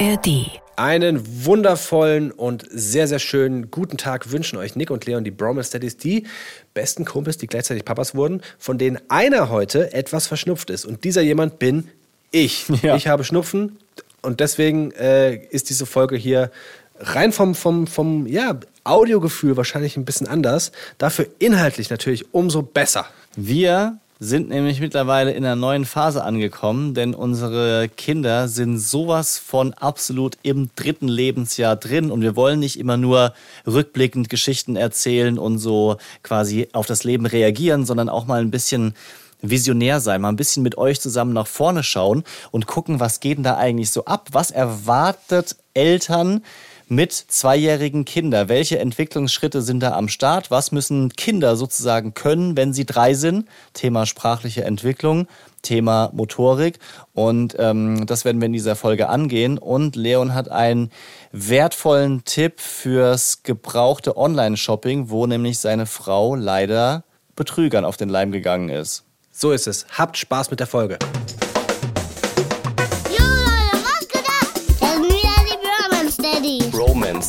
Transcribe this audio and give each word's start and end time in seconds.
ARD. 0.00 0.60
Einen 0.76 1.44
wundervollen 1.44 2.32
und 2.32 2.64
sehr, 2.68 3.06
sehr 3.06 3.20
schönen 3.20 3.70
guten 3.70 3.96
Tag 3.96 4.32
wünschen 4.32 4.58
euch 4.58 4.74
Nick 4.74 4.90
und 4.90 5.06
Leon, 5.06 5.22
die 5.22 5.30
Bromance 5.30 5.70
Daddies, 5.70 5.96
die 5.96 6.26
besten 6.72 7.04
Kumpels, 7.04 7.38
die 7.38 7.46
gleichzeitig 7.46 7.84
Papas 7.84 8.14
wurden, 8.14 8.42
von 8.58 8.76
denen 8.76 8.98
einer 9.08 9.50
heute 9.50 9.92
etwas 9.92 10.26
verschnupft 10.26 10.70
ist. 10.70 10.84
Und 10.84 11.04
dieser 11.04 11.22
jemand 11.22 11.58
bin 11.58 11.88
ich. 12.32 12.66
Ja. 12.82 12.96
Ich 12.96 13.06
habe 13.06 13.22
Schnupfen 13.22 13.78
und 14.20 14.40
deswegen 14.40 14.90
äh, 14.92 15.36
ist 15.36 15.70
diese 15.70 15.86
Folge 15.86 16.16
hier 16.16 16.50
rein 16.98 17.30
vom, 17.30 17.54
vom, 17.54 17.86
vom 17.86 18.26
ja, 18.26 18.58
Audiogefühl 18.82 19.56
wahrscheinlich 19.56 19.96
ein 19.96 20.04
bisschen 20.04 20.26
anders. 20.26 20.72
Dafür 20.98 21.26
inhaltlich 21.38 21.90
natürlich 21.90 22.34
umso 22.34 22.62
besser. 22.62 23.06
Wir 23.36 23.98
sind 24.20 24.48
nämlich 24.48 24.80
mittlerweile 24.80 25.32
in 25.32 25.44
einer 25.44 25.56
neuen 25.56 25.84
Phase 25.84 26.22
angekommen, 26.22 26.94
denn 26.94 27.14
unsere 27.14 27.88
Kinder 27.88 28.48
sind 28.48 28.78
sowas 28.78 29.38
von 29.38 29.74
absolut 29.74 30.38
im 30.42 30.70
dritten 30.76 31.08
Lebensjahr 31.08 31.76
drin 31.76 32.10
und 32.10 32.20
wir 32.20 32.36
wollen 32.36 32.60
nicht 32.60 32.78
immer 32.78 32.96
nur 32.96 33.34
rückblickend 33.66 34.28
Geschichten 34.28 34.76
erzählen 34.76 35.38
und 35.38 35.58
so 35.58 35.96
quasi 36.22 36.68
auf 36.72 36.86
das 36.86 37.04
Leben 37.04 37.26
reagieren, 37.26 37.84
sondern 37.84 38.08
auch 38.08 38.26
mal 38.26 38.40
ein 38.40 38.50
bisschen 38.50 38.94
visionär 39.42 40.00
sein, 40.00 40.20
mal 40.20 40.28
ein 40.28 40.36
bisschen 40.36 40.62
mit 40.62 40.78
euch 40.78 41.00
zusammen 41.00 41.32
nach 41.32 41.46
vorne 41.46 41.82
schauen 41.82 42.24
und 42.50 42.66
gucken, 42.66 43.00
was 43.00 43.20
geht 43.20 43.38
denn 43.38 43.44
da 43.44 43.56
eigentlich 43.56 43.90
so 43.90 44.04
ab? 44.04 44.28
Was 44.32 44.50
erwartet 44.50 45.56
Eltern 45.74 46.42
mit 46.88 47.12
zweijährigen 47.12 48.04
Kindern? 48.04 48.48
Welche 48.48 48.78
Entwicklungsschritte 48.78 49.62
sind 49.62 49.80
da 49.80 49.92
am 49.92 50.08
Start? 50.08 50.50
Was 50.50 50.72
müssen 50.72 51.10
Kinder 51.10 51.56
sozusagen 51.56 52.14
können, 52.14 52.56
wenn 52.56 52.72
sie 52.72 52.84
drei 52.84 53.14
sind? 53.14 53.48
Thema 53.72 54.06
sprachliche 54.06 54.64
Entwicklung, 54.64 55.26
Thema 55.62 56.10
Motorik. 56.12 56.78
Und 57.12 57.56
ähm, 57.58 58.06
das 58.06 58.24
werden 58.24 58.40
wir 58.40 58.46
in 58.46 58.52
dieser 58.52 58.76
Folge 58.76 59.08
angehen. 59.08 59.58
Und 59.58 59.96
Leon 59.96 60.34
hat 60.34 60.50
einen 60.50 60.90
wertvollen 61.32 62.24
Tipp 62.24 62.60
fürs 62.60 63.42
gebrauchte 63.42 64.16
Online-Shopping, 64.16 65.10
wo 65.10 65.26
nämlich 65.26 65.58
seine 65.58 65.86
Frau 65.86 66.34
leider 66.34 67.04
Betrügern 67.36 67.84
auf 67.84 67.96
den 67.96 68.08
Leim 68.08 68.32
gegangen 68.32 68.68
ist. 68.68 69.04
So 69.32 69.50
ist 69.50 69.66
es. 69.66 69.86
Habt 69.90 70.16
Spaß 70.16 70.50
mit 70.50 70.60
der 70.60 70.66
Folge. 70.68 70.98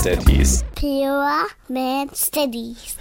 Daddies. 0.06 0.64
Pure 0.76 1.48
Man 1.68 2.12
Steadies. 2.14 2.96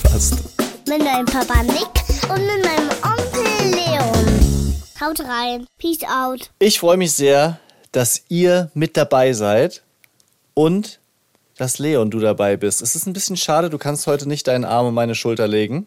Fast. 0.00 0.36
Mit 0.88 1.04
meinem 1.04 1.26
Papa 1.26 1.62
Nick 1.62 2.30
und 2.30 2.46
mit 2.46 2.64
meinem 2.64 2.88
Onkel 3.02 3.74
Leon. 3.74 4.74
Haut 4.98 5.20
rein. 5.20 5.66
Peace 5.76 6.02
out. 6.04 6.50
Ich 6.58 6.80
freue 6.80 6.96
mich 6.96 7.12
sehr, 7.12 7.60
dass 7.92 8.22
ihr 8.30 8.70
mit 8.72 8.96
dabei 8.96 9.34
seid 9.34 9.82
und 10.54 10.98
dass 11.58 11.78
Leon 11.78 12.10
du 12.10 12.20
dabei 12.20 12.56
bist. 12.56 12.80
Es 12.80 12.96
ist 12.96 13.06
ein 13.06 13.12
bisschen 13.12 13.36
schade, 13.36 13.68
du 13.68 13.76
kannst 13.76 14.06
heute 14.06 14.26
nicht 14.26 14.46
deinen 14.46 14.64
Arm 14.64 14.86
um 14.86 14.94
meine 14.94 15.14
Schulter 15.14 15.46
legen. 15.46 15.86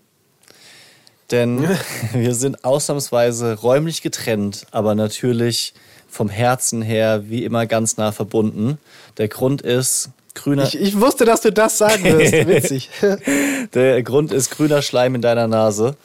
Denn 1.31 1.67
wir 2.13 2.35
sind 2.35 2.63
ausnahmsweise 2.63 3.55
räumlich 3.55 4.03
getrennt, 4.03 4.67
aber 4.69 4.93
natürlich 4.93 5.73
vom 6.07 6.29
Herzen 6.29 6.83
her 6.83 7.23
wie 7.27 7.43
immer 7.43 7.65
ganz 7.65 7.97
nah 7.97 8.11
verbunden. 8.11 8.77
Der 9.17 9.29
Grund 9.29 9.63
ist 9.63 10.11
grüner, 10.43 10.63
Ich, 10.63 10.79
ich 10.79 10.99
wusste, 10.99 11.25
dass 11.25 11.41
du 11.41 11.51
das 11.51 11.77
sagen 11.77 12.03
wirst. 12.03 12.33
Witzig. 12.47 12.89
der 13.73 14.03
Grund 14.03 14.31
ist 14.31 14.51
grüner 14.51 14.81
Schleim 14.81 15.15
in 15.15 15.21
deiner 15.21 15.47
Nase. 15.47 15.95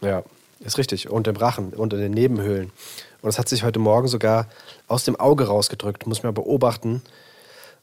Ja, 0.00 0.22
ist 0.60 0.78
richtig. 0.78 1.10
Und 1.10 1.26
im 1.26 1.36
Rachen 1.36 1.72
und 1.72 1.92
in 1.92 2.00
den 2.00 2.12
Nebenhöhlen. 2.12 2.70
Und 3.22 3.28
es 3.28 3.38
hat 3.38 3.48
sich 3.48 3.62
heute 3.64 3.78
Morgen 3.78 4.08
sogar 4.08 4.46
aus 4.88 5.04
dem 5.04 5.18
Auge 5.18 5.46
rausgedrückt. 5.46 6.06
Muss 6.06 6.22
man 6.22 6.32
beobachten, 6.32 7.02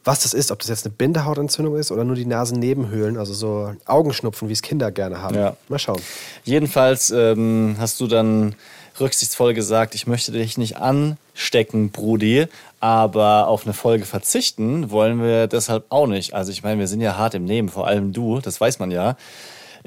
was 0.03 0.23
das 0.23 0.33
ist. 0.33 0.51
Ob 0.51 0.59
das 0.59 0.69
jetzt 0.69 0.85
eine 0.85 0.95
Bindehautentzündung 0.95 1.75
ist 1.75 1.91
oder 1.91 2.03
nur 2.03 2.15
die 2.15 2.25
Nasennebenhöhlen. 2.25 3.17
Also 3.17 3.33
so 3.33 3.73
Augenschnupfen, 3.85 4.49
wie 4.49 4.53
es 4.53 4.61
Kinder 4.61 4.91
gerne 4.91 5.21
haben. 5.21 5.35
Ja. 5.35 5.57
Mal 5.69 5.79
schauen. 5.79 6.01
Jedenfalls 6.43 7.11
ähm, 7.11 7.75
hast 7.79 7.99
du 7.99 8.07
dann 8.07 8.55
rücksichtsvoll 8.99 9.53
gesagt, 9.53 9.95
ich 9.95 10.07
möchte 10.07 10.31
dich 10.31 10.57
nicht 10.57 10.77
anstecken, 10.77 11.91
Brudi, 11.91 12.47
aber 12.79 13.47
auf 13.47 13.65
eine 13.65 13.73
Folge 13.73 14.05
verzichten 14.05 14.91
wollen 14.91 15.21
wir 15.21 15.47
deshalb 15.47 15.85
auch 15.89 16.07
nicht. 16.07 16.33
Also 16.33 16.51
ich 16.51 16.63
meine, 16.63 16.79
wir 16.79 16.87
sind 16.87 17.01
ja 17.01 17.17
hart 17.17 17.33
im 17.33 17.45
Nehmen, 17.45 17.69
vor 17.69 17.87
allem 17.87 18.13
du, 18.13 18.39
das 18.39 18.59
weiß 18.61 18.79
man 18.79 18.91
ja. 18.91 19.15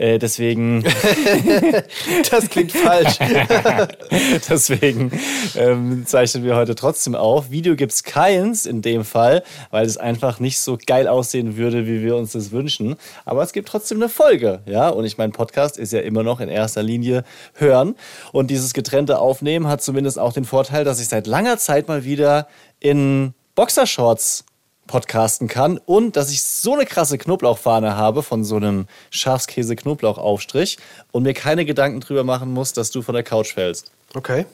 Äh, 0.00 0.18
deswegen 0.18 0.82
Das 2.30 2.48
klingt 2.48 2.72
falsch. 2.72 3.18
deswegen 4.48 5.12
ähm, 5.54 6.06
zeichnen 6.06 6.42
wir 6.42 6.56
heute 6.56 6.74
trotzdem 6.74 7.14
auf. 7.14 7.50
Video 7.50 7.76
gibt's 7.76 8.02
keins 8.02 8.64
in 8.64 8.80
dem 8.80 9.04
Fall, 9.04 9.42
weil 9.70 9.84
es 9.84 9.98
einfach 9.98 10.40
nicht 10.40 10.58
so 10.60 10.78
geil 10.86 11.06
aussehen 11.06 11.58
würde, 11.58 11.86
wie 11.86 12.02
wir 12.02 12.16
uns 12.16 12.32
das 12.32 12.50
wünschen. 12.50 12.96
Aber 13.26 13.42
es 13.42 13.52
gibt 13.52 13.68
trotzdem 13.68 13.98
eine 13.98 14.08
Folge, 14.08 14.60
ja. 14.64 14.88
Und 14.88 15.04
ich 15.04 15.18
mein 15.18 15.32
Podcast 15.32 15.76
ist 15.76 15.92
ja 15.92 16.00
immer 16.00 16.22
noch 16.22 16.40
in 16.40 16.48
erster 16.48 16.82
Linie 16.82 17.22
hören. 17.52 17.94
Und 18.32 18.50
dieses 18.50 18.72
getrennte 18.72 19.18
Aufnehmen 19.18 19.68
hat 19.68 19.82
zumindest 19.82 20.18
auch 20.18 20.32
den 20.32 20.46
Vorteil, 20.46 20.84
dass 20.84 20.98
ich 20.98 21.08
seit 21.08 21.26
langer 21.26 21.58
Zeit 21.58 21.88
mal 21.88 22.04
wieder 22.04 22.48
in 22.78 23.34
Boxershorts 23.54 24.46
podcasten 24.90 25.46
kann 25.46 25.78
und 25.78 26.16
dass 26.16 26.32
ich 26.32 26.42
so 26.42 26.74
eine 26.74 26.84
krasse 26.84 27.16
Knoblauchfahne 27.16 27.96
habe 27.96 28.24
von 28.24 28.42
so 28.42 28.56
einem 28.56 28.88
Schafskäse-Knoblauchaufstrich 29.10 30.78
und 31.12 31.22
mir 31.22 31.32
keine 31.32 31.64
Gedanken 31.64 32.00
drüber 32.00 32.24
machen 32.24 32.52
muss, 32.52 32.72
dass 32.72 32.90
du 32.90 33.00
von 33.00 33.14
der 33.14 33.22
Couch 33.22 33.54
fällst. 33.54 33.92
Okay. 34.14 34.46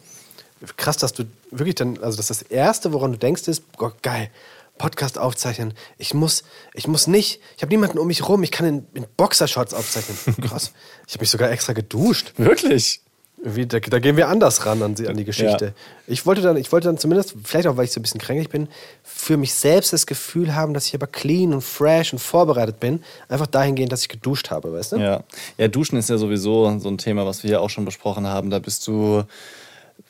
Krass, 0.76 0.98
dass 0.98 1.14
du 1.14 1.24
wirklich 1.50 1.74
dann, 1.74 1.98
also 2.02 2.18
dass 2.18 2.26
das 2.26 2.42
Erste, 2.42 2.92
woran 2.92 3.12
du 3.12 3.18
denkst, 3.18 3.48
ist, 3.48 3.62
oh, 3.78 3.90
geil, 4.02 4.30
Podcast 4.76 5.16
aufzeichnen. 5.16 5.72
Ich 5.96 6.12
muss, 6.12 6.44
ich 6.74 6.86
muss 6.86 7.06
nicht, 7.06 7.40
ich 7.56 7.62
habe 7.62 7.70
niemanden 7.70 7.98
um 7.98 8.06
mich 8.06 8.28
rum, 8.28 8.42
ich 8.42 8.50
kann 8.50 8.66
in, 8.66 8.86
in 8.92 9.06
Boxershorts 9.16 9.72
aufzeichnen. 9.72 10.36
Krass. 10.48 10.72
Ich 11.06 11.14
habe 11.14 11.22
mich 11.22 11.30
sogar 11.30 11.50
extra 11.50 11.72
geduscht. 11.72 12.34
Wirklich? 12.36 13.00
Irgendwie, 13.46 13.64
da, 13.66 13.78
da 13.78 13.98
gehen 14.00 14.16
wir 14.16 14.26
anders 14.28 14.66
ran 14.66 14.82
an, 14.82 14.96
die- 14.96 15.06
an 15.06 15.16
die 15.16 15.24
Geschichte. 15.24 15.66
Ja. 15.66 15.72
Ich, 16.08 16.26
wollte 16.26 16.42
dann, 16.42 16.56
ich 16.56 16.72
wollte 16.72 16.88
dann 16.88 16.98
zumindest, 16.98 17.34
vielleicht 17.44 17.68
auch, 17.68 17.76
weil 17.76 17.84
ich 17.84 17.92
so 17.92 18.00
ein 18.00 18.02
bisschen 18.02 18.20
kränklich 18.20 18.48
bin, 18.48 18.66
für 19.04 19.36
mich 19.36 19.54
selbst 19.54 19.92
das 19.92 20.04
Gefühl 20.06 20.56
haben, 20.56 20.74
dass 20.74 20.86
ich 20.86 20.94
aber 20.96 21.06
clean 21.06 21.54
und 21.54 21.60
fresh 21.62 22.12
und 22.12 22.18
vorbereitet 22.18 22.80
bin. 22.80 23.04
Einfach 23.28 23.46
dahingehend, 23.46 23.92
dass 23.92 24.02
ich 24.02 24.08
geduscht 24.08 24.50
habe, 24.50 24.72
weißt 24.72 24.92
du? 24.92 24.96
Ja. 24.96 25.22
Ja, 25.58 25.68
Duschen 25.68 25.96
ist 25.96 26.10
ja 26.10 26.18
sowieso 26.18 26.76
so 26.80 26.88
ein 26.88 26.98
Thema, 26.98 27.24
was 27.24 27.44
wir 27.44 27.50
ja 27.52 27.60
auch 27.60 27.70
schon 27.70 27.84
besprochen 27.84 28.26
haben. 28.26 28.50
Da 28.50 28.58
bist 28.58 28.84
du, 28.88 29.22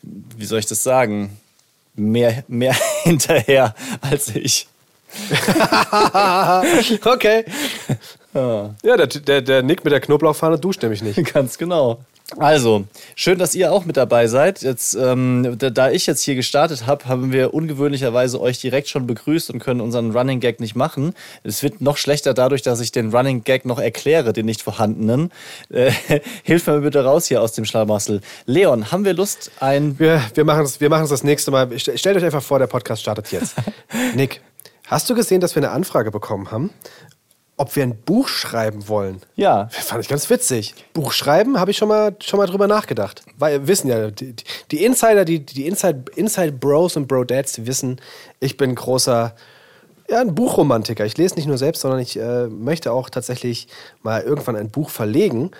wie 0.03 0.47
soll 0.47 0.58
ich 0.60 0.66
das 0.66 0.82
sagen, 0.82 1.36
mehr, 1.94 2.42
mehr 2.48 2.74
hinterher 3.03 3.74
als 4.00 4.28
ich. 4.34 4.66
okay. 7.04 7.44
Ja, 8.34 8.74
der, 8.97 9.06
der, 9.06 9.41
der 9.42 9.62
Nick 9.62 9.84
mit 9.84 9.92
der 9.92 10.00
Knoblauchfahne 10.00 10.58
duscht 10.58 10.82
nämlich 10.82 11.03
nicht. 11.03 11.22
Ganz 11.34 11.56
genau. 11.58 12.00
Also, 12.38 12.84
schön, 13.14 13.38
dass 13.38 13.54
ihr 13.54 13.72
auch 13.72 13.84
mit 13.84 13.97
dabei 13.97 14.26
seid. 14.26 14.62
Jetzt, 14.62 14.94
ähm, 14.97 15.54
da, 15.59 15.70
da 15.70 15.91
ich 15.92 16.06
jetzt 16.06 16.22
hier 16.22 16.34
gestartet 16.34 16.84
habe, 16.84 17.04
haben 17.04 17.31
wir 17.32 17.54
ungewöhnlicherweise 17.54 18.41
euch 18.41 18.60
direkt 18.60 18.88
schon 18.88 19.06
begrüßt 19.06 19.50
und 19.50 19.60
können 19.60 19.81
unseren 19.81 20.10
Running 20.10 20.41
Gag 20.41 20.59
nicht 20.59 20.75
machen. 20.75 21.15
Es 21.44 21.62
wird 21.62 21.81
noch 21.81 21.97
schlechter 21.97 22.34
dadurch, 22.34 22.62
dass 22.62 22.81
ich 22.81 22.91
den 22.91 23.15
Running 23.15 23.44
Gag 23.44 23.65
noch 23.65 23.78
erkläre, 23.78 24.32
den 24.32 24.47
nicht 24.47 24.62
vorhandenen. 24.62 25.31
Äh, 25.70 25.92
hilf 26.42 26.66
mir 26.66 26.81
bitte 26.81 27.04
raus 27.04 27.26
hier 27.28 27.41
aus 27.41 27.53
dem 27.53 27.65
Schlamassel. 27.65 28.20
Leon, 28.44 28.91
haben 28.91 29.04
wir 29.04 29.15
Lust, 29.15 29.53
ein 29.60 29.97
Wir, 30.00 30.20
wir 30.34 30.44
machen 30.44 30.65
es 30.65 30.81
wir 30.81 30.88
machen's 30.91 31.10
das 31.10 31.22
nächste 31.22 31.53
Mal. 31.53 31.66
St- 31.75 31.97
Stellt 31.97 32.16
euch 32.16 32.25
einfach 32.25 32.42
vor, 32.42 32.59
der 32.59 32.66
Podcast 32.66 33.03
startet 33.03 33.31
jetzt. 33.31 33.54
Nick, 34.16 34.41
hast 34.88 35.09
du 35.09 35.15
gesehen, 35.15 35.41
dass 35.41 35.54
wir 35.54 35.62
eine 35.62 35.70
Anfrage 35.70 36.10
bekommen 36.10 36.50
haben, 36.50 36.70
ob 37.56 37.74
wir 37.74 37.82
ein 37.82 37.96
Buch 37.96 38.28
schreiben 38.28 38.88
wollen? 38.88 39.22
Ja. 39.34 39.68
Fand 39.70 40.02
ich 40.02 40.08
ganz 40.08 40.28
witzig. 40.28 40.74
Buch 40.92 41.12
schreiben, 41.12 41.58
habe 41.58 41.70
ich 41.70 41.78
schon 41.78 41.88
mal, 41.88 42.14
schon 42.20 42.38
mal 42.38 42.46
drüber 42.46 42.66
nachgedacht. 42.66 43.22
Weil 43.38 43.60
wir 43.60 43.68
wissen 43.68 43.88
ja, 43.88 44.10
die, 44.10 44.34
die 44.70 44.84
Insider, 44.84 45.24
die, 45.24 45.41
die 45.44 45.66
Inside, 45.66 46.04
Inside 46.16 46.53
Bros 46.53 46.97
und 46.97 47.08
Bro 47.08 47.24
Dads, 47.24 47.53
die 47.53 47.66
wissen, 47.66 48.00
ich 48.41 48.56
bin 48.56 48.74
großer, 48.74 49.34
ja, 50.08 50.20
ein 50.20 50.34
Buchromantiker. 50.34 51.06
Ich 51.06 51.16
lese 51.16 51.36
nicht 51.36 51.47
nur 51.47 51.58
selbst, 51.58 51.80
sondern 51.80 52.00
ich 52.00 52.18
äh, 52.18 52.47
möchte 52.48 52.92
auch 52.92 53.08
tatsächlich 53.08 53.68
mal 54.02 54.22
irgendwann 54.22 54.56
ein 54.56 54.70
Buch 54.70 54.91
verlegen. 54.91 55.50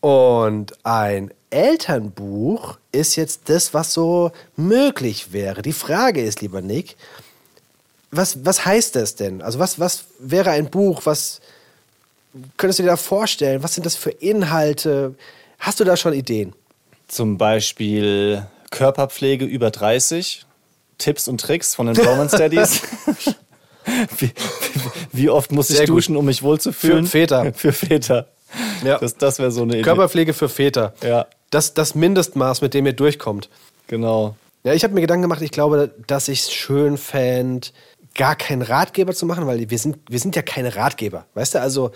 Und 0.00 0.72
ein 0.84 1.30
Elternbuch 1.50 2.78
ist 2.92 3.16
jetzt 3.16 3.48
das, 3.48 3.72
was 3.72 3.92
so 3.92 4.32
möglich 4.56 5.32
wäre. 5.32 5.62
Die 5.62 5.72
Frage 5.72 6.22
ist, 6.22 6.40
lieber 6.40 6.60
Nick, 6.60 6.96
was, 8.16 8.44
was 8.44 8.64
heißt 8.64 8.96
das 8.96 9.14
denn? 9.14 9.42
Also 9.42 9.58
was, 9.58 9.78
was 9.78 10.04
wäre 10.18 10.50
ein 10.50 10.70
Buch? 10.70 11.02
Was 11.04 11.40
könntest 12.56 12.78
du 12.78 12.82
dir 12.82 12.90
da 12.90 12.96
vorstellen? 12.96 13.62
Was 13.62 13.74
sind 13.74 13.86
das 13.86 13.96
für 13.96 14.10
Inhalte? 14.10 15.14
Hast 15.58 15.80
du 15.80 15.84
da 15.84 15.96
schon 15.96 16.12
Ideen? 16.12 16.54
zum 17.08 17.38
Beispiel 17.38 18.46
Körperpflege 18.70 19.44
über 19.44 19.70
30, 19.70 20.44
Tipps 20.98 21.28
und 21.28 21.40
Tricks 21.40 21.74
von 21.74 21.86
den 21.86 21.94
Bromance 21.96 22.36
Daddies. 22.36 22.82
wie, 24.18 24.30
wie 25.12 25.30
oft 25.30 25.52
muss 25.52 25.70
ich 25.70 25.76
Sehr 25.76 25.86
gut. 25.86 25.96
duschen, 25.96 26.16
um 26.16 26.24
mich 26.24 26.42
wohlzufühlen? 26.42 27.04
Für 27.04 27.10
Väter. 27.10 27.52
Für 27.54 27.72
Väter. 27.72 28.26
Ja. 28.84 28.98
Das, 28.98 29.16
das 29.16 29.38
wäre 29.38 29.50
so 29.50 29.62
eine 29.62 29.74
Idee. 29.74 29.82
Körperpflege 29.82 30.32
für 30.32 30.48
Väter. 30.48 30.94
Ja. 31.02 31.26
Das, 31.50 31.74
das 31.74 31.94
Mindestmaß, 31.94 32.62
mit 32.62 32.74
dem 32.74 32.86
ihr 32.86 32.92
durchkommt. 32.92 33.48
Genau. 33.88 34.36
Ja, 34.64 34.72
ich 34.72 34.82
habe 34.84 34.94
mir 34.94 35.00
Gedanken 35.00 35.22
gemacht, 35.22 35.42
ich 35.42 35.50
glaube, 35.50 35.90
dass 36.06 36.28
ich 36.28 36.40
es 36.42 36.52
schön 36.52 36.96
fände, 36.96 37.68
gar 38.16 38.36
keinen 38.36 38.62
Ratgeber 38.62 39.14
zu 39.14 39.26
machen, 39.26 39.46
weil 39.46 39.70
wir 39.70 39.78
sind, 39.78 39.98
wir 40.08 40.18
sind 40.18 40.36
ja 40.36 40.42
keine 40.42 40.76
Ratgeber. 40.76 41.26
Weißt 41.34 41.54
du, 41.54 41.60
also 41.60 41.92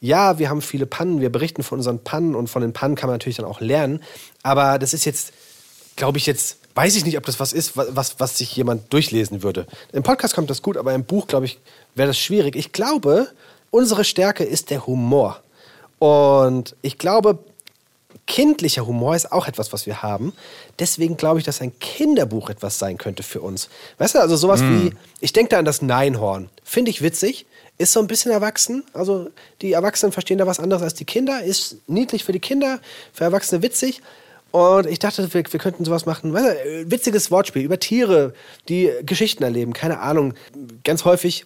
ja, 0.00 0.38
wir 0.38 0.48
haben 0.48 0.62
viele 0.62 0.86
Pannen, 0.86 1.20
wir 1.20 1.30
berichten 1.30 1.62
von 1.62 1.78
unseren 1.78 2.02
Pannen 2.02 2.34
und 2.34 2.48
von 2.48 2.62
den 2.62 2.72
Pannen 2.72 2.94
kann 2.94 3.08
man 3.08 3.14
natürlich 3.14 3.36
dann 3.36 3.46
auch 3.46 3.60
lernen. 3.60 4.02
Aber 4.42 4.78
das 4.78 4.94
ist 4.94 5.04
jetzt, 5.04 5.32
glaube 5.96 6.18
ich, 6.18 6.26
jetzt, 6.26 6.58
weiß 6.74 6.96
ich 6.96 7.04
nicht, 7.04 7.18
ob 7.18 7.26
das 7.26 7.40
was 7.40 7.52
ist, 7.52 7.76
was, 7.76 8.20
was 8.20 8.38
sich 8.38 8.54
jemand 8.54 8.92
durchlesen 8.92 9.42
würde. 9.42 9.66
Im 9.92 10.02
Podcast 10.02 10.34
kommt 10.34 10.50
das 10.50 10.62
gut, 10.62 10.76
aber 10.76 10.94
im 10.94 11.04
Buch, 11.04 11.26
glaube 11.26 11.46
ich, 11.46 11.58
wäre 11.94 12.08
das 12.08 12.18
schwierig. 12.18 12.54
Ich 12.54 12.72
glaube, 12.72 13.28
unsere 13.70 14.04
Stärke 14.04 14.44
ist 14.44 14.70
der 14.70 14.86
Humor. 14.86 15.42
Und 15.98 16.76
ich 16.82 16.98
glaube, 16.98 17.40
kindlicher 18.26 18.86
Humor 18.86 19.16
ist 19.16 19.32
auch 19.32 19.48
etwas, 19.48 19.72
was 19.72 19.86
wir 19.86 20.02
haben. 20.02 20.32
Deswegen 20.78 21.16
glaube 21.16 21.40
ich, 21.40 21.44
dass 21.44 21.60
ein 21.60 21.78
Kinderbuch 21.78 22.50
etwas 22.50 22.78
sein 22.78 22.98
könnte 22.98 23.22
für 23.22 23.40
uns. 23.40 23.68
Weißt 23.98 24.14
du, 24.14 24.20
also 24.20 24.36
sowas 24.36 24.60
mm. 24.60 24.64
wie, 24.64 24.92
ich 25.20 25.32
denke 25.32 25.50
da 25.50 25.58
an 25.58 25.64
das 25.64 25.82
Neinhorn. 25.82 26.48
Finde 26.64 26.90
ich 26.90 27.02
witzig. 27.02 27.46
Ist 27.76 27.92
so 27.92 28.00
ein 28.00 28.06
bisschen 28.06 28.32
erwachsen. 28.32 28.84
Also 28.92 29.30
die 29.62 29.72
Erwachsenen 29.72 30.12
verstehen 30.12 30.38
da 30.38 30.46
was 30.46 30.58
anderes 30.58 30.82
als 30.82 30.94
die 30.94 31.04
Kinder. 31.04 31.42
Ist 31.42 31.76
niedlich 31.86 32.24
für 32.24 32.32
die 32.32 32.40
Kinder, 32.40 32.80
für 33.12 33.24
Erwachsene 33.24 33.62
witzig. 33.62 34.02
Und 34.50 34.86
ich 34.86 34.98
dachte, 34.98 35.32
wir, 35.32 35.44
wir 35.50 35.60
könnten 35.60 35.84
sowas 35.84 36.06
machen. 36.06 36.32
Weißt 36.32 36.46
du, 36.46 36.90
witziges 36.90 37.30
Wortspiel 37.30 37.62
über 37.62 37.78
Tiere, 37.78 38.32
die 38.68 38.90
Geschichten 39.02 39.42
erleben. 39.42 39.74
Keine 39.74 40.00
Ahnung. 40.00 40.34
Ganz 40.84 41.04
häufig 41.04 41.44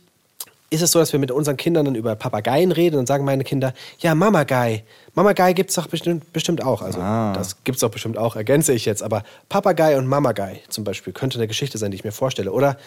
ist 0.72 0.82
es 0.82 0.92
so, 0.92 0.98
dass 0.98 1.12
wir 1.12 1.20
mit 1.20 1.30
unseren 1.30 1.56
Kindern 1.56 1.84
dann 1.84 1.94
über 1.94 2.16
Papageien 2.16 2.72
reden 2.72 2.98
und 2.98 3.06
sagen 3.06 3.24
meine 3.24 3.44
Kinder, 3.44 3.74
ja, 3.98 4.14
Mamagei. 4.14 4.84
Mamagei 5.14 5.52
gibt 5.52 5.70
es 5.70 5.76
doch 5.76 5.86
bestimmt, 5.86 6.32
bestimmt 6.32 6.64
auch. 6.64 6.80
Also 6.80 7.00
ah. 7.00 7.32
das 7.34 7.62
gibt 7.64 7.76
es 7.76 7.80
doch 7.80 7.90
bestimmt 7.90 8.16
auch, 8.16 8.36
ergänze 8.36 8.72
ich 8.72 8.86
jetzt. 8.86 9.02
Aber 9.02 9.22
Papagei 9.48 9.98
und 9.98 10.06
Mamagei 10.06 10.60
zum 10.68 10.84
Beispiel 10.84 11.12
könnte 11.12 11.38
eine 11.38 11.46
Geschichte 11.46 11.78
sein, 11.78 11.90
die 11.90 11.96
ich 11.96 12.04
mir 12.04 12.12
vorstelle. 12.12 12.52
Oder 12.52 12.78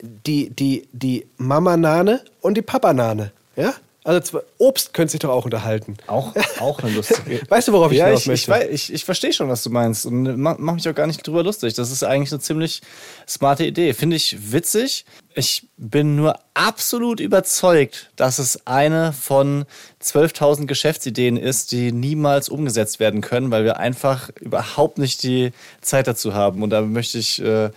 die, 0.00 0.50
die, 0.50 0.88
die 0.92 1.26
Mama-Nane 1.38 2.20
und 2.40 2.56
die 2.56 2.62
Papa-Nane. 2.62 3.32
Ja? 3.56 3.74
Also 4.08 4.40
Obst 4.56 4.94
könnte 4.94 5.10
sich 5.10 5.20
doch 5.20 5.28
auch 5.28 5.44
unterhalten. 5.44 5.98
Auch, 6.06 6.34
auch 6.60 6.82
eine 6.82 6.92
lustige. 6.92 7.42
weißt 7.50 7.68
du, 7.68 7.72
worauf 7.72 7.92
ich 7.92 7.98
ja, 7.98 8.06
hinaus 8.06 8.22
ich, 8.22 8.48
möchte? 8.48 8.64
Ich, 8.70 8.88
ich, 8.88 8.92
ich 8.94 9.04
verstehe 9.04 9.34
schon, 9.34 9.50
was 9.50 9.62
du 9.62 9.68
meinst 9.68 10.06
und 10.06 10.38
mach, 10.38 10.56
mach 10.56 10.72
mich 10.72 10.88
auch 10.88 10.94
gar 10.94 11.06
nicht 11.06 11.26
drüber 11.26 11.42
lustig. 11.42 11.74
Das 11.74 11.90
ist 11.90 12.02
eigentlich 12.02 12.32
eine 12.32 12.40
ziemlich 12.40 12.80
smarte 13.28 13.66
Idee. 13.66 13.92
Finde 13.92 14.16
ich 14.16 14.50
witzig. 14.50 15.04
Ich 15.34 15.66
bin 15.76 16.16
nur 16.16 16.40
absolut 16.54 17.20
überzeugt, 17.20 18.10
dass 18.16 18.38
es 18.38 18.66
eine 18.66 19.12
von 19.12 19.66
12.000 20.02 20.64
Geschäftsideen 20.64 21.36
ist, 21.36 21.72
die 21.72 21.92
niemals 21.92 22.48
umgesetzt 22.48 23.00
werden 23.00 23.20
können, 23.20 23.50
weil 23.50 23.64
wir 23.64 23.76
einfach 23.76 24.30
überhaupt 24.40 24.96
nicht 24.96 25.22
die 25.22 25.52
Zeit 25.82 26.06
dazu 26.06 26.32
haben. 26.32 26.62
Und 26.62 26.70
da 26.70 26.80
möchte 26.80 27.18
ich... 27.18 27.42
Äh, 27.42 27.72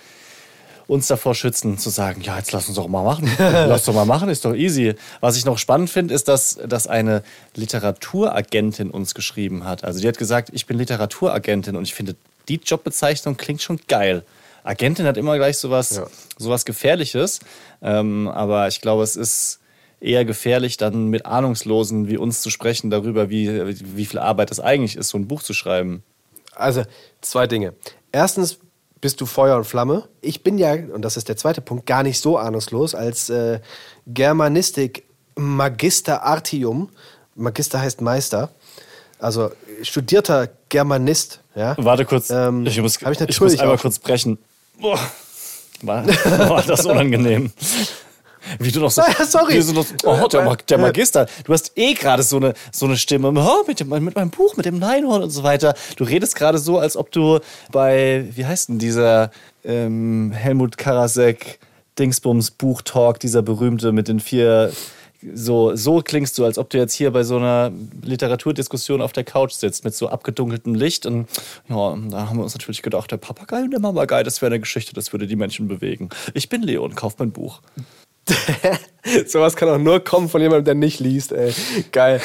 uns 0.91 1.07
davor 1.07 1.35
schützen, 1.35 1.77
zu 1.77 1.89
sagen, 1.89 2.19
ja, 2.19 2.37
jetzt 2.37 2.51
lass 2.51 2.67
uns 2.67 2.75
doch 2.75 2.89
mal 2.89 3.05
machen. 3.05 3.31
lass 3.39 3.85
doch 3.85 3.93
mal 3.93 4.03
machen, 4.03 4.27
ist 4.27 4.43
doch 4.43 4.53
easy. 4.53 4.95
Was 5.21 5.37
ich 5.37 5.45
noch 5.45 5.57
spannend 5.57 5.89
finde, 5.89 6.13
ist, 6.13 6.27
dass, 6.27 6.59
dass 6.67 6.85
eine 6.85 7.23
Literaturagentin 7.55 8.91
uns 8.91 9.15
geschrieben 9.15 9.63
hat. 9.63 9.85
Also 9.85 10.01
die 10.01 10.07
hat 10.09 10.17
gesagt, 10.17 10.49
ich 10.51 10.65
bin 10.65 10.77
Literaturagentin 10.77 11.77
und 11.77 11.83
ich 11.83 11.93
finde, 11.93 12.17
die 12.49 12.55
Jobbezeichnung 12.55 13.37
klingt 13.37 13.61
schon 13.61 13.79
geil. 13.87 14.25
Agentin 14.65 15.05
hat 15.05 15.15
immer 15.15 15.37
gleich 15.37 15.57
sowas, 15.57 15.95
ja. 15.95 16.07
sowas 16.37 16.65
Gefährliches. 16.65 17.39
Ähm, 17.81 18.27
aber 18.27 18.67
ich 18.67 18.81
glaube, 18.81 19.03
es 19.03 19.15
ist 19.15 19.61
eher 20.01 20.25
gefährlich, 20.25 20.75
dann 20.75 21.07
mit 21.07 21.25
Ahnungslosen 21.25 22.09
wie 22.09 22.17
uns 22.17 22.41
zu 22.41 22.49
sprechen 22.49 22.89
darüber, 22.89 23.29
wie, 23.29 23.77
wie 23.95 24.05
viel 24.05 24.19
Arbeit 24.19 24.51
es 24.51 24.59
eigentlich 24.59 24.97
ist, 24.97 25.07
so 25.07 25.17
ein 25.17 25.29
Buch 25.29 25.41
zu 25.41 25.53
schreiben. 25.53 26.03
Also, 26.53 26.83
zwei 27.21 27.47
Dinge. 27.47 27.75
Erstens, 28.11 28.59
bist 29.01 29.19
du 29.19 29.25
Feuer 29.25 29.57
und 29.57 29.65
Flamme. 29.65 30.07
Ich 30.21 30.43
bin 30.43 30.57
ja, 30.57 30.73
und 30.73 31.01
das 31.01 31.17
ist 31.17 31.27
der 31.27 31.35
zweite 31.35 31.59
Punkt, 31.59 31.85
gar 31.85 32.03
nicht 32.03 32.19
so 32.19 32.37
ahnungslos 32.37 32.95
als 32.95 33.29
äh, 33.29 33.59
Germanistik 34.07 35.03
Magister 35.35 36.23
Artium. 36.23 36.89
Magister 37.35 37.81
heißt 37.81 38.01
Meister. 38.01 38.49
Also 39.19 39.51
studierter 39.83 40.49
Germanist. 40.69 41.41
Ja? 41.55 41.75
Warte 41.77 42.05
kurz, 42.05 42.29
ähm, 42.29 42.65
ich, 42.65 42.79
muss, 42.81 42.97
ich, 43.01 43.21
ich 43.21 43.41
muss 43.41 43.59
einmal 43.59 43.77
kurz 43.77 43.99
brechen. 43.99 44.37
Boah. 44.79 44.99
War, 45.81 46.05
war 46.49 46.61
das 46.63 46.85
unangenehm. 46.85 47.51
Wie 48.59 48.71
du 48.71 48.79
noch 48.79 48.91
so. 48.91 49.01
Sorry. 49.25 49.55
Wie 49.55 49.65
du 49.65 49.73
noch, 49.73 49.85
oh, 50.03 50.27
der, 50.27 50.43
Mag 50.43 50.65
der, 50.67 50.77
Magister. 50.77 51.27
Du 51.45 51.53
hast 51.53 51.71
eh 51.77 51.93
gerade 51.93 52.23
so 52.23 52.37
eine, 52.37 52.53
so 52.71 52.85
eine 52.85 52.97
Stimme. 52.97 53.29
Oh, 53.29 53.63
mit, 53.67 53.79
dem, 53.79 53.89
mit 53.89 54.15
meinem 54.15 54.31
Buch, 54.31 54.57
mit 54.57 54.65
dem 54.65 54.79
Neinhorn 54.79 55.23
und 55.23 55.29
so 55.29 55.43
weiter. 55.43 55.75
Du 55.95 56.03
redest 56.03 56.35
gerade 56.35 56.57
so, 56.57 56.79
als 56.79 56.97
ob 56.97 57.11
du 57.11 57.39
bei, 57.71 58.25
wie 58.33 58.45
heißt 58.45 58.69
denn 58.69 58.79
dieser 58.79 59.31
ähm, 59.63 60.31
Helmut 60.31 60.77
Karasek 60.77 61.59
Dingsbums 61.99 62.51
Buchtalk, 62.51 63.19
dieser 63.19 63.41
berühmte 63.41 63.91
mit 63.91 64.07
den 64.07 64.19
vier. 64.19 64.71
So, 65.35 65.75
so 65.75 66.01
klingst 66.01 66.35
du, 66.39 66.45
als 66.45 66.57
ob 66.57 66.71
du 66.71 66.79
jetzt 66.79 66.95
hier 66.95 67.11
bei 67.11 67.21
so 67.21 67.37
einer 67.37 67.71
Literaturdiskussion 68.01 69.03
auf 69.03 69.13
der 69.13 69.23
Couch 69.23 69.51
sitzt 69.51 69.83
mit 69.83 69.93
so 69.93 70.09
abgedunkeltem 70.09 70.73
Licht. 70.73 71.05
Und 71.05 71.27
ja, 71.69 71.95
da 72.09 72.27
haben 72.27 72.37
wir 72.37 72.43
uns 72.43 72.55
natürlich 72.55 72.81
gedacht, 72.81 73.11
der 73.11 73.17
Papagei 73.17 73.61
und 73.61 73.69
der 73.69 73.79
Mamagei, 73.79 74.23
das 74.23 74.41
wäre 74.41 74.51
eine 74.51 74.59
Geschichte, 74.59 74.95
das 74.95 75.13
würde 75.13 75.27
die 75.27 75.35
Menschen 75.35 75.67
bewegen. 75.67 76.09
Ich 76.33 76.49
bin 76.49 76.63
Leon, 76.63 76.95
kauf 76.95 77.19
mein 77.19 77.31
Buch. 77.31 77.61
Sowas 79.27 79.55
kann 79.55 79.67
auch 79.69 79.77
nur 79.77 79.99
kommen 80.03 80.29
von 80.29 80.41
jemandem, 80.41 80.65
der 80.65 80.75
nicht 80.75 80.99
liest, 80.99 81.31
ey. 81.31 81.53
Geil. 81.91 82.21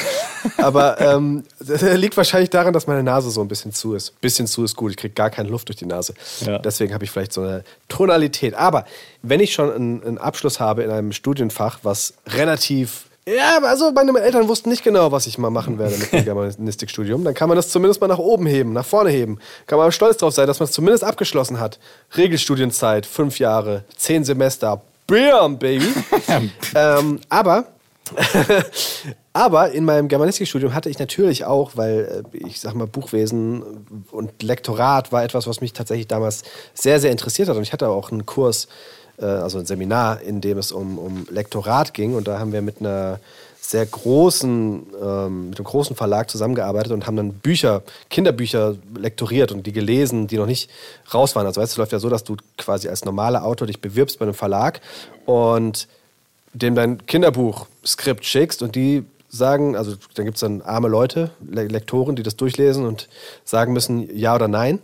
Aber 0.59 1.01
ähm, 1.01 1.45
das 1.59 1.83
liegt 1.83 2.17
wahrscheinlich 2.17 2.51
daran, 2.51 2.73
dass 2.73 2.87
meine 2.87 3.03
Nase 3.03 3.31
so 3.31 3.41
ein 3.41 3.49
bisschen 3.49 3.73
zu 3.73 3.95
ist. 3.95 4.21
Bisschen 4.21 4.47
zu 4.47 4.63
ist 4.63 4.77
gut, 4.77 4.91
ich 4.91 4.97
kriege 4.97 5.15
gar 5.15 5.31
keine 5.31 5.49
Luft 5.49 5.69
durch 5.69 5.77
die 5.77 5.87
Nase. 5.87 6.15
Ja. 6.45 6.59
Deswegen 6.59 6.93
habe 6.93 7.05
ich 7.05 7.11
vielleicht 7.11 7.33
so 7.33 7.43
eine 7.43 7.65
Tonalität. 7.89 8.55
Aber 8.55 8.85
wenn 9.23 9.41
ich 9.41 9.55
schon 9.55 9.73
einen, 9.73 10.03
einen 10.03 10.19
Abschluss 10.19 10.61
habe 10.61 10.83
in 10.83 10.91
einem 10.91 11.13
Studienfach, 11.13 11.81
was 11.83 12.15
relativ 12.27 13.07
ja, 13.29 13.59
also 13.65 13.91
meine 13.91 14.17
Eltern 14.21 14.47
wussten 14.47 14.71
nicht 14.71 14.85
genau, 14.85 15.11
was 15.11 15.27
ich 15.27 15.37
mal 15.37 15.51
machen 15.51 15.81
werde 15.81 15.97
mit 15.97 16.13
dem 16.13 16.25
Germanistikstudium. 16.25 17.25
Dann 17.25 17.35
kann 17.35 17.49
man 17.49 17.57
das 17.57 17.71
zumindest 17.71 18.01
mal 18.01 18.07
nach 18.07 18.21
oben 18.21 18.47
heben, 18.47 18.73
nach 18.73 18.87
vorne 18.87 19.11
heben. 19.11 19.41
Kann 19.67 19.79
man 19.81 19.91
stolz 19.91 20.19
drauf 20.19 20.33
sein, 20.33 20.47
dass 20.47 20.61
man 20.61 20.67
es 20.69 20.73
zumindest 20.73 21.03
abgeschlossen 21.03 21.59
hat. 21.59 21.81
Regelstudienzeit, 22.17 23.05
fünf 23.05 23.41
Jahre, 23.41 23.83
zehn 23.97 24.23
Semester, 24.23 24.81
Bam, 25.07 25.59
Baby. 25.59 25.89
ähm, 26.75 27.21
aber, 27.29 27.67
aber 29.33 29.71
in 29.71 29.85
meinem 29.85 30.09
Germanistikstudium 30.09 30.75
hatte 30.75 30.91
ich 30.91 30.99
natürlich 30.99 31.45
auch, 31.45 31.73
weil 31.77 32.25
äh, 32.33 32.47
ich 32.47 32.61
sag 32.61 32.75
mal, 32.75 32.87
Buchwesen 32.87 33.85
und 34.11 34.43
Lektorat 34.43 35.13
war 35.13 35.23
etwas, 35.23 35.47
was 35.47 35.61
mich 35.61 35.73
tatsächlich 35.73 36.09
damals 36.09 36.43
sehr, 36.75 37.01
sehr 37.01 37.13
interessiert 37.13 37.49
hat. 37.49 37.57
Und 37.57 37.63
ich 37.63 37.73
hatte 37.73 37.89
auch 37.89 38.11
einen 38.11 38.27
Kurs, 38.27 38.69
äh, 39.19 39.25
also 39.25 39.59
ein 39.59 39.67
Seminar, 39.67 40.21
in 40.23 40.41
dem 40.41 40.59
es 40.59 40.73
um, 40.73 40.99
um 40.99 41.27
Lektorat 41.31 41.95
ging. 41.95 42.15
Und 42.15 42.27
da 42.27 42.39
haben 42.39 42.53
wir 42.53 42.63
mit 42.63 42.81
einer 42.81 43.21
sehr 43.71 43.85
großen, 43.85 44.87
ähm, 45.03 45.51
mit 45.51 45.59
einem 45.59 45.65
großen 45.65 45.97
Verlag 45.97 46.31
zusammengearbeitet 46.31 46.93
und 46.93 47.07
haben 47.07 47.17
dann 47.17 47.33
Bücher, 47.33 47.83
Kinderbücher 48.11 48.77
lektoriert 48.97 49.51
und 49.51 49.67
die 49.67 49.73
gelesen, 49.73 50.29
die 50.29 50.37
noch 50.37 50.47
nicht 50.47 50.71
raus 51.13 51.35
waren. 51.35 51.47
Also 51.47 51.61
weißt, 51.61 51.73
es 51.73 51.77
läuft 51.77 51.93
ja 51.93 51.99
so, 51.99 52.09
dass 52.09 52.25
du 52.25 52.37
quasi 52.59 52.89
als 52.89 53.05
normaler 53.05 53.45
Autor 53.45 53.67
dich 53.67 53.81
bewirbst 53.81 54.19
bei 54.19 54.25
einem 54.25 54.35
Verlag 54.35 54.81
und 55.25 55.89
dem 56.53 56.75
dein 56.75 57.05
Kinderbuch-Skript 57.07 58.25
schickst 58.25 58.63
und 58.63 58.75
die 58.77 59.05
sagen, 59.29 59.77
also 59.77 59.95
dann 60.15 60.25
gibt 60.25 60.37
es 60.37 60.41
dann 60.41 60.63
arme 60.63 60.89
Leute, 60.89 61.31
Lektoren, 61.51 62.17
die 62.17 62.23
das 62.23 62.37
durchlesen 62.37 62.87
und 62.87 63.09
sagen 63.45 63.73
müssen 63.73 64.09
ja 64.17 64.35
oder 64.35 64.49
nein. 64.49 64.79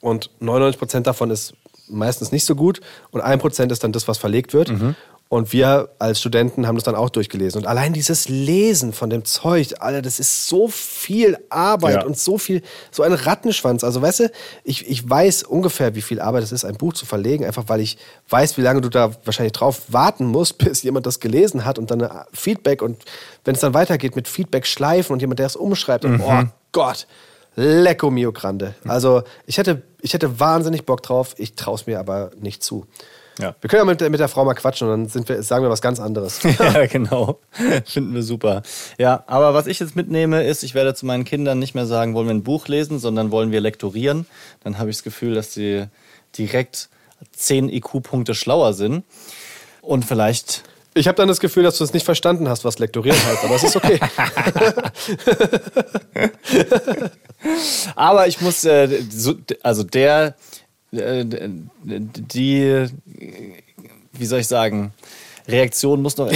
Und 0.00 0.30
99% 0.40 1.00
davon 1.00 1.30
ist 1.30 1.54
meistens 1.88 2.32
nicht 2.32 2.44
so 2.44 2.56
gut 2.56 2.80
und 3.10 3.22
1% 3.22 3.70
ist 3.70 3.84
dann 3.84 3.92
das, 3.92 4.08
was 4.08 4.18
verlegt 4.18 4.54
wird. 4.54 4.70
Mhm. 4.70 4.96
Und 5.32 5.54
wir 5.54 5.88
als 5.98 6.20
Studenten 6.20 6.66
haben 6.66 6.74
das 6.74 6.84
dann 6.84 6.94
auch 6.94 7.08
durchgelesen. 7.08 7.62
Und 7.62 7.66
allein 7.66 7.94
dieses 7.94 8.28
Lesen 8.28 8.92
von 8.92 9.08
dem 9.08 9.24
Zeug, 9.24 9.72
Alter, 9.78 10.02
das 10.02 10.20
ist 10.20 10.46
so 10.46 10.68
viel 10.68 11.38
Arbeit 11.48 12.02
ja. 12.02 12.04
und 12.04 12.18
so 12.18 12.36
viel, 12.36 12.60
so 12.90 13.02
ein 13.02 13.14
Rattenschwanz. 13.14 13.82
Also 13.82 14.02
weißt 14.02 14.20
du, 14.20 14.30
ich, 14.62 14.90
ich 14.90 15.08
weiß 15.08 15.44
ungefähr, 15.44 15.94
wie 15.94 16.02
viel 16.02 16.20
Arbeit 16.20 16.42
es 16.42 16.52
ist, 16.52 16.66
ein 16.66 16.74
Buch 16.74 16.92
zu 16.92 17.06
verlegen, 17.06 17.46
einfach 17.46 17.64
weil 17.68 17.80
ich 17.80 17.96
weiß, 18.28 18.58
wie 18.58 18.60
lange 18.60 18.82
du 18.82 18.90
da 18.90 19.14
wahrscheinlich 19.24 19.54
drauf 19.54 19.80
warten 19.88 20.26
musst, 20.26 20.58
bis 20.62 20.82
jemand 20.82 21.06
das 21.06 21.18
gelesen 21.18 21.64
hat 21.64 21.78
und 21.78 21.90
dann 21.90 22.06
Feedback 22.34 22.82
und 22.82 23.02
wenn 23.46 23.54
es 23.54 23.62
dann 23.62 23.72
weitergeht 23.72 24.14
mit 24.14 24.28
Feedback 24.28 24.66
schleifen 24.66 25.14
und 25.14 25.20
jemand, 25.20 25.38
der 25.38 25.46
es 25.46 25.56
umschreibt, 25.56 26.04
und, 26.04 26.18
mhm. 26.18 26.24
oh 26.26 26.42
Gott, 26.72 27.06
lecco 27.56 28.10
mio 28.10 28.32
grande. 28.32 28.74
Also 28.86 29.22
ich 29.46 29.56
hätte, 29.56 29.80
ich 30.02 30.12
hätte 30.12 30.40
wahnsinnig 30.40 30.84
Bock 30.84 31.02
drauf, 31.02 31.34
ich 31.38 31.54
traue 31.54 31.76
es 31.76 31.86
mir 31.86 31.98
aber 31.98 32.32
nicht 32.38 32.62
zu. 32.62 32.86
Ja. 33.38 33.54
Wir 33.60 33.68
können 33.68 33.80
ja 33.80 33.84
mit, 33.84 34.10
mit 34.10 34.20
der 34.20 34.28
Frau 34.28 34.44
mal 34.44 34.54
quatschen 34.54 34.88
und 34.88 35.00
dann 35.00 35.08
sind 35.08 35.28
wir, 35.28 35.42
sagen 35.42 35.64
wir 35.64 35.70
was 35.70 35.80
ganz 35.80 36.00
anderes. 36.00 36.40
ja, 36.58 36.86
genau. 36.86 37.40
Finden 37.84 38.14
wir 38.14 38.22
super. 38.22 38.62
Ja, 38.98 39.24
aber 39.26 39.54
was 39.54 39.66
ich 39.66 39.80
jetzt 39.80 39.96
mitnehme, 39.96 40.44
ist, 40.44 40.62
ich 40.62 40.74
werde 40.74 40.94
zu 40.94 41.06
meinen 41.06 41.24
Kindern 41.24 41.58
nicht 41.58 41.74
mehr 41.74 41.86
sagen, 41.86 42.14
wollen 42.14 42.26
wir 42.26 42.34
ein 42.34 42.42
Buch 42.42 42.68
lesen, 42.68 42.98
sondern 42.98 43.30
wollen 43.30 43.50
wir 43.50 43.60
lektorieren. 43.60 44.26
Dann 44.64 44.78
habe 44.78 44.90
ich 44.90 44.96
das 44.96 45.02
Gefühl, 45.02 45.34
dass 45.34 45.54
sie 45.54 45.86
direkt 46.36 46.88
10 47.32 47.68
IQ-Punkte 47.68 48.34
schlauer 48.34 48.74
sind. 48.74 49.04
Und 49.80 50.04
vielleicht 50.04 50.62
ich 50.94 51.08
habe 51.08 51.16
dann 51.16 51.28
das 51.28 51.40
Gefühl, 51.40 51.62
dass 51.62 51.78
du 51.78 51.84
es 51.84 51.94
nicht 51.94 52.04
verstanden 52.04 52.48
hast, 52.48 52.66
was 52.66 52.78
lektorieren 52.78 53.16
heißt, 53.16 53.44
aber 53.44 53.54
es 53.54 53.62
ist 53.62 53.76
okay. 53.76 53.98
aber 57.96 58.28
ich 58.28 58.42
muss, 58.42 58.62
äh, 58.64 59.02
so, 59.10 59.34
also 59.62 59.84
der 59.84 60.34
die, 60.92 62.86
wie 64.12 64.26
soll 64.26 64.40
ich 64.40 64.46
sagen, 64.46 64.92
Reaktion 65.48 66.02
muss 66.02 66.16
noch, 66.18 66.30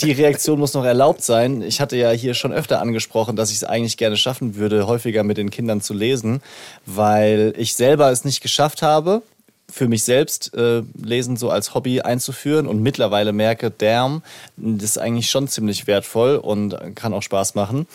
die 0.00 0.12
Reaktion 0.12 0.58
muss 0.58 0.74
noch 0.74 0.84
erlaubt 0.84 1.22
sein. 1.22 1.62
Ich 1.62 1.80
hatte 1.80 1.96
ja 1.96 2.10
hier 2.10 2.34
schon 2.34 2.52
öfter 2.52 2.80
angesprochen, 2.80 3.36
dass 3.36 3.50
ich 3.50 3.56
es 3.56 3.64
eigentlich 3.64 3.96
gerne 3.96 4.16
schaffen 4.16 4.56
würde, 4.56 4.86
häufiger 4.86 5.24
mit 5.24 5.36
den 5.36 5.50
Kindern 5.50 5.80
zu 5.80 5.92
lesen, 5.92 6.40
weil 6.86 7.52
ich 7.58 7.74
selber 7.74 8.10
es 8.10 8.24
nicht 8.24 8.40
geschafft 8.40 8.82
habe, 8.82 9.22
für 9.68 9.88
mich 9.88 10.04
selbst 10.04 10.54
äh, 10.54 10.82
Lesen 11.02 11.36
so 11.36 11.50
als 11.50 11.74
Hobby 11.74 12.00
einzuführen 12.00 12.66
und 12.66 12.80
mittlerweile 12.80 13.32
merke, 13.32 13.70
damn, 13.70 14.22
das 14.56 14.90
ist 14.90 14.98
eigentlich 14.98 15.28
schon 15.28 15.48
ziemlich 15.48 15.86
wertvoll 15.86 16.36
und 16.36 16.76
kann 16.94 17.12
auch 17.12 17.22
Spaß 17.22 17.56
machen. 17.56 17.86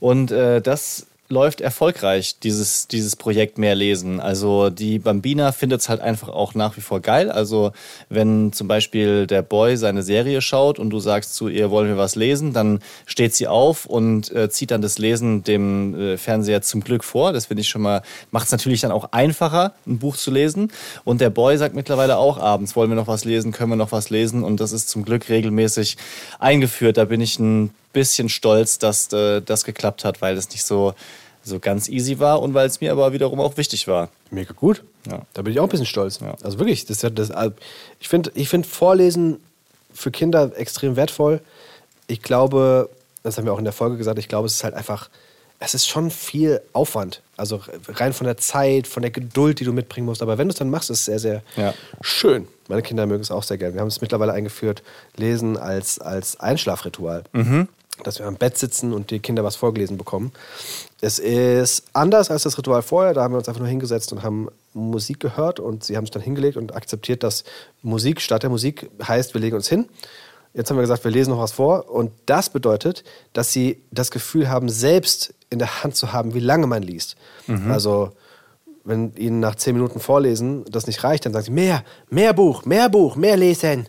Und 0.00 0.32
äh, 0.32 0.60
das 0.60 1.06
läuft 1.32 1.62
erfolgreich, 1.62 2.38
dieses, 2.40 2.86
dieses 2.88 3.16
Projekt 3.16 3.56
mehr 3.56 3.74
lesen. 3.74 4.20
Also 4.20 4.68
die 4.68 4.98
Bambina 4.98 5.50
findet 5.52 5.80
es 5.80 5.88
halt 5.88 6.00
einfach 6.00 6.28
auch 6.28 6.54
nach 6.54 6.76
wie 6.76 6.82
vor 6.82 7.00
geil. 7.00 7.30
Also 7.30 7.72
wenn 8.10 8.52
zum 8.52 8.68
Beispiel 8.68 9.26
der 9.26 9.40
Boy 9.40 9.76
seine 9.76 10.02
Serie 10.02 10.42
schaut 10.42 10.78
und 10.78 10.90
du 10.90 11.00
sagst 11.00 11.34
zu 11.34 11.48
ihr, 11.48 11.70
wollen 11.70 11.88
wir 11.88 11.96
was 11.96 12.16
lesen, 12.16 12.52
dann 12.52 12.80
steht 13.06 13.34
sie 13.34 13.48
auf 13.48 13.86
und 13.86 14.30
äh, 14.32 14.50
zieht 14.50 14.70
dann 14.70 14.82
das 14.82 14.98
Lesen 14.98 15.42
dem 15.42 15.98
äh, 15.98 16.18
Fernseher 16.18 16.60
zum 16.60 16.84
Glück 16.84 17.02
vor. 17.02 17.32
Das 17.32 17.46
finde 17.46 17.62
ich 17.62 17.68
schon 17.68 17.82
mal, 17.82 18.02
macht 18.30 18.46
es 18.46 18.52
natürlich 18.52 18.82
dann 18.82 18.92
auch 18.92 19.08
einfacher, 19.12 19.72
ein 19.86 19.98
Buch 19.98 20.16
zu 20.16 20.30
lesen. 20.30 20.70
Und 21.04 21.22
der 21.22 21.30
Boy 21.30 21.56
sagt 21.56 21.74
mittlerweile 21.74 22.18
auch 22.18 22.38
abends, 22.38 22.76
wollen 22.76 22.90
wir 22.90 22.96
noch 22.96 23.08
was 23.08 23.24
lesen, 23.24 23.52
können 23.52 23.70
wir 23.70 23.76
noch 23.76 23.92
was 23.92 24.10
lesen. 24.10 24.44
Und 24.44 24.60
das 24.60 24.72
ist 24.72 24.90
zum 24.90 25.02
Glück 25.02 25.30
regelmäßig 25.30 25.96
eingeführt. 26.38 26.98
Da 26.98 27.06
bin 27.06 27.22
ich 27.22 27.38
ein 27.38 27.70
bisschen 27.92 28.28
stolz, 28.28 28.78
dass 28.78 29.12
äh, 29.12 29.40
das 29.40 29.64
geklappt 29.64 30.04
hat, 30.04 30.20
weil 30.22 30.36
es 30.36 30.50
nicht 30.50 30.64
so 30.64 30.94
so 31.44 31.58
ganz 31.58 31.88
easy 31.88 32.18
war 32.18 32.40
und 32.40 32.54
weil 32.54 32.66
es 32.66 32.80
mir 32.80 32.92
aber 32.92 33.12
wiederum 33.12 33.40
auch 33.40 33.56
wichtig 33.56 33.88
war. 33.88 34.08
Mega 34.30 34.52
gut. 34.52 34.82
Ja. 35.06 35.22
Da 35.34 35.42
bin 35.42 35.52
ich 35.52 35.60
auch 35.60 35.64
ein 35.64 35.68
bisschen 35.68 35.86
stolz. 35.86 36.20
Ja. 36.20 36.34
Also 36.42 36.58
wirklich, 36.58 36.86
das, 36.86 37.00
das, 37.00 37.32
ich 37.98 38.08
finde 38.08 38.30
ich 38.34 38.48
find 38.48 38.66
Vorlesen 38.66 39.40
für 39.92 40.10
Kinder 40.10 40.52
extrem 40.56 40.96
wertvoll. 40.96 41.40
Ich 42.06 42.22
glaube, 42.22 42.88
das 43.22 43.38
haben 43.38 43.44
wir 43.44 43.52
auch 43.52 43.58
in 43.58 43.64
der 43.64 43.72
Folge 43.72 43.96
gesagt, 43.96 44.18
ich 44.18 44.28
glaube, 44.28 44.46
es 44.46 44.54
ist 44.54 44.64
halt 44.64 44.74
einfach, 44.74 45.10
es 45.58 45.74
ist 45.74 45.88
schon 45.88 46.10
viel 46.10 46.60
Aufwand. 46.72 47.22
Also 47.36 47.60
rein 47.88 48.12
von 48.12 48.26
der 48.26 48.36
Zeit, 48.36 48.86
von 48.86 49.02
der 49.02 49.10
Geduld, 49.10 49.60
die 49.60 49.64
du 49.64 49.72
mitbringen 49.72 50.06
musst. 50.06 50.22
Aber 50.22 50.38
wenn 50.38 50.48
du 50.48 50.52
es 50.52 50.58
dann 50.58 50.70
machst, 50.70 50.90
ist 50.90 51.00
es 51.00 51.04
sehr, 51.06 51.18
sehr 51.18 51.42
ja. 51.56 51.74
schön. 52.00 52.46
Meine 52.68 52.82
Kinder 52.82 53.06
mögen 53.06 53.22
es 53.22 53.30
auch 53.30 53.42
sehr 53.42 53.58
gerne. 53.58 53.74
Wir 53.74 53.80
haben 53.80 53.88
es 53.88 54.00
mittlerweile 54.00 54.32
eingeführt, 54.32 54.82
Lesen 55.16 55.56
als, 55.56 55.98
als 55.98 56.38
Einschlafritual. 56.38 57.24
Mhm 57.32 57.68
dass 58.02 58.18
wir 58.18 58.26
am 58.26 58.36
Bett 58.36 58.58
sitzen 58.58 58.92
und 58.92 59.10
die 59.10 59.20
Kinder 59.20 59.44
was 59.44 59.56
vorgelesen 59.56 59.98
bekommen. 59.98 60.32
Es 61.00 61.18
ist 61.18 61.84
anders 61.92 62.30
als 62.30 62.42
das 62.42 62.58
Ritual 62.58 62.82
vorher. 62.82 63.14
Da 63.14 63.22
haben 63.22 63.32
wir 63.32 63.38
uns 63.38 63.48
einfach 63.48 63.60
nur 63.60 63.68
hingesetzt 63.68 64.12
und 64.12 64.22
haben 64.22 64.48
Musik 64.74 65.20
gehört 65.20 65.60
und 65.60 65.84
sie 65.84 65.96
haben 65.96 66.04
sich 66.04 66.10
dann 66.10 66.22
hingelegt 66.22 66.56
und 66.56 66.74
akzeptiert, 66.74 67.22
dass 67.22 67.44
Musik 67.82 68.20
statt 68.20 68.42
der 68.42 68.50
Musik 68.50 68.90
heißt, 69.06 69.34
wir 69.34 69.40
legen 69.40 69.56
uns 69.56 69.68
hin. 69.68 69.88
Jetzt 70.54 70.70
haben 70.70 70.76
wir 70.76 70.82
gesagt, 70.82 71.04
wir 71.04 71.10
lesen 71.10 71.30
noch 71.30 71.40
was 71.40 71.52
vor 71.52 71.90
und 71.90 72.12
das 72.26 72.50
bedeutet, 72.50 73.04
dass 73.32 73.52
sie 73.52 73.82
das 73.90 74.10
Gefühl 74.10 74.50
haben, 74.50 74.68
selbst 74.68 75.34
in 75.48 75.58
der 75.58 75.82
Hand 75.82 75.96
zu 75.96 76.12
haben, 76.12 76.34
wie 76.34 76.40
lange 76.40 76.66
man 76.66 76.82
liest. 76.82 77.16
Mhm. 77.46 77.70
Also 77.70 78.12
wenn 78.84 79.14
ihnen 79.14 79.40
nach 79.40 79.54
zehn 79.54 79.74
Minuten 79.74 80.00
Vorlesen 80.00 80.64
das 80.70 80.86
nicht 80.86 81.04
reicht, 81.04 81.24
dann 81.24 81.32
sagen 81.32 81.46
sie 81.46 81.52
mehr, 81.52 81.84
mehr 82.10 82.34
Buch, 82.34 82.64
mehr 82.64 82.88
Buch, 82.88 83.16
mehr 83.16 83.36
lesen. 83.36 83.86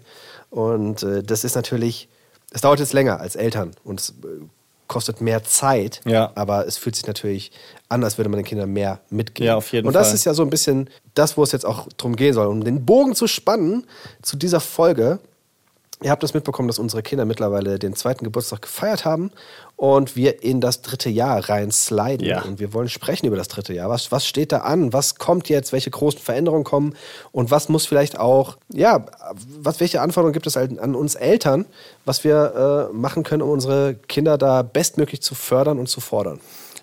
Und 0.49 1.03
äh, 1.03 1.23
das 1.23 1.43
ist 1.43 1.55
natürlich 1.55 2.07
es 2.53 2.61
dauert 2.61 2.79
jetzt 2.79 2.93
länger 2.93 3.19
als 3.19 3.35
Eltern 3.35 3.71
und 3.83 3.99
es 3.99 4.09
äh, 4.09 4.45
kostet 4.87 5.21
mehr 5.21 5.43
Zeit, 5.43 6.01
ja. 6.05 6.31
aber 6.35 6.67
es 6.67 6.77
fühlt 6.77 6.95
sich 6.95 7.07
natürlich 7.07 7.51
an, 7.89 8.03
als 8.03 8.17
würde 8.17 8.29
man 8.29 8.37
den 8.37 8.45
Kindern 8.45 8.69
mehr 8.69 8.99
mitgeben. 9.09 9.47
Ja, 9.47 9.55
auf 9.55 9.71
jeden 9.71 9.87
und 9.87 9.93
das 9.93 10.07
Fall. 10.07 10.15
ist 10.15 10.25
ja 10.25 10.33
so 10.33 10.43
ein 10.43 10.49
bisschen 10.49 10.89
das, 11.15 11.35
wo 11.35 11.43
es 11.43 11.51
jetzt 11.51 11.65
auch 11.65 11.87
drum 11.97 12.15
gehen 12.15 12.33
soll. 12.33 12.47
Um 12.47 12.63
den 12.63 12.85
Bogen 12.85 13.15
zu 13.15 13.27
spannen 13.27 13.85
zu 14.21 14.37
dieser 14.37 14.59
Folge, 14.59 15.19
Ihr 16.01 16.11
habt 16.11 16.23
das 16.23 16.33
mitbekommen, 16.33 16.67
dass 16.67 16.79
unsere 16.79 17.01
Kinder 17.03 17.25
mittlerweile 17.25 17.79
den 17.79 17.95
zweiten 17.95 18.25
Geburtstag 18.25 18.61
gefeiert 18.61 19.05
haben 19.05 19.31
und 19.77 20.15
wir 20.15 20.43
in 20.43 20.59
das 20.59 20.81
dritte 20.81 21.09
Jahr 21.09 21.49
reinsliden. 21.49 22.27
Ja. 22.27 22.41
Und 22.41 22.59
wir 22.59 22.73
wollen 22.73 22.89
sprechen 22.89 23.25
über 23.25 23.37
das 23.37 23.47
dritte 23.47 23.73
Jahr. 23.73 23.89
Was, 23.89 24.11
was 24.11 24.25
steht 24.25 24.51
da 24.51 24.59
an? 24.59 24.91
Was 24.91 25.15
kommt 25.15 25.49
jetzt? 25.49 25.71
Welche 25.71 25.91
großen 25.91 26.19
Veränderungen 26.19 26.63
kommen? 26.63 26.95
Und 27.31 27.51
was 27.51 27.69
muss 27.69 27.85
vielleicht 27.85 28.19
auch, 28.19 28.57
ja, 28.73 29.05
was, 29.59 29.79
welche 29.79 30.01
Anforderungen 30.01 30.33
gibt 30.33 30.47
es 30.47 30.57
an 30.57 30.95
uns 30.95 31.15
Eltern, 31.15 31.65
was 32.05 32.23
wir 32.23 32.89
äh, 32.91 32.93
machen 32.93 33.23
können, 33.23 33.41
um 33.41 33.49
unsere 33.49 33.95
Kinder 34.07 34.37
da 34.37 34.61
bestmöglich 34.61 35.21
zu 35.21 35.35
fördern 35.35 35.79
und 35.79 35.87
zu 35.87 36.01
fordern? 36.01 36.39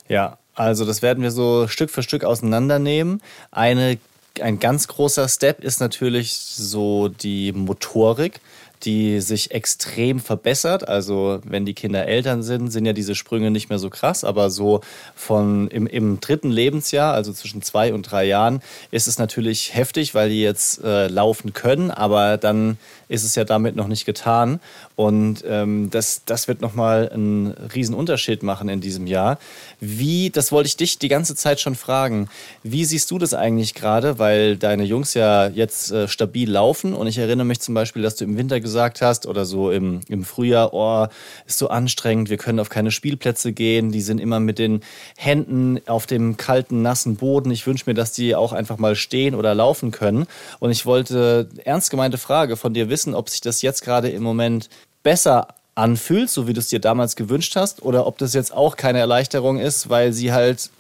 Ja, 0.08 0.38
also 0.54 0.84
das 0.84 1.02
werden 1.02 1.22
wir 1.22 1.30
so 1.30 1.68
Stück 1.68 1.90
für 1.90 2.02
Stück 2.02 2.24
auseinandernehmen. 2.24 3.22
Eine, 3.50 3.98
ein 4.40 4.60
ganz 4.60 4.88
großer 4.88 5.28
Step 5.28 5.62
ist 5.62 5.80
natürlich 5.80 6.34
so 6.34 7.08
die 7.08 7.52
Motorik 7.52 8.40
die 8.84 9.20
sich 9.20 9.50
extrem 9.50 10.20
verbessert. 10.20 10.88
Also 10.88 11.40
wenn 11.44 11.66
die 11.66 11.74
Kinder 11.74 12.06
Eltern 12.06 12.42
sind, 12.42 12.70
sind 12.70 12.86
ja 12.86 12.92
diese 12.92 13.14
Sprünge 13.14 13.50
nicht 13.50 13.68
mehr 13.68 13.78
so 13.78 13.90
krass, 13.90 14.24
aber 14.24 14.50
so 14.50 14.80
von 15.14 15.68
im, 15.68 15.86
im 15.86 16.20
dritten 16.20 16.50
Lebensjahr, 16.50 17.12
also 17.12 17.32
zwischen 17.32 17.62
zwei 17.62 17.92
und 17.92 18.02
drei 18.02 18.24
Jahren, 18.24 18.62
ist 18.90 19.06
es 19.06 19.18
natürlich 19.18 19.74
heftig, 19.74 20.14
weil 20.14 20.30
die 20.30 20.40
jetzt 20.40 20.82
äh, 20.82 21.08
laufen 21.08 21.52
können, 21.52 21.90
aber 21.90 22.36
dann 22.38 22.78
ist 23.08 23.24
es 23.24 23.34
ja 23.34 23.44
damit 23.44 23.76
noch 23.76 23.88
nicht 23.88 24.06
getan. 24.06 24.60
Und 24.96 25.44
ähm, 25.46 25.90
das, 25.90 26.22
das 26.24 26.46
wird 26.46 26.60
nochmal 26.60 27.08
einen 27.08 27.48
riesen 27.74 27.94
Unterschied 27.94 28.42
machen 28.42 28.68
in 28.68 28.80
diesem 28.80 29.06
Jahr. 29.06 29.38
Wie, 29.80 30.30
das 30.30 30.52
wollte 30.52 30.68
ich 30.68 30.76
dich 30.76 30.98
die 30.98 31.08
ganze 31.08 31.34
Zeit 31.34 31.60
schon 31.60 31.74
fragen, 31.74 32.28
wie 32.62 32.84
siehst 32.84 33.10
du 33.10 33.18
das 33.18 33.34
eigentlich 33.34 33.74
gerade? 33.74 34.18
Weil 34.18 34.56
deine 34.56 34.84
Jungs 34.84 35.14
ja 35.14 35.48
jetzt 35.48 35.90
äh, 35.90 36.06
stabil 36.06 36.50
laufen 36.50 36.94
und 36.94 37.06
ich 37.06 37.18
erinnere 37.18 37.46
mich 37.46 37.60
zum 37.60 37.74
Beispiel, 37.74 38.02
dass 38.02 38.14
du 38.14 38.24
im 38.24 38.36
Winter 38.36 38.60
gesagt 38.60 38.69
hast 38.78 39.26
oder 39.26 39.44
so 39.44 39.70
im, 39.70 40.00
im 40.08 40.24
Frühjahr, 40.24 40.72
oh, 40.72 41.06
ist 41.46 41.58
so 41.58 41.68
anstrengend, 41.68 42.30
wir 42.30 42.36
können 42.36 42.60
auf 42.60 42.68
keine 42.68 42.90
Spielplätze 42.90 43.52
gehen, 43.52 43.92
die 43.92 44.00
sind 44.00 44.20
immer 44.20 44.40
mit 44.40 44.58
den 44.58 44.80
Händen 45.16 45.80
auf 45.86 46.06
dem 46.06 46.36
kalten, 46.36 46.82
nassen 46.82 47.16
Boden. 47.16 47.50
Ich 47.50 47.66
wünsche 47.66 47.84
mir, 47.86 47.94
dass 47.94 48.12
die 48.12 48.34
auch 48.34 48.52
einfach 48.52 48.78
mal 48.78 48.94
stehen 48.94 49.34
oder 49.34 49.54
laufen 49.54 49.90
können. 49.90 50.26
Und 50.58 50.70
ich 50.70 50.86
wollte 50.86 51.48
ernst 51.64 51.90
gemeinte 51.90 52.18
Frage 52.18 52.56
von 52.56 52.74
dir 52.74 52.88
wissen, 52.88 53.14
ob 53.14 53.28
sich 53.28 53.40
das 53.40 53.62
jetzt 53.62 53.82
gerade 53.82 54.08
im 54.08 54.22
Moment 54.22 54.68
besser 55.02 55.48
anfühlt, 55.74 56.30
so 56.30 56.46
wie 56.46 56.52
du 56.52 56.60
es 56.60 56.68
dir 56.68 56.80
damals 56.80 57.16
gewünscht 57.16 57.56
hast, 57.56 57.82
oder 57.82 58.06
ob 58.06 58.18
das 58.18 58.34
jetzt 58.34 58.52
auch 58.52 58.76
keine 58.76 58.98
Erleichterung 58.98 59.58
ist, 59.58 59.88
weil 59.88 60.12
sie 60.12 60.32
halt 60.32 60.70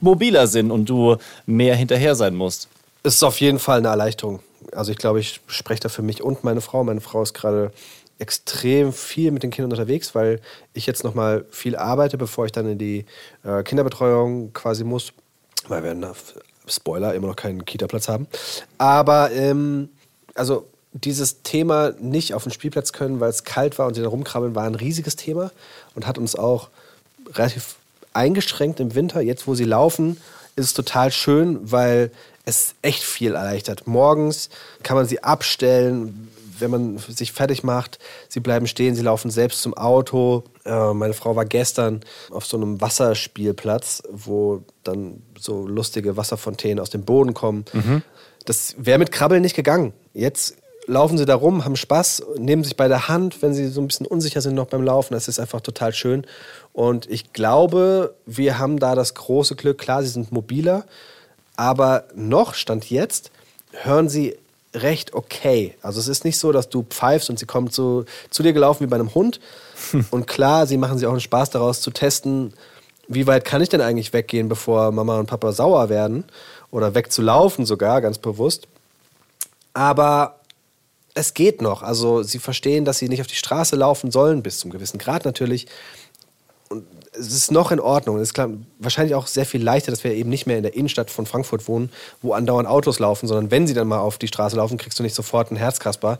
mobiler 0.00 0.46
sind 0.46 0.70
und 0.70 0.86
du 0.86 1.16
mehr 1.46 1.76
hinterher 1.76 2.14
sein 2.14 2.34
musst. 2.34 2.68
Es 3.02 3.14
ist 3.14 3.22
auf 3.22 3.40
jeden 3.40 3.58
Fall 3.58 3.78
eine 3.78 3.88
Erleichterung 3.88 4.40
also 4.74 4.92
ich 4.92 4.98
glaube, 4.98 5.20
ich 5.20 5.40
spreche 5.46 5.80
da 5.80 5.88
für 5.88 6.02
mich 6.02 6.22
und 6.22 6.44
meine 6.44 6.60
Frau. 6.60 6.84
Meine 6.84 7.00
Frau 7.00 7.22
ist 7.22 7.34
gerade 7.34 7.72
extrem 8.18 8.92
viel 8.92 9.30
mit 9.30 9.42
den 9.42 9.50
Kindern 9.50 9.72
unterwegs, 9.72 10.14
weil 10.14 10.40
ich 10.74 10.86
jetzt 10.86 11.04
noch 11.04 11.14
mal 11.14 11.44
viel 11.50 11.76
arbeite, 11.76 12.18
bevor 12.18 12.46
ich 12.46 12.52
dann 12.52 12.68
in 12.68 12.78
die 12.78 13.04
äh, 13.44 13.62
Kinderbetreuung 13.62 14.52
quasi 14.52 14.84
muss, 14.84 15.12
weil 15.68 15.82
wir, 15.82 15.94
na, 15.94 16.12
Spoiler, 16.66 17.14
immer 17.14 17.26
noch 17.26 17.36
keinen 17.36 17.64
Kita-Platz 17.64 18.08
haben. 18.08 18.28
Aber 18.78 19.32
ähm, 19.32 19.88
also 20.34 20.66
dieses 20.92 21.42
Thema 21.42 21.92
nicht 21.98 22.34
auf 22.34 22.44
den 22.44 22.52
Spielplatz 22.52 22.92
können, 22.92 23.18
weil 23.20 23.30
es 23.30 23.44
kalt 23.44 23.78
war 23.78 23.86
und 23.86 23.94
sie 23.94 24.02
da 24.02 24.08
rumkrabbeln, 24.08 24.54
war 24.54 24.64
ein 24.64 24.74
riesiges 24.74 25.16
Thema 25.16 25.50
und 25.94 26.06
hat 26.06 26.18
uns 26.18 26.36
auch 26.36 26.68
relativ 27.32 27.76
eingeschränkt 28.12 28.78
im 28.80 28.94
Winter. 28.94 29.20
Jetzt, 29.20 29.46
wo 29.46 29.54
sie 29.54 29.64
laufen, 29.64 30.18
ist 30.54 30.66
es 30.66 30.74
total 30.74 31.10
schön, 31.10 31.58
weil 31.72 32.10
es 32.44 32.74
echt 32.82 33.02
viel 33.02 33.34
erleichtert. 33.34 33.86
Morgens 33.86 34.48
kann 34.82 34.96
man 34.96 35.06
sie 35.06 35.22
abstellen, 35.22 36.28
wenn 36.58 36.70
man 36.70 36.98
sich 36.98 37.32
fertig 37.32 37.62
macht. 37.62 37.98
Sie 38.28 38.40
bleiben 38.40 38.66
stehen, 38.66 38.94
sie 38.94 39.02
laufen 39.02 39.30
selbst 39.30 39.62
zum 39.62 39.74
Auto. 39.74 40.44
Äh, 40.64 40.92
meine 40.94 41.14
Frau 41.14 41.36
war 41.36 41.44
gestern 41.44 42.00
auf 42.30 42.46
so 42.46 42.56
einem 42.56 42.80
Wasserspielplatz, 42.80 44.02
wo 44.10 44.62
dann 44.84 45.22
so 45.38 45.66
lustige 45.66 46.16
Wasserfontänen 46.16 46.80
aus 46.80 46.90
dem 46.90 47.04
Boden 47.04 47.34
kommen. 47.34 47.64
Mhm. 47.72 48.02
Das 48.44 48.74
wäre 48.78 48.98
mit 48.98 49.12
Krabbeln 49.12 49.42
nicht 49.42 49.56
gegangen. 49.56 49.92
Jetzt 50.14 50.56
laufen 50.86 51.16
sie 51.16 51.26
da 51.26 51.34
rum, 51.34 51.64
haben 51.64 51.76
Spaß, 51.76 52.24
nehmen 52.38 52.64
sich 52.64 52.76
bei 52.76 52.88
der 52.88 53.08
Hand, 53.08 53.40
wenn 53.42 53.54
sie 53.54 53.68
so 53.68 53.80
ein 53.80 53.86
bisschen 53.86 54.06
unsicher 54.06 54.40
sind 54.40 54.54
noch 54.54 54.66
beim 54.66 54.82
Laufen. 54.82 55.14
Das 55.14 55.28
ist 55.28 55.38
einfach 55.38 55.60
total 55.60 55.92
schön. 55.92 56.26
Und 56.72 57.08
ich 57.08 57.32
glaube, 57.32 58.14
wir 58.26 58.58
haben 58.58 58.78
da 58.78 58.94
das 58.94 59.14
große 59.14 59.56
Glück, 59.56 59.78
klar, 59.78 60.02
sie 60.02 60.08
sind 60.08 60.32
mobiler, 60.32 60.84
aber 61.56 62.04
noch, 62.14 62.54
Stand 62.54 62.90
jetzt, 62.90 63.30
hören 63.72 64.08
sie 64.08 64.36
recht 64.74 65.14
okay. 65.14 65.74
Also 65.82 66.00
es 66.00 66.08
ist 66.08 66.24
nicht 66.24 66.38
so, 66.38 66.52
dass 66.52 66.68
du 66.68 66.82
pfeifst 66.82 67.30
und 67.30 67.38
sie 67.38 67.46
kommen 67.46 67.70
zu, 67.70 68.04
zu 68.30 68.42
dir 68.42 68.52
gelaufen 68.52 68.84
wie 68.84 68.88
bei 68.88 68.96
einem 68.96 69.14
Hund. 69.14 69.40
Und 70.10 70.26
klar, 70.26 70.66
sie 70.66 70.78
machen 70.78 70.96
sich 70.96 71.06
auch 71.06 71.12
einen 71.12 71.20
Spaß 71.20 71.50
daraus 71.50 71.80
zu 71.80 71.90
testen, 71.90 72.54
wie 73.08 73.26
weit 73.26 73.44
kann 73.44 73.60
ich 73.60 73.68
denn 73.68 73.80
eigentlich 73.80 74.12
weggehen, 74.12 74.48
bevor 74.48 74.92
Mama 74.92 75.18
und 75.18 75.26
Papa 75.26 75.52
sauer 75.52 75.88
werden 75.88 76.24
oder 76.70 76.94
wegzulaufen 76.94 77.66
sogar, 77.66 78.00
ganz 78.00 78.18
bewusst. 78.18 78.68
Aber 79.74 80.40
es 81.14 81.34
geht 81.34 81.60
noch. 81.60 81.82
Also 81.82 82.22
sie 82.22 82.38
verstehen, 82.38 82.84
dass 82.84 82.98
sie 82.98 83.08
nicht 83.08 83.20
auf 83.20 83.26
die 83.26 83.34
Straße 83.34 83.76
laufen 83.76 84.10
sollen, 84.10 84.42
bis 84.42 84.58
zum 84.58 84.70
gewissen 84.70 84.98
Grad 84.98 85.24
natürlich. 85.24 85.66
Und 86.72 86.86
es 87.12 87.32
ist 87.32 87.52
noch 87.52 87.70
in 87.70 87.80
Ordnung. 87.80 88.16
Es 88.16 88.22
ist 88.22 88.34
klar, 88.34 88.48
wahrscheinlich 88.78 89.14
auch 89.14 89.26
sehr 89.26 89.44
viel 89.44 89.62
leichter, 89.62 89.90
dass 89.92 90.02
wir 90.02 90.14
eben 90.14 90.30
nicht 90.30 90.46
mehr 90.46 90.56
in 90.56 90.62
der 90.62 90.74
Innenstadt 90.74 91.10
von 91.10 91.26
Frankfurt 91.26 91.68
wohnen, 91.68 91.90
wo 92.22 92.32
andauernd 92.32 92.68
Autos 92.68 92.98
laufen, 92.98 93.26
sondern 93.28 93.50
wenn 93.50 93.66
sie 93.66 93.74
dann 93.74 93.86
mal 93.86 94.00
auf 94.00 94.18
die 94.18 94.28
Straße 94.28 94.56
laufen, 94.56 94.78
kriegst 94.78 94.98
du 94.98 95.02
nicht 95.02 95.14
sofort 95.14 95.50
einen 95.50 95.58
Herzkasper, 95.58 96.18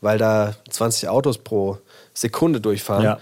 weil 0.00 0.18
da 0.18 0.54
20 0.70 1.08
Autos 1.08 1.38
pro 1.38 1.78
Sekunde 2.12 2.60
durchfahren. 2.60 3.04
Ja. 3.04 3.18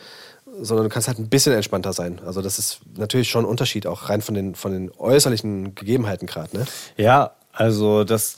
Sondern 0.61 0.85
du 0.85 0.91
kannst 0.91 1.09
halt 1.09 1.19
ein 1.19 1.29
bisschen 1.29 1.55
entspannter 1.55 1.95
sein. 1.95 2.21
Also, 2.27 2.43
das 2.43 2.59
ist 2.59 2.81
natürlich 2.97 3.31
schon 3.31 3.45
ein 3.45 3.49
Unterschied, 3.49 3.87
auch 3.87 4.11
rein 4.11 4.21
von 4.21 4.35
den, 4.35 4.55
von 4.55 4.73
den 4.73 4.91
äußerlichen 4.99 5.75
Gegebenheiten 5.75 6.27
gerade. 6.27 6.55
Ne? 6.55 6.67
Ja, 6.99 7.31
also 7.53 8.05
das 8.05 8.37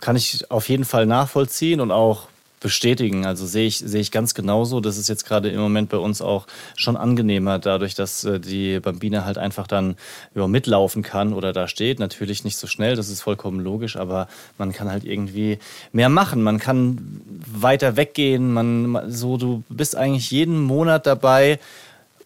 kann 0.00 0.16
ich 0.16 0.50
auf 0.50 0.70
jeden 0.70 0.86
Fall 0.86 1.04
nachvollziehen 1.04 1.80
und 1.80 1.90
auch 1.90 2.28
bestätigen. 2.60 3.26
Also 3.26 3.46
sehe 3.46 3.66
ich, 3.66 3.78
sehe 3.78 4.00
ich 4.00 4.10
ganz 4.10 4.34
genauso. 4.34 4.80
Das 4.80 4.98
ist 4.98 5.08
jetzt 5.08 5.26
gerade 5.26 5.48
im 5.48 5.60
Moment 5.60 5.88
bei 5.88 5.96
uns 5.96 6.22
auch 6.22 6.46
schon 6.76 6.96
angenehmer, 6.96 7.58
dadurch, 7.58 7.94
dass 7.94 8.24
äh, 8.24 8.38
die 8.38 8.78
Bambine 8.80 9.24
halt 9.24 9.38
einfach 9.38 9.66
dann 9.66 9.96
ja, 10.34 10.46
mitlaufen 10.46 11.02
kann 11.02 11.32
oder 11.32 11.52
da 11.52 11.66
steht. 11.66 11.98
Natürlich 11.98 12.44
nicht 12.44 12.56
so 12.56 12.66
schnell, 12.66 12.96
das 12.96 13.08
ist 13.08 13.22
vollkommen 13.22 13.60
logisch, 13.60 13.96
aber 13.96 14.28
man 14.58 14.72
kann 14.72 14.90
halt 14.90 15.04
irgendwie 15.04 15.58
mehr 15.92 16.08
machen. 16.08 16.42
Man 16.42 16.58
kann 16.58 17.22
weiter 17.46 17.96
weggehen. 17.96 18.52
Man, 18.52 19.10
so, 19.10 19.36
du 19.36 19.62
bist 19.68 19.96
eigentlich 19.96 20.30
jeden 20.30 20.60
Monat 20.60 21.06
dabei, 21.06 21.58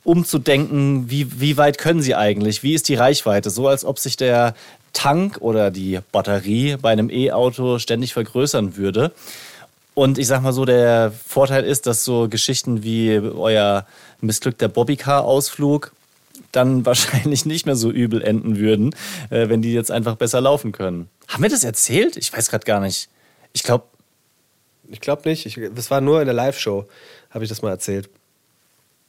umzudenken, 0.02 1.10
wie, 1.10 1.40
wie 1.40 1.56
weit 1.56 1.78
können 1.78 2.02
sie 2.02 2.14
eigentlich? 2.14 2.62
Wie 2.62 2.74
ist 2.74 2.88
die 2.88 2.94
Reichweite? 2.94 3.48
So 3.48 3.68
als 3.68 3.84
ob 3.86 3.98
sich 3.98 4.16
der 4.16 4.54
Tank 4.92 5.38
oder 5.40 5.70
die 5.70 5.98
Batterie 6.12 6.76
bei 6.80 6.90
einem 6.90 7.10
E-Auto 7.10 7.78
ständig 7.78 8.12
vergrößern 8.12 8.76
würde. 8.76 9.12
Und 9.94 10.18
ich 10.18 10.26
sag 10.26 10.42
mal 10.42 10.52
so, 10.52 10.64
der 10.64 11.12
Vorteil 11.12 11.64
ist, 11.64 11.86
dass 11.86 12.04
so 12.04 12.28
Geschichten 12.28 12.82
wie 12.82 13.16
euer 13.18 13.86
missglückter 14.20 14.68
Bobbycar-Ausflug 14.68 15.92
dann 16.50 16.84
wahrscheinlich 16.86 17.46
nicht 17.46 17.66
mehr 17.66 17.76
so 17.76 17.90
übel 17.90 18.22
enden 18.22 18.58
würden, 18.58 18.94
äh, 19.30 19.48
wenn 19.48 19.62
die 19.62 19.72
jetzt 19.72 19.90
einfach 19.90 20.16
besser 20.16 20.40
laufen 20.40 20.72
können. 20.72 21.08
Haben 21.28 21.42
wir 21.42 21.50
das 21.50 21.64
erzählt? 21.64 22.16
Ich 22.16 22.32
weiß 22.32 22.50
gerade 22.50 22.64
gar 22.64 22.80
nicht. 22.80 23.08
Ich 23.52 23.62
glaube. 23.62 23.84
Ich 24.90 25.00
glaube 25.00 25.28
nicht. 25.28 25.46
Ich, 25.46 25.58
das 25.74 25.90
war 25.90 26.00
nur 26.00 26.20
in 26.20 26.26
der 26.26 26.34
Live-Show, 26.34 26.86
habe 27.30 27.44
ich 27.44 27.48
das 27.48 27.62
mal 27.62 27.70
erzählt. 27.70 28.10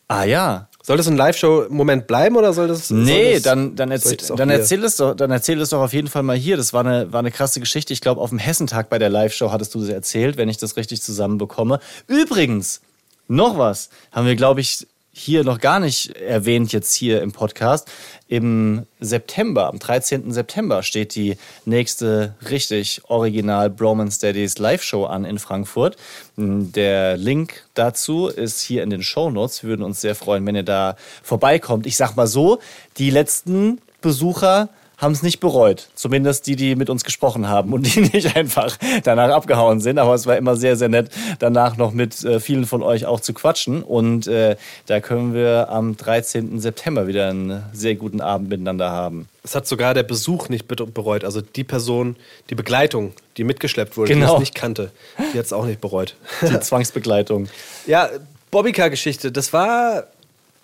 Ah 0.07 0.23
ja. 0.23 0.69
Soll 0.85 0.97
das 0.97 1.07
ein 1.07 1.17
Live-Show-Moment 1.17 2.05
bleiben 2.05 2.35
oder 2.35 2.53
soll 2.53 2.67
das. 2.67 2.91
Nee, 2.91 3.23
soll 3.23 3.33
das, 3.33 3.41
dann, 3.41 3.75
dann, 3.75 3.89
erzähl, 3.89 4.17
dann, 4.35 4.51
erzähl 4.51 4.83
es 4.83 4.97
doch, 4.97 5.15
dann 5.15 5.31
erzähl 5.31 5.59
es 5.59 5.69
doch 5.69 5.81
auf 5.81 5.93
jeden 5.93 6.07
Fall 6.07 6.21
mal 6.21 6.37
hier. 6.37 6.57
Das 6.57 6.73
war 6.73 6.85
eine, 6.85 7.11
war 7.11 7.21
eine 7.21 7.31
krasse 7.31 7.59
Geschichte. 7.59 7.91
Ich 7.91 8.01
glaube, 8.01 8.21
auf 8.21 8.29
dem 8.29 8.37
Hessentag 8.37 8.87
bei 8.91 8.99
der 8.99 9.09
Live-Show 9.09 9.51
hattest 9.51 9.73
du 9.73 9.79
das 9.79 9.89
erzählt, 9.89 10.37
wenn 10.37 10.47
ich 10.47 10.57
das 10.57 10.77
richtig 10.77 11.01
zusammenbekomme. 11.01 11.79
Übrigens, 12.05 12.81
noch 13.27 13.57
was 13.57 13.89
haben 14.11 14.27
wir, 14.27 14.35
glaube 14.35 14.61
ich, 14.61 14.85
hier 15.17 15.45
noch 15.45 15.59
gar 15.61 15.79
nicht 15.79 16.13
erwähnt 16.17 16.73
jetzt 16.73 16.93
hier 16.93 17.21
im 17.21 17.31
Podcast. 17.31 17.89
Im 18.27 18.85
September, 18.99 19.67
am 19.67 19.79
13. 19.79 20.33
September 20.33 20.83
steht 20.83 21.15
die 21.15 21.37
nächste 21.63 22.35
richtig 22.49 23.01
original 23.07 23.69
Bromance 23.69 24.19
Daddies 24.19 24.57
Live-Show 24.57 25.05
an 25.05 25.23
in 25.23 25.39
Frankfurt. 25.39 25.95
Der 26.35 27.15
Link 27.15 27.63
dazu 27.75 28.27
ist 28.27 28.59
hier 28.59 28.83
in 28.83 28.89
den 28.89 29.03
Show 29.03 29.31
Notes. 29.31 29.63
Wir 29.63 29.69
würden 29.69 29.83
uns 29.83 30.01
sehr 30.01 30.15
freuen, 30.15 30.45
wenn 30.45 30.55
ihr 30.55 30.63
da 30.63 30.97
vorbeikommt. 31.23 31.85
Ich 31.85 31.95
sag 31.95 32.17
mal 32.17 32.27
so, 32.27 32.59
die 32.97 33.09
letzten 33.09 33.79
Besucher 34.01 34.67
haben 34.97 35.11
es 35.11 35.23
nicht 35.23 35.39
bereut. 35.39 35.89
Zumindest 35.95 36.47
die, 36.47 36.55
die 36.55 36.75
mit 36.75 36.89
uns 36.89 37.03
gesprochen 37.03 37.47
haben 37.47 37.73
und 37.73 37.83
die 37.95 38.01
nicht 38.13 38.35
einfach 38.35 38.77
danach 39.03 39.29
abgehauen 39.29 39.81
sind. 39.81 39.99
Aber 39.99 40.13
es 40.13 40.25
war 40.25 40.37
immer 40.37 40.55
sehr, 40.55 40.75
sehr 40.75 40.89
nett, 40.89 41.09
danach 41.39 41.77
noch 41.77 41.91
mit 41.91 42.23
äh, 42.23 42.39
vielen 42.39 42.65
von 42.65 42.83
euch 42.83 43.05
auch 43.05 43.19
zu 43.19 43.33
quatschen. 43.33 43.83
Und 43.83 44.27
äh, 44.27 44.55
da 44.85 44.99
können 44.99 45.33
wir 45.33 45.69
am 45.69 45.97
13. 45.97 46.59
September 46.59 47.07
wieder 47.07 47.29
einen 47.29 47.63
sehr 47.73 47.95
guten 47.95 48.21
Abend 48.21 48.49
miteinander 48.49 48.91
haben. 48.91 49.27
Es 49.43 49.53
hat 49.53 49.67
sogar 49.67 49.93
der 49.93 50.03
Besuch 50.03 50.49
nicht 50.49 50.67
bereut. 50.67 51.23
Also 51.23 51.41
die 51.41 51.63
Person, 51.63 52.15
die 52.49 52.55
Begleitung, 52.55 53.13
die 53.37 53.43
mitgeschleppt 53.43 53.95
wurde, 53.95 54.13
genau. 54.13 54.27
die 54.27 54.33
es 54.33 54.39
nicht 54.39 54.55
kannte, 54.55 54.91
die 55.33 55.37
hat 55.37 55.45
es 55.45 55.53
auch 55.53 55.65
nicht 55.65 55.81
bereut. 55.81 56.15
Die 56.41 56.59
Zwangsbegleitung. 56.59 57.47
ja, 57.85 58.09
Bobbycar-Geschichte, 58.51 59.31
das 59.31 59.53
war 59.53 60.07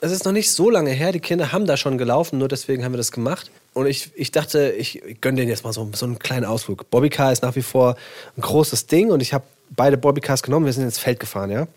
es 0.03 0.11
ist 0.11 0.25
noch 0.25 0.31
nicht 0.31 0.51
so 0.51 0.69
lange 0.69 0.89
her. 0.89 1.11
Die 1.11 1.19
Kinder 1.19 1.51
haben 1.51 1.67
da 1.67 1.77
schon 1.77 1.99
gelaufen, 1.99 2.39
nur 2.39 2.47
deswegen 2.47 2.83
haben 2.83 2.91
wir 2.91 2.97
das 2.97 3.11
gemacht. 3.11 3.51
Und 3.73 3.85
ich, 3.87 4.11
ich 4.15 4.31
dachte, 4.31 4.71
ich 4.71 5.01
gönne 5.21 5.37
denen 5.37 5.49
jetzt 5.49 5.63
mal 5.63 5.71
so, 5.71 5.89
so 5.93 6.05
einen 6.05 6.19
kleinen 6.19 6.45
Ausflug. 6.45 6.89
Bobbycar 6.89 7.31
ist 7.31 7.41
nach 7.41 7.55
wie 7.55 7.61
vor 7.61 7.95
ein 8.35 8.41
großes 8.41 8.87
Ding 8.87 9.11
und 9.11 9.21
ich 9.21 9.33
habe 9.33 9.45
beide 9.69 9.97
Bobbycars 9.97 10.43
genommen. 10.43 10.65
Wir 10.65 10.73
sind 10.73 10.83
ins 10.83 10.99
Feld 10.99 11.19
gefahren, 11.19 11.51
ja. 11.51 11.67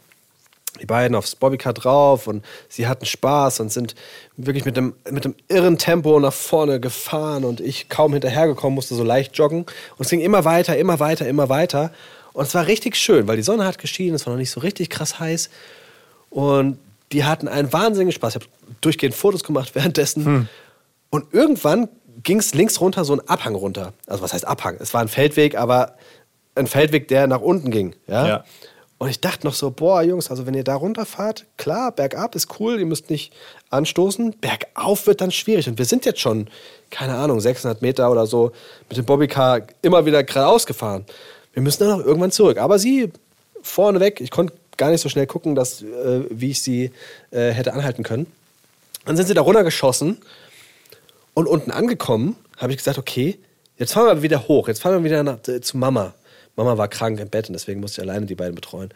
Die 0.80 0.86
beiden 0.86 1.14
aufs 1.14 1.36
Bobbycar 1.36 1.72
drauf 1.72 2.26
und 2.26 2.44
sie 2.68 2.88
hatten 2.88 3.04
Spaß 3.04 3.60
und 3.60 3.70
sind 3.70 3.94
wirklich 4.36 4.64
mit 4.64 4.76
einem, 4.76 4.94
mit 5.08 5.24
einem 5.24 5.36
irren 5.46 5.78
Tempo 5.78 6.18
nach 6.18 6.32
vorne 6.32 6.80
gefahren 6.80 7.44
und 7.44 7.60
ich 7.60 7.88
kaum 7.88 8.12
hinterhergekommen, 8.12 8.74
musste 8.74 8.96
so 8.96 9.04
leicht 9.04 9.38
joggen. 9.38 9.60
Und 9.60 10.00
es 10.00 10.10
ging 10.10 10.18
immer 10.18 10.44
weiter, 10.44 10.76
immer 10.76 10.98
weiter, 10.98 11.28
immer 11.28 11.48
weiter. 11.48 11.92
Und 12.32 12.48
es 12.48 12.54
war 12.56 12.66
richtig 12.66 12.96
schön, 12.96 13.28
weil 13.28 13.36
die 13.36 13.44
Sonne 13.44 13.64
hat 13.64 13.78
geschienen, 13.78 14.16
es 14.16 14.26
war 14.26 14.32
noch 14.32 14.40
nicht 14.40 14.50
so 14.50 14.58
richtig 14.58 14.90
krass 14.90 15.20
heiß. 15.20 15.48
Und 16.30 16.78
die 17.12 17.22
hatten 17.22 17.46
einen 17.46 17.72
wahnsinnigen 17.72 18.10
Spaß. 18.10 18.34
Ich 18.34 18.42
habe 18.42 18.50
durchgehend 18.80 19.14
Fotos 19.14 19.44
gemacht 19.44 19.70
währenddessen. 19.74 20.24
Hm. 20.24 20.48
Und 21.14 21.32
irgendwann 21.32 21.88
ging 22.24 22.40
es 22.40 22.54
links 22.54 22.80
runter 22.80 23.04
so 23.04 23.12
ein 23.12 23.20
Abhang 23.28 23.54
runter. 23.54 23.92
Also 24.08 24.20
was 24.24 24.32
heißt 24.32 24.44
Abhang? 24.48 24.78
Es 24.80 24.94
war 24.94 25.00
ein 25.00 25.06
Feldweg, 25.06 25.56
aber 25.56 25.94
ein 26.56 26.66
Feldweg, 26.66 27.06
der 27.06 27.28
nach 27.28 27.40
unten 27.40 27.70
ging. 27.70 27.94
Ja? 28.08 28.26
ja. 28.26 28.44
Und 28.98 29.10
ich 29.10 29.20
dachte 29.20 29.46
noch 29.46 29.54
so, 29.54 29.70
boah, 29.70 30.02
Jungs, 30.02 30.28
also 30.28 30.44
wenn 30.44 30.54
ihr 30.54 30.64
da 30.64 30.74
runterfahrt, 30.74 31.46
klar, 31.56 31.92
bergab 31.92 32.34
ist 32.34 32.58
cool, 32.58 32.80
ihr 32.80 32.86
müsst 32.86 33.10
nicht 33.10 33.32
anstoßen. 33.70 34.34
Bergauf 34.40 35.06
wird 35.06 35.20
dann 35.20 35.30
schwierig. 35.30 35.68
Und 35.68 35.78
wir 35.78 35.84
sind 35.84 36.04
jetzt 36.04 36.18
schon, 36.18 36.48
keine 36.90 37.14
Ahnung, 37.14 37.38
600 37.38 37.80
Meter 37.80 38.10
oder 38.10 38.26
so 38.26 38.50
mit 38.88 38.98
dem 38.98 39.04
Bobbycar 39.04 39.68
immer 39.82 40.06
wieder 40.06 40.24
geradeaus 40.24 40.66
gefahren. 40.66 41.04
Wir 41.52 41.62
müssen 41.62 41.84
dann 41.84 42.00
auch 42.00 42.04
irgendwann 42.04 42.32
zurück. 42.32 42.58
Aber 42.58 42.80
sie 42.80 43.12
vorneweg, 43.62 44.20
ich 44.20 44.32
konnte 44.32 44.54
gar 44.76 44.90
nicht 44.90 45.00
so 45.00 45.08
schnell 45.08 45.28
gucken, 45.28 45.54
dass, 45.54 45.80
äh, 45.80 46.24
wie 46.28 46.50
ich 46.50 46.60
sie 46.60 46.90
äh, 47.30 47.52
hätte 47.52 47.72
anhalten 47.72 48.02
können. 48.02 48.26
Dann 49.04 49.16
sind 49.16 49.26
sie 49.26 49.34
da 49.34 49.42
runtergeschossen 49.42 50.18
und 51.34 51.46
unten 51.46 51.70
angekommen 51.70 52.36
habe 52.56 52.72
ich 52.72 52.78
gesagt, 52.78 52.98
okay, 52.98 53.38
jetzt 53.76 53.92
fahren 53.92 54.16
wir 54.16 54.22
wieder 54.22 54.48
hoch, 54.48 54.68
jetzt 54.68 54.80
fahren 54.80 55.02
wir 55.02 55.04
wieder 55.04 55.22
nach, 55.22 55.38
äh, 55.48 55.60
zu 55.60 55.76
Mama. 55.76 56.14
Mama 56.56 56.78
war 56.78 56.88
krank 56.88 57.18
im 57.18 57.28
Bett 57.28 57.48
und 57.48 57.54
deswegen 57.54 57.80
musste 57.80 58.00
ich 58.00 58.08
alleine 58.08 58.26
die 58.26 58.36
beiden 58.36 58.54
betreuen. 58.54 58.90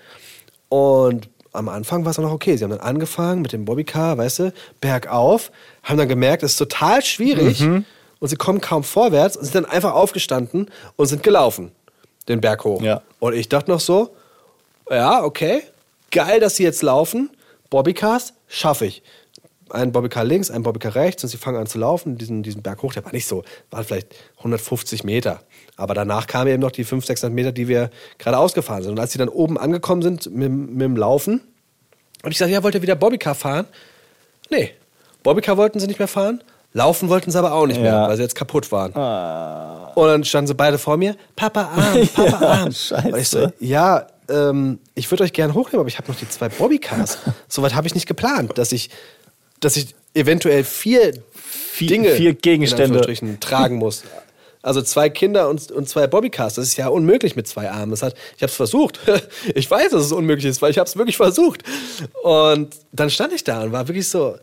Und 0.69 1.29
am 1.53 1.69
Anfang 1.69 2.05
war 2.05 2.11
es 2.11 2.19
auch 2.19 2.23
noch 2.23 2.33
okay. 2.33 2.57
Sie 2.57 2.65
haben 2.65 2.71
dann 2.71 2.81
angefangen 2.81 3.43
mit 3.43 3.53
dem 3.53 3.65
Bobbycar, 3.65 4.19
weißt 4.19 4.39
du, 4.39 4.53
bergauf, 4.81 5.51
haben 5.83 5.99
dann 5.99 6.09
gemerkt, 6.09 6.43
es 6.43 6.53
ist 6.53 6.59
total 6.59 7.03
schwierig 7.03 7.61
mhm. 7.61 7.85
und 8.21 8.29
sie 8.29 8.37
kommen 8.37 8.61
kaum 8.61 8.85
vorwärts 8.85 9.37
und 9.37 9.45
sind 9.45 9.55
dann 9.55 9.65
einfach 9.65 9.93
aufgestanden 9.93 10.71
und 10.97 11.07
sind 11.07 11.23
gelaufen, 11.23 11.73
den 12.29 12.41
Berg 12.41 12.65
hoch. 12.65 12.81
Ja. 12.83 13.03
Und 13.19 13.35
ich 13.35 13.49
dachte 13.49 13.71
noch 13.71 13.81
so, 13.81 14.15
ja, 14.89 15.25
okay, 15.25 15.63
geil, 16.11 16.41
dass 16.41 16.57
sie 16.57 16.63
jetzt 16.63 16.83
laufen. 16.83 17.31
Bobbycars 17.71 18.35
schaffe 18.47 18.87
ich. 18.87 19.03
Ein 19.71 19.93
Bobbycar 19.93 20.25
links, 20.25 20.51
ein 20.51 20.63
Bobbycar 20.63 20.95
rechts 20.95 21.23
und 21.25 21.29
sie 21.31 21.37
fangen 21.37 21.59
an 21.59 21.67
zu 21.67 21.79
laufen, 21.79 22.17
diesen, 22.19 22.43
diesen 22.43 22.63
Berg 22.63 22.83
hoch. 22.83 22.93
Der 22.93 23.05
war 23.05 23.13
nicht 23.13 23.27
so, 23.27 23.45
waren 23.71 23.85
vielleicht 23.85 24.09
150 24.39 25.05
Meter. 25.05 25.41
Aber 25.77 25.95
danach 25.95 26.27
kamen 26.27 26.51
eben 26.51 26.61
noch 26.63 26.71
die 26.73 26.85
500, 26.85 27.07
600 27.07 27.35
Meter, 27.35 27.53
die 27.53 27.69
wir 27.69 27.91
gerade 28.19 28.39
ausgefahren 28.39 28.83
sind. 28.83 28.93
Und 28.93 29.01
als 29.01 29.13
sie 29.13 29.19
dann 29.19 29.29
oben 29.29 29.59
angekommen 29.59 30.03
sind 30.03 30.27
mit, 30.35 30.51
mit 30.51 30.81
dem 30.83 30.97
Laufen, 30.97 31.41
habe 32.23 32.31
ich 32.31 32.39
gesagt, 32.39 32.51
ja, 32.51 32.63
wollt 32.63 32.75
ihr 32.75 32.83
wieder 32.83 32.97
Bobbycar 32.97 33.35
fahren? 33.35 33.67
Nee, 34.51 34.73
Bobbycar 35.23 35.57
wollten 35.57 35.79
sie 35.81 35.87
nicht 35.87 35.99
mehr 35.99 36.09
fahren. 36.09 36.43
Laufen 36.73 37.09
wollten 37.09 37.31
sie 37.31 37.39
aber 37.39 37.53
auch 37.55 37.67
nicht 37.67 37.81
mehr, 37.81 37.93
Ja. 37.93 38.09
weil 38.09 38.17
sie 38.17 38.23
jetzt 38.23 38.35
kaputt 38.35 38.71
waren. 38.73 38.95
Ah. 38.95 39.93
Und 39.95 40.07
dann 40.07 40.25
standen 40.25 40.49
sie 40.49 40.55
beide 40.55 40.79
vor 40.79 40.97
mir, 40.97 41.17
Papa 41.35 41.63
Arm, 41.63 42.09
Papa 42.15 42.29
Ja, 42.29 42.49
Arm. 42.49 42.73
scheiße. 42.73 43.09
Und 43.09 43.19
ich 43.19 43.29
so, 43.29 43.49
ja, 43.59 44.07
ähm, 44.29 44.79
ich 44.95 45.11
würde 45.11 45.25
euch 45.25 45.33
gerne 45.33 45.55
hochnehmen, 45.55 45.81
aber 45.81 45.89
ich 45.89 45.97
habe 45.97 46.09
noch 46.13 46.19
die 46.19 46.29
zwei 46.29 46.49
Bobbycars. 46.51 47.19
Soweit 47.49 47.75
habe 47.75 47.87
ich 47.87 47.95
nicht 47.95 48.07
geplant, 48.07 48.57
dass 48.59 48.73
ich, 48.73 48.91
dass 49.61 49.77
ich 49.77 49.95
eventuell 50.15 50.65
vier, 50.65 51.13
Dinge 51.81 52.11
vier 52.11 52.35
Gegenstände. 52.35 53.01
Tragen 53.41 53.77
muss. 53.77 54.03
Also 54.61 54.83
zwei 54.83 55.09
Kinder 55.09 55.49
und, 55.49 55.71
und 55.71 55.89
zwei 55.89 56.07
Bobbycars. 56.07 56.55
Das 56.55 56.67
ist 56.67 56.77
ja 56.77 56.89
unmöglich 56.89 57.37
mit 57.37 57.47
zwei 57.47 57.71
Armen. 57.71 57.91
Das 57.93 58.03
hat, 58.03 58.15
ich 58.37 58.43
habe 58.43 58.51
es 58.51 58.57
versucht. 58.57 58.99
Ich 59.55 59.71
weiß, 59.71 59.93
dass 59.93 60.05
es 60.05 60.13
unmöglich 60.13 60.47
ist, 60.47 60.61
weil 60.61 60.71
ich 60.71 60.79
habe 60.79 60.89
es 60.89 60.97
wirklich 60.97 61.17
versucht. 61.17 61.63
Und 62.23 62.75
dann 62.93 63.11
stand 63.11 63.33
ich 63.33 63.45
da 63.45 63.63
und 63.63 63.73
war 63.73 63.89
wirklich 63.89 64.09
so, 64.09 64.37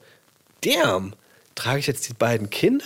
damn, 0.63 1.13
trage 1.53 1.79
ich 1.79 1.87
jetzt 1.87 2.07
die 2.09 2.13
beiden 2.13 2.49
Kinder? 2.49 2.85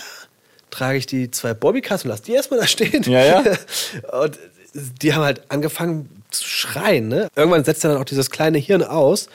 Trage 0.70 0.98
ich 0.98 1.06
die 1.06 1.32
zwei 1.32 1.54
Bobbycars 1.54 2.04
und 2.04 2.10
lasse 2.10 2.24
die 2.24 2.34
erstmal 2.34 2.60
da 2.60 2.68
stehen? 2.68 3.04
Ja, 3.04 3.24
ja. 3.24 3.44
Und 4.22 4.38
die 5.02 5.14
haben 5.14 5.24
halt 5.24 5.42
angefangen 5.50 6.24
zu 6.30 6.46
schreien. 6.46 7.08
Ne? 7.08 7.28
Irgendwann 7.36 7.64
setzt 7.64 7.84
dann 7.84 7.98
auch 7.98 8.04
dieses 8.04 8.30
kleine 8.30 8.60
Hirn 8.60 8.84
aus 8.84 9.30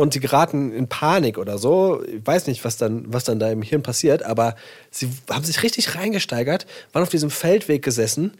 und 0.00 0.12
sie 0.12 0.20
geraten 0.20 0.72
in 0.72 0.88
Panik 0.88 1.38
oder 1.38 1.58
so. 1.58 2.02
Ich 2.04 2.26
weiß 2.26 2.46
nicht, 2.46 2.64
was 2.64 2.76
dann, 2.76 3.04
was 3.12 3.24
dann 3.24 3.38
da 3.38 3.50
im 3.50 3.62
Hirn 3.62 3.82
passiert, 3.82 4.22
aber 4.22 4.56
sie 4.90 5.10
haben 5.30 5.44
sich 5.44 5.62
richtig 5.62 5.94
reingesteigert, 5.94 6.66
waren 6.92 7.02
auf 7.02 7.08
diesem 7.08 7.30
Feldweg 7.30 7.82
gesessen 7.82 8.32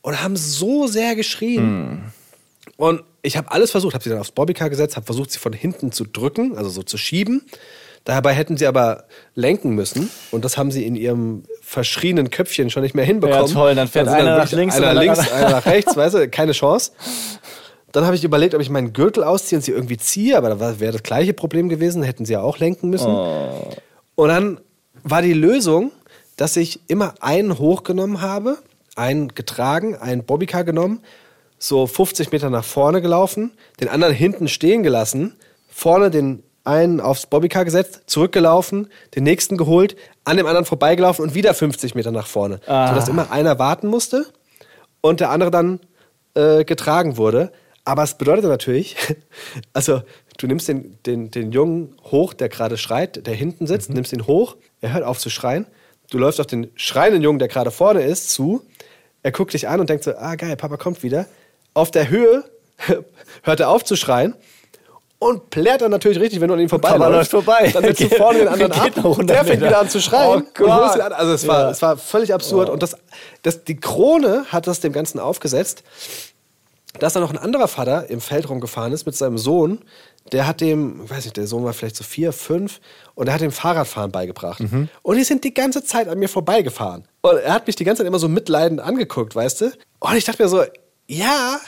und 0.00 0.22
haben 0.22 0.36
so 0.36 0.86
sehr 0.86 1.14
geschrien. 1.14 2.04
Und 2.76 3.02
ich 3.22 3.36
habe 3.36 3.50
alles 3.50 3.70
versucht, 3.70 3.94
habe 3.94 4.02
sie 4.02 4.10
dann 4.10 4.18
aufs 4.18 4.32
Bobbycar 4.32 4.70
gesetzt, 4.70 4.96
habe 4.96 5.06
versucht, 5.06 5.30
sie 5.30 5.38
von 5.38 5.52
hinten 5.52 5.92
zu 5.92 6.04
drücken, 6.04 6.56
also 6.56 6.70
so 6.70 6.82
zu 6.82 6.96
schieben, 6.96 7.42
Dabei 8.04 8.32
hätten 8.32 8.56
sie 8.56 8.66
aber 8.66 9.04
lenken 9.36 9.76
müssen 9.76 10.10
und 10.32 10.44
das 10.44 10.58
haben 10.58 10.72
sie 10.72 10.84
in 10.84 10.96
ihrem 10.96 11.44
verschrienen 11.60 12.30
Köpfchen 12.30 12.68
schon 12.68 12.82
nicht 12.82 12.96
mehr 12.96 13.04
hinbekommen. 13.04 13.46
Ja, 13.46 13.52
toll, 13.52 13.74
dann 13.76 13.86
fährt 13.86 14.08
sind 14.08 14.16
einer 14.16 14.30
nach 14.30 14.38
wirklich 14.38 14.58
links 14.58 14.76
einer 14.76 14.94
links, 14.94 15.30
einer 15.30 15.50
nach 15.50 15.66
rechts, 15.66 15.96
weißt 15.96 16.14
du, 16.16 16.28
keine 16.28 16.50
Chance. 16.50 16.90
Dann 17.92 18.04
habe 18.04 18.16
ich 18.16 18.24
überlegt, 18.24 18.54
ob 18.54 18.60
ich 18.60 18.70
meinen 18.70 18.92
Gürtel 18.92 19.22
ausziehe 19.22 19.58
und 19.58 19.62
sie 19.62 19.72
irgendwie 19.72 19.98
ziehe, 19.98 20.36
aber 20.36 20.48
da 20.48 20.80
wäre 20.80 20.92
das 20.92 21.02
gleiche 21.02 21.34
Problem 21.34 21.68
gewesen, 21.68 22.02
hätten 22.02 22.24
sie 22.24 22.32
ja 22.32 22.40
auch 22.42 22.58
lenken 22.58 22.90
müssen. 22.90 23.10
Oh. 23.10 23.70
Und 24.14 24.28
dann 24.28 24.60
war 25.02 25.22
die 25.22 25.34
Lösung, 25.34 25.92
dass 26.36 26.56
ich 26.56 26.80
immer 26.88 27.14
einen 27.20 27.58
hochgenommen 27.58 28.20
habe, 28.20 28.58
einen 28.96 29.28
getragen, 29.28 29.96
einen 29.96 30.24
Bobbycar 30.24 30.64
genommen, 30.64 31.00
so 31.58 31.86
50 31.86 32.32
Meter 32.32 32.50
nach 32.50 32.64
vorne 32.64 33.00
gelaufen, 33.02 33.52
den 33.80 33.88
anderen 33.88 34.14
hinten 34.14 34.48
stehen 34.48 34.82
gelassen, 34.82 35.36
vorne 35.68 36.10
den 36.10 36.42
einen 36.64 37.00
aufs 37.00 37.26
Bobbycar 37.26 37.64
gesetzt, 37.64 38.02
zurückgelaufen, 38.06 38.88
den 39.14 39.24
nächsten 39.24 39.56
geholt, 39.56 39.96
an 40.24 40.36
dem 40.36 40.46
anderen 40.46 40.64
vorbeigelaufen 40.64 41.24
und 41.24 41.34
wieder 41.34 41.54
50 41.54 41.94
Meter 41.94 42.10
nach 42.10 42.26
vorne. 42.26 42.60
Sodass 42.88 43.08
immer 43.08 43.30
einer 43.30 43.58
warten 43.58 43.88
musste 43.88 44.26
und 45.00 45.20
der 45.20 45.30
andere 45.30 45.50
dann 45.50 45.80
äh, 46.34 46.64
getragen 46.64 47.16
wurde. 47.16 47.52
Aber 47.84 48.02
es 48.02 48.14
bedeutet 48.14 48.44
natürlich, 48.44 48.96
also 49.72 50.02
du 50.38 50.46
nimmst 50.46 50.68
den, 50.68 50.98
den, 51.04 51.30
den 51.30 51.52
Jungen 51.52 51.96
hoch, 52.10 52.32
der 52.34 52.48
gerade 52.48 52.76
schreit, 52.76 53.26
der 53.26 53.34
hinten 53.34 53.66
sitzt, 53.66 53.90
nimmst 53.90 54.12
ihn 54.12 54.26
hoch, 54.26 54.56
er 54.80 54.92
hört 54.92 55.04
auf 55.04 55.18
zu 55.18 55.30
schreien, 55.30 55.66
du 56.10 56.18
läufst 56.18 56.40
auf 56.40 56.46
den 56.46 56.70
schreienden 56.76 57.22
Jungen, 57.22 57.38
der 57.38 57.48
gerade 57.48 57.70
vorne 57.70 58.02
ist, 58.02 58.30
zu, 58.30 58.62
er 59.22 59.32
guckt 59.32 59.52
dich 59.52 59.68
an 59.68 59.80
und 59.80 59.88
denkt 59.90 60.04
so, 60.04 60.14
ah 60.16 60.34
geil, 60.34 60.56
Papa 60.56 60.76
kommt 60.76 61.02
wieder. 61.02 61.26
Auf 61.74 61.90
der 61.90 62.08
Höhe 62.08 62.44
hört 63.42 63.60
er 63.60 63.68
auf 63.68 63.84
zu 63.84 63.96
schreien 63.96 64.34
und 65.18 65.50
plärt 65.50 65.82
dann 65.82 65.92
natürlich 65.92 66.18
richtig, 66.18 66.40
wenn 66.40 66.48
du 66.48 66.54
an 66.54 66.60
ihm 66.60 66.68
vorbeiläufst. 66.68 67.30
vorbei. 67.30 67.70
Dann 67.72 67.84
setzt 67.84 68.00
du 68.00 68.08
vorne 68.16 68.40
den 68.40 68.48
anderen 68.48 68.72
ab. 68.72 68.96
noch 68.96 69.12
100 69.12 69.30
Der 69.30 69.44
fängt 69.44 69.62
wieder 69.62 69.78
an 69.78 69.88
zu 69.88 70.00
schreien. 70.00 70.44
Oh 70.60 70.64
an. 70.66 71.12
Also 71.12 71.32
es 71.32 71.46
war, 71.46 71.60
Ja. 71.62 71.70
es 71.70 71.80
war 71.80 71.96
völlig 71.96 72.34
absurd. 72.34 72.68
Und 72.68 72.82
das, 72.82 72.96
das, 73.42 73.62
die 73.62 73.76
Krone 73.76 74.44
hat 74.50 74.66
das 74.66 74.80
dem 74.80 74.92
Ganzen 74.92 75.20
aufgesetzt, 75.20 75.84
dass 76.98 77.14
da 77.14 77.20
noch 77.20 77.30
ein 77.30 77.38
anderer 77.38 77.68
Vater 77.68 78.10
im 78.10 78.20
Feld 78.20 78.48
rumgefahren 78.48 78.92
ist 78.92 79.06
mit 79.06 79.16
seinem 79.16 79.38
Sohn. 79.38 79.80
Der 80.30 80.46
hat 80.46 80.60
dem, 80.60 81.08
weiß 81.08 81.24
nicht, 81.24 81.36
der 81.36 81.46
Sohn 81.46 81.64
war 81.64 81.72
vielleicht 81.72 81.96
so 81.96 82.04
vier, 82.04 82.32
fünf, 82.32 82.80
und 83.14 83.28
er 83.28 83.34
hat 83.34 83.40
dem 83.40 83.50
Fahrradfahren 83.50 84.12
beigebracht. 84.12 84.60
Und 85.02 85.16
die 85.16 85.24
sind 85.24 85.42
die 85.44 85.54
ganze 85.54 85.82
Zeit 85.84 86.06
an 86.08 86.18
mir 86.18 86.28
vorbeigefahren. 86.28 87.04
Und 87.22 87.38
er 87.38 87.54
hat 87.54 87.66
mich 87.66 87.76
die 87.76 87.84
ganze 87.84 88.00
Zeit 88.02 88.06
immer 88.06 88.18
so 88.18 88.28
mitleidend 88.28 88.80
angeguckt, 88.80 89.34
weißt 89.34 89.62
du? 89.62 89.72
Und 90.00 90.16
ich 90.16 90.24
dachte 90.24 90.42
mir 90.42 90.48
so, 90.48 90.62
ja, 91.08 91.60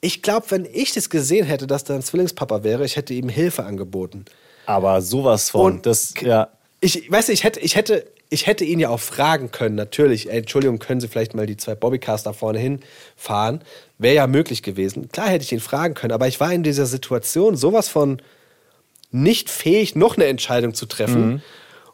ich 0.00 0.22
glaube, 0.22 0.46
wenn 0.50 0.66
ich 0.72 0.92
das 0.92 1.10
gesehen 1.10 1.46
hätte, 1.46 1.66
dass 1.66 1.84
da 1.84 1.94
ein 1.94 2.02
Zwillingspapa 2.02 2.62
wäre, 2.62 2.84
ich 2.84 2.96
hätte 2.96 3.12
ihm 3.12 3.28
Hilfe 3.28 3.64
angeboten. 3.64 4.24
Aber 4.66 5.02
sowas 5.02 5.50
von. 5.50 5.74
Und 5.74 5.86
das, 5.86 6.14
ja. 6.20 6.48
Ich 6.80 7.10
weiß 7.10 7.28
nicht, 7.28 7.40
ich 7.40 7.44
hätte, 7.44 7.60
ich 7.60 7.76
hätte, 7.76 8.06
ich 8.30 8.46
hätte 8.46 8.64
ihn 8.64 8.78
ja 8.78 8.88
auch 8.88 9.00
fragen 9.00 9.50
können, 9.50 9.74
natürlich. 9.74 10.30
Ey, 10.30 10.38
Entschuldigung, 10.38 10.78
können 10.78 11.00
Sie 11.00 11.08
vielleicht 11.08 11.34
mal 11.34 11.46
die 11.46 11.56
zwei 11.56 11.74
Bobbycars 11.74 12.22
da 12.22 12.32
vorne 12.32 12.60
hinfahren? 12.60 13.60
Wäre 13.98 14.14
ja 14.14 14.26
möglich 14.28 14.62
gewesen. 14.62 15.08
Klar 15.10 15.28
hätte 15.28 15.44
ich 15.44 15.52
ihn 15.52 15.60
fragen 15.60 15.94
können, 15.94 16.12
aber 16.12 16.28
ich 16.28 16.38
war 16.38 16.52
in 16.52 16.62
dieser 16.62 16.86
Situation 16.86 17.56
sowas 17.56 17.88
von 17.88 18.22
nicht 19.10 19.50
fähig, 19.50 19.96
noch 19.96 20.16
eine 20.16 20.26
Entscheidung 20.26 20.74
zu 20.74 20.86
treffen. 20.86 21.42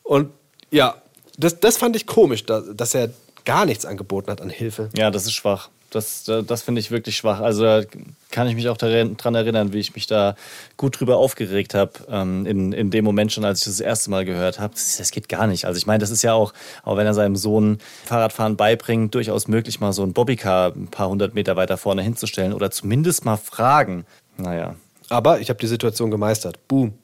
Und 0.02 0.30
ja, 0.70 1.00
das, 1.38 1.58
das 1.60 1.78
fand 1.78 1.96
ich 1.96 2.06
komisch, 2.06 2.44
da, 2.44 2.60
dass 2.60 2.94
er 2.94 3.10
gar 3.46 3.64
nichts 3.64 3.86
angeboten 3.86 4.30
hat 4.30 4.42
an 4.42 4.50
Hilfe. 4.50 4.90
Ja, 4.94 5.10
das 5.10 5.24
ist 5.24 5.32
schwach. 5.32 5.70
Das, 5.96 6.24
das 6.24 6.62
finde 6.62 6.80
ich 6.80 6.90
wirklich 6.90 7.16
schwach. 7.16 7.40
Also 7.40 7.62
da 7.62 7.82
kann 8.30 8.48
ich 8.48 8.54
mich 8.54 8.68
auch 8.68 8.76
daran 8.76 9.34
erinnern, 9.34 9.72
wie 9.72 9.78
ich 9.78 9.94
mich 9.94 10.06
da 10.06 10.36
gut 10.76 11.00
drüber 11.00 11.16
aufgeregt 11.16 11.74
habe, 11.74 11.92
ähm, 12.08 12.44
in, 12.46 12.72
in 12.72 12.90
dem 12.90 13.04
Moment 13.04 13.32
schon, 13.32 13.44
als 13.44 13.60
ich 13.60 13.64
das, 13.64 13.78
das 13.78 13.86
erste 13.86 14.10
Mal 14.10 14.24
gehört 14.24 14.60
habe. 14.60 14.74
Das, 14.74 14.98
das 14.98 15.10
geht 15.10 15.28
gar 15.28 15.46
nicht. 15.46 15.64
Also 15.64 15.78
ich 15.78 15.86
meine, 15.86 15.98
das 15.98 16.10
ist 16.10 16.22
ja 16.22 16.34
auch, 16.34 16.52
auch 16.84 16.96
wenn 16.96 17.06
er 17.06 17.14
seinem 17.14 17.36
Sohn 17.36 17.78
Fahrradfahren 18.04 18.56
beibringt, 18.56 19.14
durchaus 19.14 19.48
möglich, 19.48 19.80
mal 19.80 19.92
so 19.92 20.02
ein 20.02 20.12
Bobbycar 20.12 20.72
ein 20.76 20.88
paar 20.88 21.08
hundert 21.08 21.34
Meter 21.34 21.56
weiter 21.56 21.78
vorne 21.78 22.02
hinzustellen 22.02 22.52
oder 22.52 22.70
zumindest 22.70 23.24
mal 23.24 23.36
fragen. 23.36 24.04
Naja. 24.36 24.76
Aber 25.08 25.40
ich 25.40 25.48
habe 25.48 25.60
die 25.60 25.66
Situation 25.66 26.10
gemeistert. 26.10 26.58
Boom. 26.68 26.94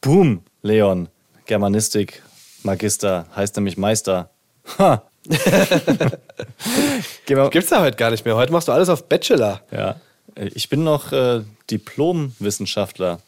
Boom, 0.00 0.42
Leon. 0.62 1.08
Germanistik, 1.46 2.22
Magister, 2.62 3.26
heißt 3.36 3.56
nämlich 3.56 3.76
Meister. 3.76 4.30
Ha. 4.78 5.02
Wir, 7.26 7.48
Gibt's 7.50 7.70
da 7.70 7.80
heute 7.80 7.96
gar 7.96 8.10
nicht 8.10 8.24
mehr. 8.24 8.36
Heute 8.36 8.52
machst 8.52 8.68
du 8.68 8.72
alles 8.72 8.88
auf 8.88 9.08
Bachelor. 9.08 9.60
Ja, 9.70 9.96
ich 10.36 10.68
bin 10.68 10.84
noch 10.84 11.12
äh, 11.12 11.42
Diplomwissenschaftler 11.70 13.20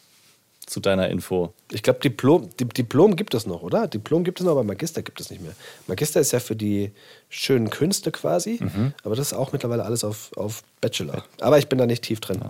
zu 0.65 0.79
deiner 0.81 1.07
Info. 1.09 1.53
Ich 1.71 1.81
glaube, 1.81 1.99
Diplom, 2.01 2.49
Di- 2.59 2.65
Diplom 2.65 3.15
gibt 3.15 3.33
es 3.33 3.45
noch, 3.47 3.61
oder? 3.63 3.87
Diplom 3.87 4.23
gibt 4.25 4.39
es 4.41 4.45
noch, 4.45 4.51
aber 4.51 4.63
Magister 4.65 5.01
gibt 5.01 5.21
es 5.21 5.29
nicht 5.29 5.41
mehr. 5.41 5.53
Magister 5.87 6.19
ist 6.19 6.33
ja 6.33 6.39
für 6.39 6.57
die 6.57 6.91
schönen 7.29 7.69
Künste 7.69 8.11
quasi, 8.11 8.59
aber 9.05 9.15
das 9.15 9.27
ist 9.27 9.33
auch 9.33 9.53
mittlerweile 9.53 9.85
alles 9.85 10.03
auf, 10.03 10.31
auf 10.35 10.63
Bachelor. 10.81 11.23
Aber 11.39 11.57
ich 11.57 11.67
bin 11.69 11.77
da 11.79 11.85
nicht 11.85 12.03
tief 12.03 12.19
drin. 12.19 12.41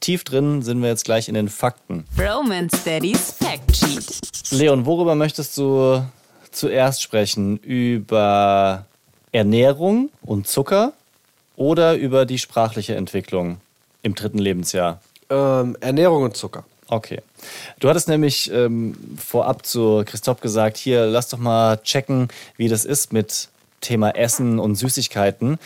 Tief 0.00 0.22
drin 0.24 0.60
sind 0.60 0.82
wir 0.82 0.90
jetzt 0.90 1.06
gleich 1.06 1.28
in 1.28 1.34
den 1.34 1.48
Fakten. 1.48 2.04
Romance 2.18 2.84
Daddy's 2.84 3.32
Fact 3.32 3.74
Sheet. 3.74 4.20
Leon, 4.50 4.84
worüber 4.84 5.14
möchtest 5.14 5.56
du 5.56 6.06
zuerst 6.52 7.00
sprechen? 7.02 7.56
Über 7.56 8.84
Ernährung 9.36 10.08
und 10.22 10.48
Zucker 10.48 10.94
oder 11.56 11.94
über 11.94 12.24
die 12.24 12.38
sprachliche 12.38 12.96
Entwicklung 12.96 13.58
im 14.02 14.14
dritten 14.14 14.38
Lebensjahr? 14.38 15.00
Ähm, 15.28 15.76
Ernährung 15.80 16.22
und 16.22 16.36
Zucker. 16.38 16.64
Okay. 16.88 17.20
Du 17.78 17.90
hattest 17.90 18.08
nämlich 18.08 18.50
ähm, 18.50 18.96
vorab 19.18 19.66
zu 19.66 20.04
Christoph 20.06 20.40
gesagt, 20.40 20.78
hier, 20.78 21.04
lass 21.04 21.28
doch 21.28 21.38
mal 21.38 21.76
checken, 21.82 22.28
wie 22.56 22.68
das 22.68 22.86
ist 22.86 23.12
mit 23.12 23.48
Thema 23.82 24.10
Essen 24.12 24.58
und 24.58 24.76
Süßigkeiten, 24.76 25.58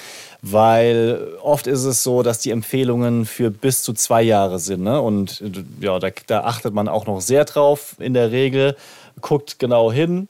weil 0.43 1.29
oft 1.41 1.69
ist 1.69 1.85
es 1.85 2.03
so, 2.03 2.25
dass 2.25 2.41
die 2.41 2.51
Empfehlungen 2.51 3.25
für 3.25 3.53
bis 3.53 3.85
zu 3.85 3.93
zwei 3.93 4.23
Jahre 4.23 4.59
sind. 4.59 4.83
Ne? 4.83 5.01
Und 5.01 5.43
äh, 5.43 5.85
ja, 5.85 6.01
da, 6.01 6.09
da 6.27 6.41
achtet 6.41 6.75
man 6.75 6.89
auch 6.89 7.07
noch 7.07 7.21
sehr 7.21 7.45
drauf 7.45 7.95
in 8.01 8.15
der 8.15 8.33
Regel, 8.33 8.77
guckt 9.21 9.61
genau 9.61 9.93
hin, 9.93 10.27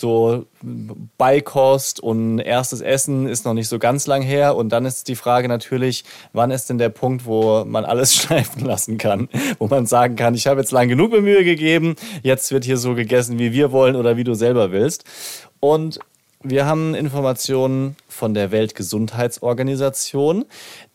so 0.00 0.46
Beikost 1.18 2.00
und 2.00 2.38
erstes 2.38 2.80
Essen 2.80 3.26
ist 3.26 3.44
noch 3.44 3.54
nicht 3.54 3.68
so 3.68 3.78
ganz 3.78 4.06
lang 4.06 4.22
her. 4.22 4.56
Und 4.56 4.70
dann 4.70 4.84
ist 4.84 5.08
die 5.08 5.16
Frage 5.16 5.48
natürlich, 5.48 6.04
wann 6.32 6.50
ist 6.50 6.70
denn 6.70 6.78
der 6.78 6.88
Punkt, 6.88 7.26
wo 7.26 7.64
man 7.64 7.84
alles 7.84 8.14
schleifen 8.16 8.64
lassen 8.64 8.98
kann? 8.98 9.28
Wo 9.58 9.66
man 9.66 9.86
sagen 9.86 10.16
kann, 10.16 10.34
ich 10.34 10.46
habe 10.46 10.60
jetzt 10.60 10.72
lang 10.72 10.88
genug 10.88 11.12
Mühe 11.12 11.44
gegeben, 11.44 11.96
jetzt 12.22 12.50
wird 12.52 12.64
hier 12.64 12.76
so 12.76 12.94
gegessen, 12.94 13.38
wie 13.38 13.52
wir 13.52 13.72
wollen 13.72 13.96
oder 13.96 14.16
wie 14.16 14.24
du 14.24 14.34
selber 14.34 14.72
willst. 14.72 15.04
Und 15.60 16.00
wir 16.42 16.64
haben 16.64 16.94
Informationen 16.94 17.96
von 18.08 18.32
der 18.32 18.50
Weltgesundheitsorganisation, 18.50 20.46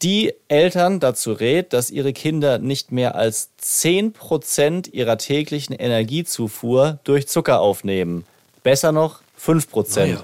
die 0.01 0.33
Eltern 0.47 0.99
dazu 0.99 1.33
rät, 1.33 1.71
dass 1.71 1.91
ihre 1.91 2.13
Kinder 2.13 2.57
nicht 2.57 2.91
mehr 2.91 3.13
als 3.13 3.51
10% 3.61 4.89
ihrer 4.91 5.19
täglichen 5.19 5.75
Energiezufuhr 5.75 6.97
durch 7.03 7.27
Zucker 7.27 7.59
aufnehmen. 7.59 8.25
Besser 8.65 8.91
noch 8.91 9.19
5%. 9.39 9.99
Ah 9.99 10.05
ja. 10.05 10.23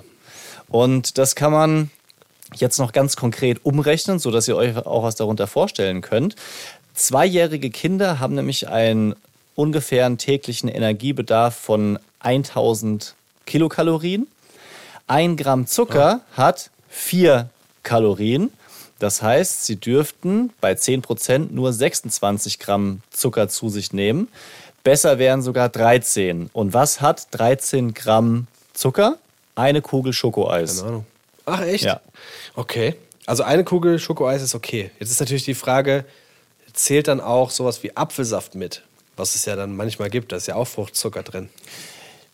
Und 0.68 1.20
das 1.20 1.36
kann 1.36 1.52
man 1.52 1.92
jetzt 2.56 2.80
noch 2.80 2.92
ganz 2.92 3.16
konkret 3.16 3.64
umrechnen, 3.64 4.18
sodass 4.18 4.48
ihr 4.48 4.56
euch 4.56 4.76
auch 4.78 5.04
was 5.04 5.14
darunter 5.14 5.46
vorstellen 5.46 6.02
könnt. 6.02 6.36
Zweijährige 6.96 7.70
Kinder 7.70 8.20
haben 8.20 8.34
nämlich 8.34 8.68
einen 8.68 9.16
ungefähren 9.54 10.18
täglichen 10.18 10.70
Energiebedarf 10.70 11.56
von 11.56 12.00
1000 12.22 13.14
Kilokalorien. 13.46 14.26
Ein 15.06 15.38
Gramm 15.38 15.68
Zucker 15.68 16.22
hat 16.34 16.72
4 16.90 17.48
Kalorien. 17.84 18.52
Das 18.98 19.22
heißt, 19.22 19.68
sie 19.68 19.76
dürften 19.76 20.52
bei 20.62 20.74
10% 20.74 21.52
nur 21.52 21.74
26 21.74 22.58
Gramm 22.58 23.02
Zucker 23.12 23.50
zu 23.50 23.70
sich 23.70 23.94
nehmen. 23.94 24.30
Besser 24.84 25.20
wären 25.20 25.42
sogar 25.42 25.70
13. 25.70 26.50
Und 26.54 26.74
was 26.74 27.02
hat 27.02 27.28
13 27.32 27.94
Gramm 27.94 28.48
Zucker? 28.74 29.18
Eine 29.56 29.82
Kugel 29.82 30.14
Schokoeis. 30.14 30.78
Keine 30.78 30.88
Ahnung. 30.90 31.06
Ach, 31.46 31.62
echt? 31.62 31.84
Ja. 31.84 32.02
Okay. 32.56 32.96
Also 33.26 33.44
eine 33.44 33.64
Kugel 33.64 34.00
Schokoeis 34.00 34.42
ist 34.42 34.56
okay. 34.56 34.92
Jetzt 35.00 35.12
ist 35.12 35.20
natürlich 35.20 35.44
die 35.46 35.54
Frage, 35.54 36.06
zählt 36.74 37.08
dann 37.08 37.22
auch 37.22 37.52
sowas 37.52 37.84
wie 37.84 37.96
Apfelsaft 37.96 38.56
mit? 38.56 38.82
Was 39.18 39.36
es 39.36 39.46
ja 39.46 39.56
dann 39.56 39.76
manchmal 39.76 40.10
gibt, 40.10 40.32
da 40.32 40.38
ist 40.38 40.48
ja 40.48 40.56
auch 40.56 40.68
Fruchtzucker 40.68 41.22
drin. 41.22 41.50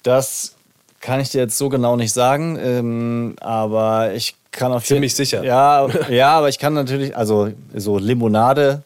Das 0.04 0.54
kann 1.02 1.20
ich 1.20 1.30
dir 1.30 1.42
jetzt 1.42 1.58
so 1.58 1.70
genau 1.70 1.96
nicht 1.96 2.14
sagen, 2.14 2.58
ähm, 2.62 3.36
aber 3.42 4.14
ich 4.14 4.36
kann 4.52 4.72
auf 4.72 4.86
Ziemlich 4.86 5.12
jeden- 5.12 5.18
sicher. 5.26 5.44
Ja, 5.44 5.88
ja, 6.10 6.30
aber 6.38 6.50
ich 6.50 6.60
kann 6.60 6.74
natürlich, 6.74 7.16
also 7.18 7.52
so 7.76 7.98
Limonade 7.98 8.84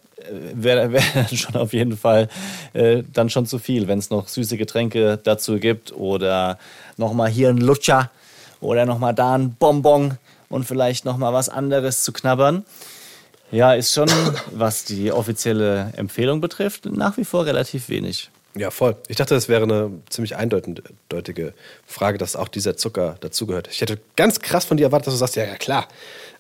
wäre 0.54 0.92
wär 0.92 1.04
dann 1.14 1.38
schon 1.38 1.56
auf 1.56 1.74
jeden 1.74 1.98
Fall 1.98 2.30
äh, 2.74 3.04
dann 3.14 3.30
schon 3.30 3.46
zu 3.46 3.60
viel, 3.60 3.88
wenn 3.88 4.00
es 4.00 4.10
noch 4.10 4.28
süße 4.28 4.58
Getränke 4.58 5.20
dazu 5.24 5.58
gibt 5.58 5.94
oder 5.94 6.58
nochmal 6.98 7.30
hier 7.30 7.50
ein 7.50 7.58
Lutscher 7.58 8.12
oder 8.60 8.86
nochmal 8.86 9.14
da 9.14 9.36
ein 9.36 9.56
Bonbon 9.56 10.18
und 10.50 10.66
vielleicht 10.66 11.06
nochmal 11.06 11.34
was 11.34 11.50
anderes 11.50 12.04
zu 12.04 12.12
knabbern. 12.12 12.66
Ja, 13.52 13.74
ist 13.74 13.94
schon, 13.94 14.10
was 14.52 14.86
die 14.86 15.12
offizielle 15.12 15.92
Empfehlung 15.96 16.42
betrifft, 16.42 16.86
nach 16.86 17.18
wie 17.18 17.26
vor 17.26 17.46
relativ 17.46 17.90
wenig. 17.90 18.30
Ja, 18.56 18.70
voll. 18.70 18.98
Ich 19.08 19.16
dachte, 19.16 19.34
das 19.34 19.48
wäre 19.48 19.64
eine 19.64 19.92
ziemlich 20.10 20.36
eindeutige 20.36 21.54
Frage, 21.86 22.18
dass 22.18 22.36
auch 22.36 22.50
dieser 22.50 22.76
Zucker 22.76 23.16
dazugehört. 23.22 23.70
Ich 23.72 23.80
hätte 23.80 23.98
ganz 24.18 24.42
krass 24.42 24.66
von 24.66 24.76
dir 24.76 24.84
erwartet, 24.84 25.08
dass 25.08 25.14
du 25.14 25.20
sagst, 25.20 25.38
ja, 25.38 25.46
ja, 25.46 25.56
klar. 25.56 25.88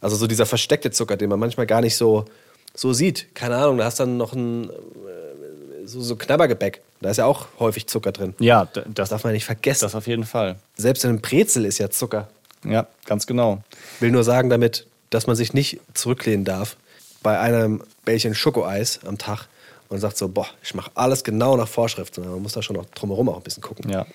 Also 0.01 0.17
so 0.17 0.27
dieser 0.27 0.45
versteckte 0.45 0.91
Zucker, 0.91 1.15
den 1.15 1.29
man 1.29 1.39
manchmal 1.39 1.67
gar 1.67 1.79
nicht 1.79 1.95
so, 1.95 2.25
so 2.73 2.93
sieht. 2.93 3.33
Keine 3.35 3.55
Ahnung, 3.57 3.77
da 3.77 3.85
hast 3.85 3.99
du 3.99 4.03
dann 4.03 4.17
noch 4.17 4.33
ein 4.33 4.69
äh, 4.69 5.85
so, 5.85 6.01
so 6.01 6.15
Knabbergebäck. 6.15 6.81
Da 7.01 7.09
ist 7.09 7.17
ja 7.17 7.25
auch 7.25 7.47
häufig 7.59 7.87
Zucker 7.87 8.11
drin. 8.11 8.35
Ja, 8.39 8.65
Das 8.65 8.83
das, 8.93 9.09
darf 9.09 9.23
man 9.23 9.33
nicht 9.33 9.45
vergessen. 9.45 9.85
das 9.85 9.95
auf 9.95 10.07
jeden 10.07 10.25
Fall. 10.25 10.57
Selbst 10.75 11.03
in 11.03 11.09
einem 11.09 11.21
Brezel 11.21 11.65
ist 11.65 11.79
ja 11.79 11.89
Zucker. 11.89 12.27
Ja, 12.63 12.87
ganz 13.05 13.25
genau. 13.25 13.63
Will 13.99 14.11
nur 14.11 14.23
sagen 14.23 14.49
damit, 14.49 14.85
dass 15.09 15.25
man 15.27 15.35
sich 15.35 15.53
nicht 15.53 15.79
zurücklehnen 15.93 16.45
darf 16.45 16.77
bei 17.23 17.39
einem 17.39 17.83
Bällchen 18.05 18.35
Schokoeis 18.35 18.99
am 19.05 19.17
Tag 19.17 19.47
und 19.89 19.99
sagt 19.99 20.17
so, 20.17 20.29
boah, 20.29 20.47
ich 20.63 20.73
mache 20.75 20.91
alles 20.95 21.23
genau 21.23 21.57
nach 21.57 21.67
Vorschrift, 21.67 22.15
sondern 22.15 22.33
man 22.33 22.43
muss 22.43 22.53
da 22.53 22.61
schon 22.61 22.75
noch 22.75 22.85
drumherum 22.85 23.29
auch 23.29 23.37
ein 23.37 23.43
bisschen 23.43 23.63
gucken. 23.63 23.89
Ja. 23.89 24.05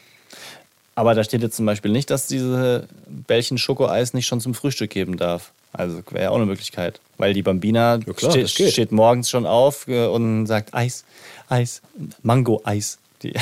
Aber 0.94 1.14
da 1.14 1.22
steht 1.24 1.42
jetzt 1.42 1.56
zum 1.56 1.66
Beispiel 1.66 1.90
nicht, 1.90 2.08
dass 2.08 2.26
diese 2.26 2.88
Bällchen 3.06 3.58
Schokoeis 3.58 4.14
nicht 4.14 4.26
schon 4.26 4.40
zum 4.40 4.54
Frühstück 4.54 4.90
geben 4.90 5.16
darf. 5.18 5.52
Also 5.76 6.02
wäre 6.10 6.24
ja 6.24 6.30
auch 6.30 6.36
eine 6.36 6.46
Möglichkeit. 6.46 7.00
Weil 7.18 7.32
die 7.34 7.42
Bambina 7.42 7.96
Ja, 8.06 8.12
klar, 8.12 8.30
ste 8.32 8.42
das 8.42 8.54
geht. 8.54 8.72
steht 8.72 8.92
morgens 8.92 9.30
schon 9.30 9.46
auf 9.46 9.86
äh, 9.88 10.06
und 10.06 10.46
sagt 10.46 10.74
Eis, 10.74 11.04
Eis, 11.48 11.82
Mango-Eis. 12.22 12.98
Die 13.22 13.32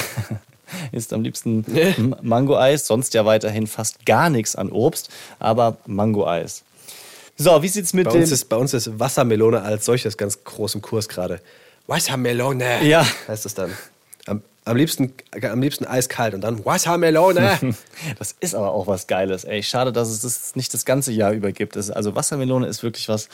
isst 0.93 1.13
am 1.13 1.23
liebsten 1.23 1.65
Mango-Eis, 2.23 2.87
sonst 2.87 3.15
ja 3.15 3.25
weiterhin 3.25 3.67
fast 3.67 4.05
gar 4.07 4.31
nichts 4.31 4.57
an 4.57 4.71
Obst, 4.71 5.11
aber 5.39 5.77
Mango-Eis. 5.87 6.63
So, 7.37 7.63
wie 7.63 7.69
sieht's 7.69 7.93
mit 7.95 8.05
Bei 8.07 8.13
dem... 8.13 8.21
uns, 8.23 8.31
ist, 8.31 8.49
bei 8.49 8.57
uns 8.57 8.75
ist 8.75 8.99
Wassermelone 9.01 9.63
als 9.63 9.85
solches 9.85 10.17
ganz 10.17 10.45
groß 10.45 10.77
im 10.77 10.83
Kurs 10.83 11.09
gerade. 11.09 11.41
Wassermelone 11.87 12.85
Ja. 12.87 13.05
heißt 13.29 13.45
es 13.47 13.55
dann. 13.55 13.73
Am, 14.27 14.43
am, 14.65 14.77
liebsten, 14.77 15.13
am 15.43 15.61
liebsten 15.61 15.85
eiskalt 15.85 16.35
und 16.35 16.41
dann 16.41 16.65
Wassermelone. 16.65 17.59
Das 18.19 18.35
ist 18.41 18.55
aber 18.55 18.73
auch 18.73 18.87
was 18.87 19.07
Geiles. 19.07 19.45
Ey, 19.45 19.63
schade, 19.63 19.93
dass 19.93 20.09
es 20.09 20.21
das 20.21 20.57
nicht 20.57 20.73
das 20.75 20.85
ganze 20.85 21.13
Jahr 21.13 21.33
über 21.33 21.53
gibt. 21.53 21.77
Also 21.77 22.15
Wassermelone 22.15 22.67
ist 22.67 22.83
wirklich 22.83 23.09
was 23.09 23.29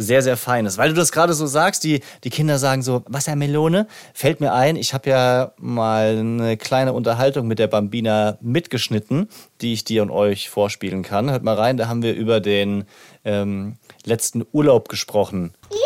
sehr, 0.00 0.22
sehr 0.22 0.36
Feines. 0.36 0.78
Weil 0.78 0.90
du 0.90 0.94
das 0.94 1.12
gerade 1.12 1.34
so 1.34 1.46
sagst, 1.46 1.84
die, 1.84 2.00
die 2.24 2.30
Kinder 2.30 2.58
sagen 2.58 2.82
so, 2.82 3.02
Wassermelone, 3.06 3.86
fällt 4.14 4.40
mir 4.40 4.52
ein, 4.52 4.76
ich 4.76 4.94
habe 4.94 5.10
ja 5.10 5.52
mal 5.58 6.16
eine 6.18 6.56
kleine 6.56 6.92
Unterhaltung 6.92 7.46
mit 7.46 7.58
der 7.58 7.66
Bambina 7.66 8.38
mitgeschnitten, 8.40 9.28
die 9.60 9.74
ich 9.74 9.84
dir 9.84 10.02
und 10.02 10.10
euch 10.10 10.48
vorspielen 10.48 11.02
kann. 11.02 11.30
Hört 11.30 11.44
mal 11.44 11.54
rein, 11.54 11.76
da 11.76 11.88
haben 11.88 12.02
wir 12.02 12.14
über 12.14 12.40
den 12.40 12.84
ähm, 13.24 13.76
letzten 14.04 14.44
Urlaub 14.52 14.88
gesprochen. 14.88 15.52
Ja, 15.70 15.76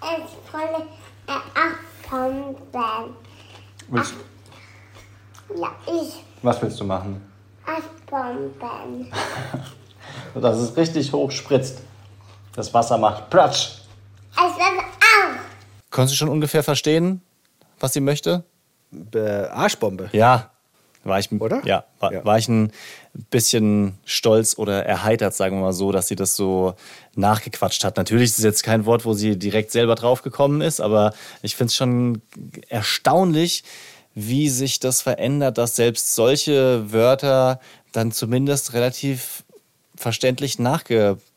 Eisbomben! 0.00 0.86
Äh, 2.72 3.98
Eisbomben. 3.98 4.24
Ja, 5.56 5.70
ich 5.86 6.24
Was 6.42 6.62
willst 6.62 6.80
du 6.80 6.84
machen? 6.84 7.20
Eisbomben. 7.66 9.10
Dass 10.34 10.56
es 10.58 10.76
richtig 10.76 11.12
hoch 11.12 11.30
spritzt. 11.30 11.80
Das 12.54 12.72
Wasser 12.72 12.98
macht 12.98 13.30
Platsch. 13.30 13.80
Es 14.32 14.56
wird 14.56 14.78
auch. 14.80 15.90
Konntest 15.90 16.14
du 16.14 16.18
schon 16.18 16.28
ungefähr 16.28 16.62
verstehen, 16.62 17.22
was 17.80 17.92
sie 17.92 18.00
möchte? 18.00 18.44
Äh, 19.14 19.46
Arschbombe. 19.46 20.08
Ja, 20.12 20.50
war 21.04 21.18
ich, 21.18 21.30
Oder? 21.32 21.62
Ja, 21.64 21.84
war, 22.00 22.12
Ja. 22.12 22.24
war 22.24 22.38
ich 22.38 22.48
ein 22.48 22.72
bisschen 23.30 23.98
stolz 24.04 24.58
oder 24.58 24.84
erheitert, 24.84 25.34
sagen 25.34 25.56
wir 25.56 25.62
mal 25.62 25.72
so, 25.72 25.92
dass 25.92 26.08
sie 26.08 26.16
das 26.16 26.34
so 26.36 26.74
nachgequatscht 27.14 27.84
hat. 27.84 27.96
Natürlich 27.96 28.30
ist 28.30 28.38
es 28.38 28.44
jetzt 28.44 28.62
kein 28.64 28.86
Wort, 28.86 29.04
wo 29.04 29.12
sie 29.12 29.38
direkt 29.38 29.70
selber 29.70 29.94
drauf 29.94 30.22
gekommen 30.22 30.60
ist, 30.60 30.80
aber 30.80 31.12
ich 31.42 31.56
finde 31.56 31.68
es 31.68 31.76
schon 31.76 32.22
erstaunlich, 32.68 33.64
wie 34.14 34.48
sich 34.48 34.80
das 34.80 35.02
verändert, 35.02 35.58
dass 35.58 35.76
selbst 35.76 36.14
solche 36.14 36.92
Wörter 36.92 37.60
dann 37.92 38.12
zumindest 38.12 38.72
relativ 38.72 39.44
verständlich 39.96 40.58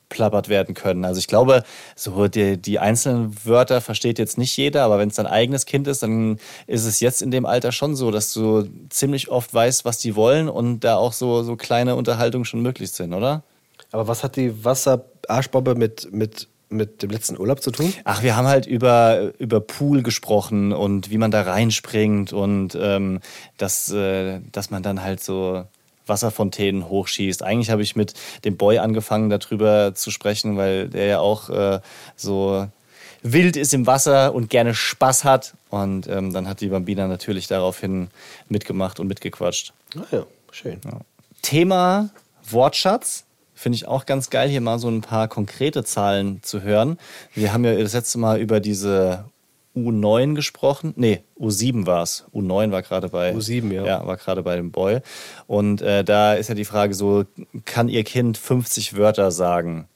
nachgeplappert 0.07 0.49
werden 0.49 0.75
können. 0.75 1.05
Also 1.05 1.19
ich 1.19 1.27
glaube, 1.27 1.63
so 1.95 2.27
die, 2.27 2.57
die 2.57 2.79
einzelnen 2.79 3.35
Wörter 3.45 3.81
versteht 3.81 4.19
jetzt 4.19 4.37
nicht 4.37 4.55
jeder, 4.57 4.83
aber 4.83 4.99
wenn 4.99 5.09
es 5.09 5.15
dein 5.15 5.27
eigenes 5.27 5.65
Kind 5.65 5.87
ist, 5.87 6.03
dann 6.03 6.39
ist 6.65 6.85
es 6.85 6.99
jetzt 6.99 7.21
in 7.21 7.31
dem 7.31 7.45
Alter 7.45 7.71
schon 7.71 7.95
so, 7.95 8.11
dass 8.11 8.33
du 8.33 8.67
ziemlich 8.89 9.29
oft 9.29 9.53
weißt, 9.53 9.85
was 9.85 9.99
die 9.99 10.15
wollen 10.15 10.49
und 10.49 10.81
da 10.81 10.97
auch 10.97 11.13
so, 11.13 11.43
so 11.43 11.55
kleine 11.55 11.95
Unterhaltungen 11.95 12.45
schon 12.45 12.61
möglich 12.61 12.91
sind, 12.91 13.13
oder? 13.13 13.43
Aber 13.91 14.07
was 14.07 14.23
hat 14.23 14.35
die 14.35 14.65
Wasser-Arschbombe 14.65 15.75
mit, 15.75 16.11
mit, 16.11 16.47
mit 16.69 17.01
dem 17.01 17.09
letzten 17.09 17.39
Urlaub 17.39 17.61
zu 17.61 17.71
tun? 17.71 17.93
Ach, 18.03 18.21
wir 18.21 18.35
haben 18.35 18.47
halt 18.47 18.65
über, 18.65 19.31
über 19.39 19.61
Pool 19.61 20.03
gesprochen 20.03 20.73
und 20.73 21.09
wie 21.09 21.17
man 21.17 21.31
da 21.31 21.41
reinspringt 21.41 22.33
und 22.33 22.77
ähm, 22.79 23.21
dass, 23.57 23.89
äh, 23.91 24.41
dass 24.51 24.71
man 24.71 24.83
dann 24.83 25.01
halt 25.01 25.23
so 25.23 25.63
Wasserfontänen 26.07 26.87
hochschießt. 26.89 27.43
Eigentlich 27.43 27.69
habe 27.69 27.81
ich 27.81 27.95
mit 27.95 28.13
dem 28.45 28.57
Boy 28.57 28.79
angefangen, 28.79 29.29
darüber 29.29 29.93
zu 29.95 30.11
sprechen, 30.11 30.57
weil 30.57 30.89
der 30.89 31.05
ja 31.05 31.19
auch 31.19 31.49
äh, 31.49 31.79
so 32.15 32.67
wild 33.23 33.57
ist 33.57 33.73
im 33.73 33.87
Wasser 33.87 34.33
und 34.33 34.49
gerne 34.49 34.73
Spaß 34.73 35.23
hat. 35.23 35.53
Und 35.69 36.07
ähm, 36.07 36.33
dann 36.33 36.47
hat 36.47 36.61
die 36.61 36.67
Bambina 36.67 37.07
natürlich 37.07 37.47
daraufhin 37.47 38.09
mitgemacht 38.49 38.99
und 38.99 39.07
mitgequatscht. 39.07 39.73
Ah 39.95 40.05
ja, 40.11 40.25
schön. 40.51 40.79
Thema 41.41 42.09
Wortschatz. 42.49 43.25
Finde 43.53 43.75
ich 43.75 43.87
auch 43.87 44.05
ganz 44.05 44.29
geil, 44.29 44.49
hier 44.49 44.61
mal 44.61 44.77
so 44.77 44.87
ein 44.87 45.01
paar 45.01 45.27
konkrete 45.27 45.83
Zahlen 45.83 46.43
zu 46.43 46.61
hören. 46.61 46.99
Wir 47.33 47.53
haben 47.53 47.65
ja 47.65 47.75
das 47.75 47.93
letzte 47.93 48.19
Mal 48.19 48.39
über 48.39 48.59
diese 48.59 49.25
U9 49.77 50.35
gesprochen. 50.35 50.93
Nee, 50.97 51.23
U7 51.39 51.85
war 51.85 52.03
es. 52.03 52.25
U9 52.33 52.71
war 52.71 52.81
gerade 52.81 53.09
bei. 53.09 53.33
U7, 53.33 53.71
ja. 53.73 53.85
Ja, 53.85 54.07
war 54.07 54.17
gerade 54.17 54.43
bei 54.43 54.55
dem 54.55 54.71
Boy. 54.71 54.99
Und 55.47 55.81
äh, 55.81 56.03
da 56.03 56.33
ist 56.33 56.49
ja 56.49 56.55
die 56.55 56.65
Frage 56.65 56.93
so: 56.93 57.25
Kann 57.65 57.89
Ihr 57.89 58.03
Kind 58.03 58.37
50 58.37 58.97
Wörter 58.97 59.31
sagen? 59.31 59.87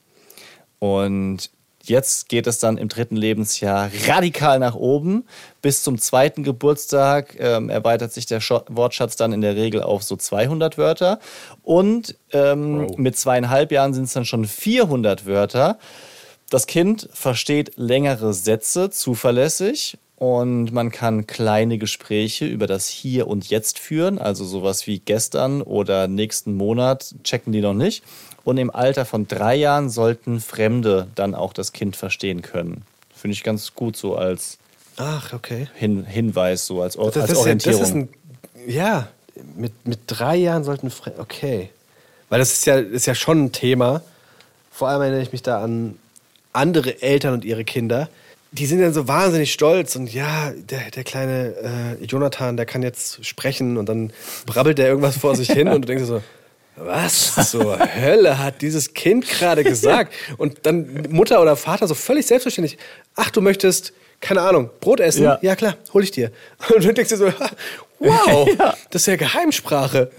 Und 0.80 1.50
jetzt 1.84 2.30
geht 2.30 2.46
es 2.48 2.60
dann 2.60 2.78
im 2.78 2.90
dritten 2.90 3.16
Lebensjahr 3.16 3.90
radikal 4.08 4.60
nach 4.60 4.76
oben. 4.76 5.26
Bis 5.62 5.84
zum 5.84 5.98
zweiten 5.98 6.44
Geburtstag 6.44 7.36
ähm, 7.40 7.70
erweitert 7.70 8.14
sich 8.14 8.26
der 8.26 8.40
Scho 8.40 8.62
Wortschatz 8.70 9.16
dann 9.16 9.34
in 9.34 9.42
der 9.42 9.56
Regel 9.56 9.82
auf 9.82 10.04
so 10.04 10.16
200 10.16 10.78
Wörter. 10.78 11.20
Und 11.64 12.18
ähm, 12.34 12.88
Wow. 12.88 12.98
mit 12.98 13.18
zweieinhalb 13.18 13.72
Jahren 13.72 13.94
sind 13.94 14.04
es 14.06 14.14
dann 14.14 14.26
schon 14.26 14.46
400 14.46 15.26
Wörter. 15.26 15.78
Das 16.52 16.68
Kind 16.68 17.08
versteht 17.14 17.72
längere 17.78 18.34
Sätze 18.34 18.90
zuverlässig 18.90 19.98
und 20.18 20.74
man 20.74 20.92
kann 20.92 21.26
kleine 21.26 21.78
Gespräche 21.78 22.46
über 22.46 22.68
das 22.68 22.90
Hier 22.90 23.28
und 23.28 23.50
Jetzt 23.50 23.80
führen, 23.80 24.20
also 24.20 24.44
sowas 24.44 24.86
wie 24.86 25.00
gestern 25.00 25.62
oder 25.62 26.10
nächsten 26.10 26.54
Monat 26.54 27.16
checken 27.24 27.54
die 27.54 27.62
noch 27.62 27.74
nicht. 27.74 28.04
Und 28.44 28.58
im 28.58 28.70
Alter 28.70 29.06
von 29.06 29.30
drei 29.30 29.56
Jahren 29.56 29.90
sollten 29.90 30.42
Fremde 30.42 31.08
dann 31.16 31.36
auch 31.36 31.54
das 31.54 31.72
Kind 31.72 31.96
verstehen 31.96 32.42
können. 32.42 32.84
Finde 33.16 33.34
ich 33.34 33.44
ganz 33.44 33.74
gut 33.74 33.96
so 33.96 34.18
als 34.18 34.58
Ach, 34.98 35.32
okay. 35.32 35.70
Hin 35.76 36.04
Hinweis, 36.04 36.66
so 36.66 36.82
als, 36.82 36.98
Or 36.98 37.12
Das, 37.12 37.30
als 37.30 37.30
das, 37.30 37.32
ist 37.32 37.38
ja, 37.38 37.42
Orientierung. 37.44 37.80
das 37.80 37.90
ist 37.90 37.96
ein. 37.96 38.10
Ja, 38.68 39.08
mit, 39.56 39.88
mit 39.88 40.00
drei 40.08 40.36
Jahren 40.36 40.66
sollten. 40.66 40.92
Fre 40.92 41.14
okay. 41.18 41.70
Weil 42.28 42.40
das 42.40 42.52
ist 42.52 42.66
ja, 42.66 42.76
ist 42.76 43.06
ja 43.06 43.16
schon 43.16 43.46
ein 43.46 43.52
Thema. 43.54 44.02
Vor 44.70 44.90
allem 44.90 45.02
erinnere 45.02 45.22
ich 45.22 45.32
mich 45.32 45.44
da 45.44 45.64
an 45.64 45.98
andere 46.54 47.02
Eltern 47.02 47.34
und 47.34 47.46
ihre 47.46 47.64
Kinder. 47.64 48.10
Die 48.52 48.66
sind 48.66 48.82
dann 48.82 48.94
so 48.94 49.08
wahnsinnig 49.08 49.54
stolz 49.54 49.96
und 49.96 50.14
ja, 50.14 50.52
der, 50.52 50.92
der 50.92 51.04
kleine 51.06 51.98
äh, 52.02 52.06
Jonathan, 52.06 52.58
der 52.58 52.66
kann 52.66 52.84
jetzt 52.84 53.26
sprechen 53.26 53.78
und 53.78 53.88
dann 53.88 54.12
brabbelt 54.46 54.78
der 54.78 54.88
irgendwas 54.88 55.18
vor 55.18 55.36
sich 55.36 55.50
hin 55.50 55.68
und 55.70 55.84
du 55.84 55.86
denkst 55.88 56.04
dir 56.04 56.08
so, 56.08 56.22
was 56.76 57.50
zur 57.50 57.78
Hölle 57.80 58.38
hat 58.38 58.62
dieses 58.62 58.94
Kind 58.94 59.28
gerade 59.28 59.64
gesagt? 59.64 60.14
Und 60.38 60.66
dann 60.66 61.06
Mutter 61.10 61.42
oder 61.42 61.56
Vater 61.56 61.88
so 61.88 61.94
völlig 61.94 62.26
selbstverständlich, 62.26 62.78
ach, 63.16 63.30
du 63.30 63.42
möchtest, 63.42 63.94
keine 64.20 64.42
Ahnung, 64.42 64.70
Brot 64.80 65.00
essen? 65.00 65.24
Ja. 65.24 65.38
Ja, 65.42 65.56
klar, 65.56 65.76
hol 65.94 66.04
ich 66.04 66.12
dir. 66.12 66.32
Und 66.74 66.84
du 66.84 66.94
denkst 66.94 67.10
dir 67.10 67.18
so, 67.18 67.34
wow, 68.00 68.50
das 68.90 69.04
ist 69.04 69.06
ja 69.06 69.16
Geheimsprache. 69.16 70.12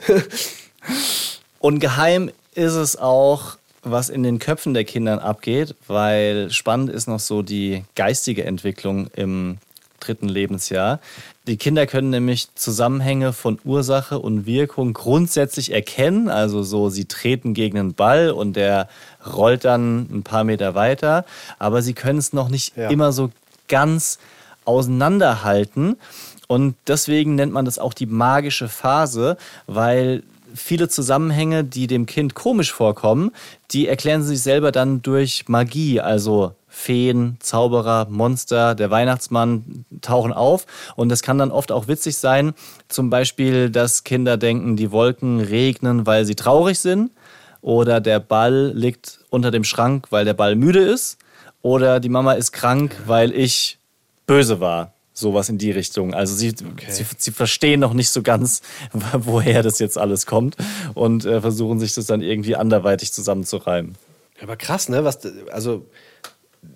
Und 1.59 1.81
geheim 1.81 2.31
ist 2.55 2.75
es 2.75 2.97
auch, 2.97 3.57
was 3.83 4.09
in 4.09 4.23
den 4.23 4.38
Köpfen 4.38 4.75
der 4.75 4.85
Kindern 4.85 5.18
abgeht, 5.18 5.75
weil 5.88 6.51
spannend 6.51 6.90
ist 6.90 7.09
noch 7.09 7.21
so 7.21 7.42
die 7.42 7.85
geistige 7.97 8.45
Entwicklung 8.45 9.09
im 9.14 9.59
dritten 9.99 10.29
Lebensjahr. 10.29 11.01
Die 11.47 11.57
Kinder 11.57 11.87
können 11.87 12.11
nämlich 12.11 12.55
Zusammenhänge 12.55 13.33
von 13.33 13.59
Ursache 13.64 14.18
und 14.18 14.47
Wirkung 14.47 14.92
grundsätzlich 14.92 15.73
erkennen. 15.73 16.29
Also 16.29 16.62
so, 16.62 16.88
sie 16.88 17.05
treten 17.07 17.55
gegen 17.55 17.79
einen 17.79 17.95
Ball 17.95 18.31
und 18.31 18.55
der 18.55 18.88
rollt 19.25 19.64
dann 19.64 20.09
ein 20.12 20.23
paar 20.23 20.45
Meter 20.45 20.75
weiter. 20.75 21.25
Aber 21.59 21.83
sie 21.83 21.95
können 21.95 22.18
es 22.18 22.33
noch 22.33 22.49
nicht 22.49 22.77
Ja. 22.77 22.90
immer 22.90 23.12
so 23.12 23.31
ganz 23.68 24.18
auseinanderhalten. 24.64 25.97
Und 26.49 26.75
deswegen 26.87 27.35
nennt 27.35 27.53
man 27.53 27.64
das 27.64 27.79
auch 27.79 27.95
die 27.95 28.07
magische 28.07 28.68
Phase, 28.68 29.37
weil 29.66 30.23
viele 30.55 30.88
Zusammenhänge, 30.88 31.65
die 31.65 31.87
dem 31.87 32.07
Kind 32.07 32.35
komisch 32.35 32.73
vorkommen, 32.73 33.33
die 33.71 33.88
erklären 33.88 34.23
sie 34.23 34.31
sich 34.31 34.43
selber 34.43 34.73
dann 34.73 35.03
durch 35.03 35.49
Magie, 35.49 36.01
also 36.01 36.55
Feen, 36.69 37.37
Zauberer, 37.41 38.07
Monster, 38.09 38.75
der 38.75 38.91
Weihnachtsmann 38.91 39.85
tauchen 40.01 40.33
auf. 40.33 40.67
Und 40.97 41.11
das 41.11 41.23
kann 41.23 41.38
dann 41.38 41.51
oft 41.51 41.71
auch 41.71 41.87
witzig 41.87 42.17
sein. 42.17 42.55
Zum 42.88 43.11
Beispiel, 43.11 43.69
dass 43.69 44.05
Kinder 44.05 44.38
denken, 44.38 44.77
die 44.77 44.91
Wolken 44.91 45.41
regnen, 45.41 46.07
weil 46.07 46.25
sie 46.25 46.35
traurig 46.35 46.79
sind. 46.79 47.11
Oder 47.61 48.01
der 48.01 48.21
Ball 48.21 48.73
liegt 48.75 49.21
unter 49.29 49.51
dem 49.51 49.65
Schrank, 49.65 50.07
weil 50.11 50.25
der 50.25 50.35
Ball 50.35 50.57
müde 50.57 50.81
ist. 50.81 51.19
Oder 51.61 52.01
die 52.01 52.09
Mama 52.09 52.33
ist 52.33 52.53
krank, 52.53 52.97
weil 53.07 53.33
ich 53.33 53.79
böse 54.27 54.59
war. 54.59 54.93
Sowas 55.14 55.48
in 55.48 55.59
die 55.59 55.70
Richtung. 55.70 56.14
Also 56.14 56.35
sie, 56.35 56.51
okay. 56.51 56.87
sie, 56.88 57.05
sie, 57.18 57.33
verstehen 57.33 57.81
noch 57.81 57.92
nicht 57.92 58.09
so 58.09 58.22
ganz, 58.22 58.62
woher 59.12 59.62
das 59.62 59.79
jetzt 59.79 59.98
alles 59.98 60.25
kommt 60.25 60.57
und 60.94 61.27
äh, 61.27 61.40
versuchen 61.40 61.81
sich 61.81 61.94
das 61.94 62.07
dann 62.07 62.22
irgendwie 62.22 62.57
anderweitig 62.57 63.12
zusammenzureimen. 63.12 63.96
Aber 64.42 64.57
krass, 64.57 64.88
ne? 64.88 65.05
Was, 65.05 65.20
also 65.51 65.87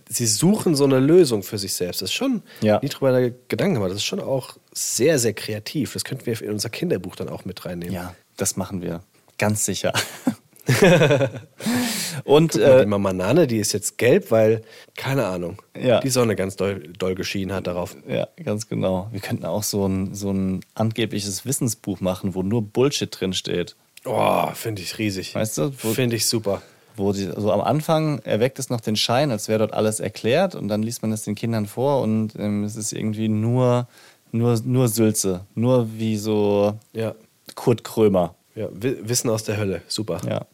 sie 0.08 0.26
suchen 0.26 0.74
so 0.74 0.84
eine 0.84 1.00
Lösung 1.00 1.42
für 1.42 1.58
sich 1.58 1.74
selbst. 1.74 2.02
Das 2.02 2.10
ist 2.10 2.14
schon, 2.14 2.42
ja. 2.60 2.78
nie 2.82 2.88
drüber 2.88 3.30
Gedanken 3.48 3.74
gemacht, 3.74 3.90
das 3.90 3.98
ist 3.98 4.04
schon 4.04 4.20
auch 4.20 4.56
sehr, 4.72 5.18
sehr 5.18 5.32
kreativ. 5.32 5.94
Das 5.94 6.04
könnten 6.04 6.26
wir 6.26 6.40
in 6.42 6.50
unser 6.50 6.70
Kinderbuch 6.70 7.16
dann 7.16 7.28
auch 7.28 7.44
mit 7.44 7.64
reinnehmen. 7.64 7.94
Ja, 7.94 8.14
das 8.36 8.56
machen 8.56 8.82
wir. 8.82 9.02
Ganz 9.38 9.64
sicher. 9.64 9.92
und 12.24 12.54
mal, 12.54 12.62
äh, 12.62 12.80
die 12.80 12.86
Mama 12.86 13.12
Nane, 13.12 13.46
die 13.46 13.58
ist 13.58 13.72
jetzt 13.72 13.98
gelb, 13.98 14.30
weil, 14.30 14.62
keine 14.96 15.26
Ahnung, 15.26 15.62
ja. 15.78 16.00
die 16.00 16.10
Sonne 16.10 16.36
ganz 16.36 16.56
doll, 16.56 16.92
doll 16.98 17.14
geschienen 17.14 17.54
hat 17.54 17.66
darauf. 17.66 17.96
Ja, 18.08 18.28
ganz 18.44 18.68
genau. 18.68 19.08
Wir 19.12 19.20
könnten 19.20 19.44
auch 19.44 19.62
so 19.62 19.86
ein, 19.86 20.14
so 20.14 20.32
ein 20.32 20.60
angebliches 20.74 21.46
Wissensbuch 21.46 22.00
machen, 22.00 22.34
wo 22.34 22.42
nur 22.42 22.62
Bullshit 22.62 23.08
drin 23.18 23.32
steht. 23.32 23.76
Oh, 24.04 24.46
finde 24.54 24.82
ich 24.82 24.98
riesig. 24.98 25.34
Weißt 25.34 25.58
du? 25.58 25.70
Finde 25.70 26.16
ich 26.16 26.26
super 26.26 26.62
wo 26.96 27.12
die, 27.12 27.30
so 27.36 27.52
am 27.52 27.60
Anfang 27.60 28.20
erweckt 28.20 28.58
es 28.58 28.70
noch 28.70 28.80
den 28.80 28.96
Schein, 28.96 29.30
als 29.30 29.48
wäre 29.48 29.60
dort 29.60 29.74
alles 29.74 30.00
erklärt 30.00 30.54
und 30.54 30.68
dann 30.68 30.82
liest 30.82 31.02
man 31.02 31.12
es 31.12 31.22
den 31.22 31.34
Kindern 31.34 31.66
vor 31.66 32.02
und 32.02 32.34
ähm, 32.38 32.64
es 32.64 32.76
ist 32.76 32.92
irgendwie 32.92 33.28
nur, 33.28 33.86
nur, 34.32 34.58
nur 34.64 34.88
Sülze, 34.88 35.44
nur 35.54 35.88
wie 35.98 36.16
so 36.16 36.74
ja. 36.92 37.14
Kurt 37.54 37.84
Krömer. 37.84 38.34
Ja, 38.54 38.68
Wissen 38.72 39.28
aus 39.28 39.44
der 39.44 39.58
Hölle, 39.58 39.82
super. 39.86 40.20
Ja. 40.26 40.46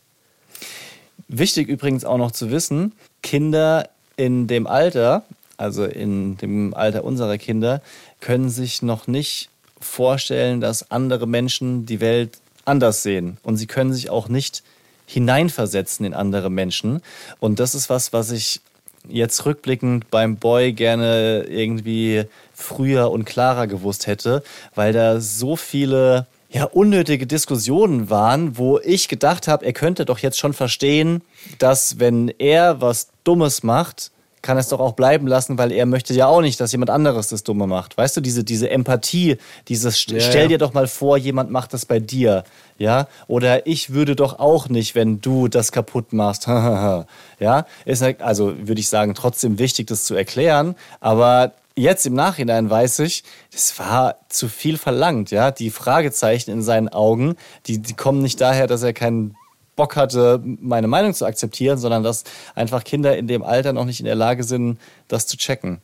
Wichtig 1.34 1.68
übrigens 1.68 2.04
auch 2.04 2.18
noch 2.18 2.30
zu 2.30 2.50
wissen, 2.50 2.92
Kinder 3.22 3.88
in 4.16 4.46
dem 4.48 4.66
Alter, 4.66 5.24
also 5.56 5.86
in 5.86 6.36
dem 6.36 6.74
Alter 6.74 7.04
unserer 7.04 7.38
Kinder, 7.38 7.80
können 8.20 8.50
sich 8.50 8.82
noch 8.82 9.06
nicht 9.06 9.48
vorstellen, 9.80 10.60
dass 10.60 10.90
andere 10.90 11.26
Menschen 11.26 11.86
die 11.86 12.00
Welt 12.00 12.38
anders 12.66 13.02
sehen. 13.02 13.38
Und 13.42 13.56
sie 13.56 13.66
können 13.66 13.94
sich 13.94 14.10
auch 14.10 14.28
nicht 14.28 14.62
hineinversetzen 15.06 16.04
in 16.04 16.12
andere 16.12 16.50
Menschen. 16.50 17.00
Und 17.40 17.60
das 17.60 17.74
ist 17.74 17.88
was, 17.88 18.12
was 18.12 18.30
ich 18.30 18.60
jetzt 19.08 19.46
rückblickend 19.46 20.10
beim 20.10 20.36
Boy 20.36 20.74
gerne 20.74 21.44
irgendwie 21.48 22.24
früher 22.52 23.10
und 23.10 23.24
klarer 23.24 23.66
gewusst 23.66 24.06
hätte, 24.06 24.44
weil 24.74 24.92
da 24.92 25.18
so 25.18 25.56
viele 25.56 26.26
ja, 26.52 26.64
unnötige 26.64 27.26
Diskussionen 27.26 28.10
waren, 28.10 28.58
wo 28.58 28.78
ich 28.78 29.08
gedacht 29.08 29.48
habe, 29.48 29.64
er 29.64 29.72
könnte 29.72 30.04
doch 30.04 30.18
jetzt 30.18 30.38
schon 30.38 30.52
verstehen, 30.52 31.22
dass 31.58 31.98
wenn 31.98 32.28
er 32.28 32.80
was 32.80 33.08
Dummes 33.24 33.62
macht, 33.62 34.10
kann 34.42 34.58
es 34.58 34.68
doch 34.68 34.80
auch 34.80 34.92
bleiben 34.92 35.26
lassen, 35.26 35.56
weil 35.56 35.72
er 35.72 35.86
möchte 35.86 36.12
ja 36.14 36.26
auch 36.26 36.40
nicht, 36.40 36.60
dass 36.60 36.72
jemand 36.72 36.90
anderes 36.90 37.28
das 37.28 37.44
Dumme 37.44 37.66
macht. 37.68 37.96
Weißt 37.96 38.16
du, 38.16 38.20
diese, 38.20 38.44
diese 38.44 38.68
Empathie, 38.70 39.38
dieses 39.68 40.04
ja, 40.06 40.20
stell 40.20 40.48
dir 40.48 40.58
doch 40.58 40.74
mal 40.74 40.88
vor, 40.88 41.16
jemand 41.16 41.50
macht 41.50 41.72
das 41.72 41.86
bei 41.86 42.00
dir, 42.00 42.42
ja? 42.76 43.06
Oder 43.28 43.66
ich 43.66 43.90
würde 43.90 44.16
doch 44.16 44.40
auch 44.40 44.68
nicht, 44.68 44.96
wenn 44.96 45.20
du 45.20 45.46
das 45.46 45.70
kaputt 45.70 46.12
machst, 46.12 46.46
ja? 47.38 47.66
Ist 47.84 48.02
halt, 48.02 48.20
also 48.20 48.54
würde 48.58 48.80
ich 48.80 48.88
sagen, 48.88 49.14
trotzdem 49.14 49.58
wichtig, 49.60 49.86
das 49.86 50.04
zu 50.04 50.16
erklären, 50.16 50.74
aber 51.00 51.52
jetzt 51.76 52.06
im 52.06 52.14
Nachhinein 52.14 52.68
weiß 52.68 53.00
ich, 53.00 53.24
das 53.52 53.78
war 53.78 54.16
zu 54.28 54.48
viel 54.48 54.78
verlangt, 54.78 55.30
ja? 55.30 55.50
Die 55.50 55.70
Fragezeichen 55.70 56.50
in 56.50 56.62
seinen 56.62 56.88
Augen, 56.88 57.36
die, 57.66 57.78
die 57.78 57.94
kommen 57.94 58.22
nicht 58.22 58.40
daher, 58.40 58.66
dass 58.66 58.82
er 58.82 58.92
keinen 58.92 59.36
Bock 59.76 59.96
hatte, 59.96 60.40
meine 60.42 60.86
Meinung 60.86 61.14
zu 61.14 61.24
akzeptieren, 61.24 61.78
sondern 61.78 62.02
dass 62.02 62.24
einfach 62.54 62.84
Kinder 62.84 63.16
in 63.16 63.26
dem 63.26 63.42
Alter 63.42 63.72
noch 63.72 63.84
nicht 63.84 64.00
in 64.00 64.06
der 64.06 64.14
Lage 64.14 64.44
sind, 64.44 64.78
das 65.08 65.26
zu 65.26 65.36
checken. 65.36 65.80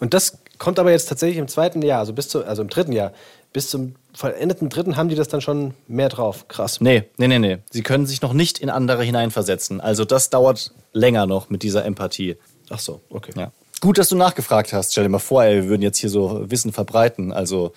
Und 0.00 0.14
das 0.14 0.38
kommt 0.58 0.78
aber 0.78 0.90
jetzt 0.90 1.08
tatsächlich 1.08 1.38
im 1.38 1.48
zweiten 1.48 1.82
Jahr, 1.82 2.00
also 2.00 2.12
bis 2.12 2.28
zu, 2.28 2.44
also 2.44 2.62
im 2.62 2.68
dritten 2.68 2.92
Jahr, 2.92 3.12
bis 3.52 3.70
zum 3.70 3.94
vollendeten 4.12 4.68
dritten 4.68 4.96
haben 4.96 5.08
die 5.08 5.14
das 5.14 5.28
dann 5.28 5.40
schon 5.40 5.74
mehr 5.86 6.08
drauf. 6.08 6.48
Krass. 6.48 6.80
Nee, 6.80 7.04
nee, 7.16 7.28
nee, 7.28 7.38
nee. 7.38 7.58
Sie 7.70 7.82
können 7.82 8.06
sich 8.06 8.20
noch 8.20 8.32
nicht 8.32 8.58
in 8.58 8.68
andere 8.68 9.02
hineinversetzen. 9.02 9.80
Also 9.80 10.04
das 10.04 10.28
dauert 10.28 10.72
länger 10.92 11.26
noch 11.26 11.48
mit 11.48 11.62
dieser 11.62 11.84
Empathie. 11.84 12.36
Ach 12.68 12.78
so, 12.78 13.00
okay. 13.08 13.32
Ja. 13.36 13.52
Gut, 13.80 13.98
dass 13.98 14.08
du 14.08 14.16
nachgefragt 14.16 14.72
hast. 14.72 14.92
Stell 14.92 15.04
dir 15.04 15.10
mal 15.10 15.18
vor, 15.18 15.44
ey, 15.44 15.62
wir 15.62 15.68
würden 15.68 15.82
jetzt 15.82 15.98
hier 15.98 16.10
so 16.10 16.50
Wissen 16.50 16.72
verbreiten. 16.72 17.32
Also 17.32 17.72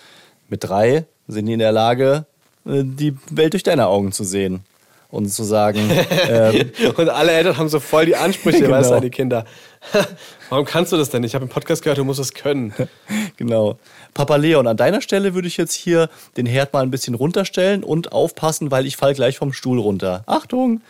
mit 0.50 0.64
drei 0.64 1.06
sind 1.28 1.46
die 1.46 1.54
in 1.54 1.60
der 1.60 1.72
Lage, 1.72 2.26
äh, 2.66 2.84
die 2.84 3.16
Welt 3.30 3.54
durch 3.54 3.64
deine 3.64 3.88
Augen 3.88 4.12
zu 4.12 4.24
sehen 4.24 4.64
und 5.10 5.30
zu 5.30 5.44
sagen. 5.44 5.90
Ähm, 6.30 6.72
und 6.96 7.10
alle 7.10 7.32
Eltern 7.32 7.58
haben 7.58 7.68
so 7.68 7.80
voll 7.80 8.06
die 8.06 8.16
Ansprüche, 8.16 8.60
genau. 8.60 8.72
weißt 8.72 8.92
du, 8.92 8.96
an 8.96 9.02
die 9.02 9.10
Kinder. 9.10 9.46
Warum 10.50 10.66
kannst 10.66 10.94
du 10.94 10.98
das 10.98 11.10
denn? 11.10 11.24
Ich 11.24 11.36
habe 11.36 11.44
im 11.44 11.50
Podcast 11.50 11.84
gehört, 11.84 11.98
du 11.98 12.06
musst 12.06 12.22
es 12.22 12.34
können. 12.34 12.74
genau. 13.38 13.78
Papa 14.14 14.38
Leon, 14.38 14.66
an 14.66 14.78
deiner 14.78 15.02
Stelle 15.02 15.34
würde 15.34 15.50
ich 15.50 15.58
jetzt 15.58 15.74
hier 15.74 16.10
den 16.38 16.46
Herd 16.46 16.72
mal 16.72 16.84
ein 16.84 16.92
bisschen 16.92 17.16
runterstellen 17.16 17.84
und 17.84 18.14
aufpassen, 18.14 18.72
weil 18.72 18.86
ich 18.86 18.96
fall 18.96 19.14
gleich 19.14 19.38
vom 19.38 19.52
Stuhl 19.52 19.80
runter. 19.80 20.24
Achtung! 20.26 20.82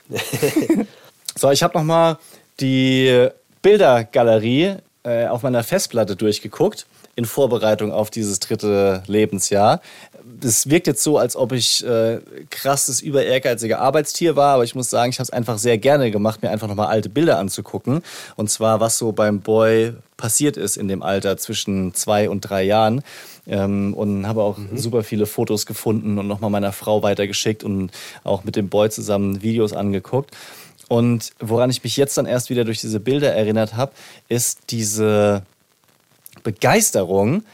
so, 1.36 1.50
ich 1.50 1.64
habe 1.64 1.78
noch 1.78 1.84
mal 1.84 2.20
die 2.60 3.30
Bildergalerie 3.64 4.78
äh, 5.04 5.28
auf 5.28 5.44
meiner 5.44 5.64
Festplatte 5.64 6.16
durchgeguckt 6.16 6.86
in 7.16 7.26
Vorbereitung 7.26 7.92
auf 7.92 8.10
dieses 8.10 8.40
dritte 8.40 9.04
Lebensjahr 9.08 9.82
das 10.42 10.70
wirkt 10.70 10.88
jetzt 10.88 11.04
so, 11.04 11.18
als 11.18 11.36
ob 11.36 11.52
ich 11.52 11.86
äh, 11.86 12.20
krasses, 12.50 13.02
über 13.02 13.24
ehrgeiziger 13.24 13.80
Arbeitstier 13.80 14.36
war, 14.36 14.56
aber 14.56 14.64
ich 14.64 14.76
muss 14.76 14.90
sagen, 14.90 15.12
ich 15.12 15.18
habe 15.18 15.24
es 15.24 15.30
einfach 15.30 15.58
sehr 15.58 15.78
gerne 15.78 16.12
gemacht, 16.12 16.42
mir 16.42 16.50
einfach 16.50 16.68
nochmal 16.68 16.88
alte 16.88 17.10
Bilder 17.10 17.38
anzugucken. 17.38 18.02
Und 18.36 18.50
zwar, 18.50 18.80
was 18.80 18.98
so 18.98 19.12
beim 19.12 19.42
Boy 19.42 19.94
passiert 20.18 20.58
ist 20.58 20.78
in 20.78 20.88
dem 20.88 21.04
Alter 21.04 21.38
zwischen 21.38 21.94
zwei 21.94 22.30
und 22.30 22.42
drei 22.42 22.64
Jahren. 22.64 23.02
Ähm, 23.48 23.94
und 23.96 24.28
habe 24.28 24.44
auch 24.44 24.58
mhm. 24.58 24.78
super 24.78 25.04
viele 25.04 25.26
Fotos 25.26 25.66
gefunden 25.66 26.20
und 26.20 26.28
nochmal 26.28 26.52
meiner 26.52 26.72
Frau 26.72 27.02
weitergeschickt 27.02 27.64
und 27.64 27.90
auch 28.24 28.44
mit 28.44 28.56
dem 28.56 28.70
Boy 28.70 28.90
zusammen 28.90 29.42
Videos 29.42 29.74
angeguckt. 29.74 30.32
Und 30.92 31.32
woran 31.40 31.70
ich 31.70 31.86
mich 31.86 31.96
jetzt 31.96 32.18
dann 32.18 32.26
erst 32.26 32.50
wieder 32.50 32.66
durch 32.66 32.82
diese 32.82 33.00
Bilder 33.00 33.34
erinnert 33.34 33.78
habe, 33.78 33.94
ist 34.28 34.60
diese 34.72 35.44
Begeisterung, 36.44 37.46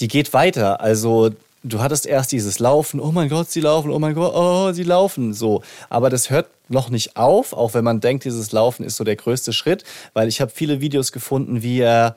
die 0.00 0.08
geht 0.08 0.32
weiter. 0.32 0.80
Also 0.80 1.32
du 1.62 1.82
hattest 1.82 2.06
erst 2.06 2.32
dieses 2.32 2.60
Laufen, 2.60 3.00
oh 3.00 3.12
mein 3.12 3.28
Gott, 3.28 3.50
sie 3.50 3.60
laufen, 3.60 3.90
oh 3.90 3.98
mein 3.98 4.14
Gott, 4.14 4.32
oh, 4.34 4.72
sie 4.72 4.82
laufen, 4.82 5.34
so. 5.34 5.60
Aber 5.90 6.08
das 6.08 6.30
hört 6.30 6.46
noch 6.70 6.88
nicht 6.88 7.18
auf, 7.18 7.52
auch 7.52 7.74
wenn 7.74 7.84
man 7.84 8.00
denkt, 8.00 8.24
dieses 8.24 8.50
Laufen 8.50 8.82
ist 8.82 8.96
so 8.96 9.04
der 9.04 9.16
größte 9.16 9.52
Schritt, 9.52 9.84
weil 10.14 10.26
ich 10.28 10.40
habe 10.40 10.50
viele 10.50 10.80
Videos 10.80 11.12
gefunden, 11.12 11.62
wie 11.62 11.80
er 11.80 12.16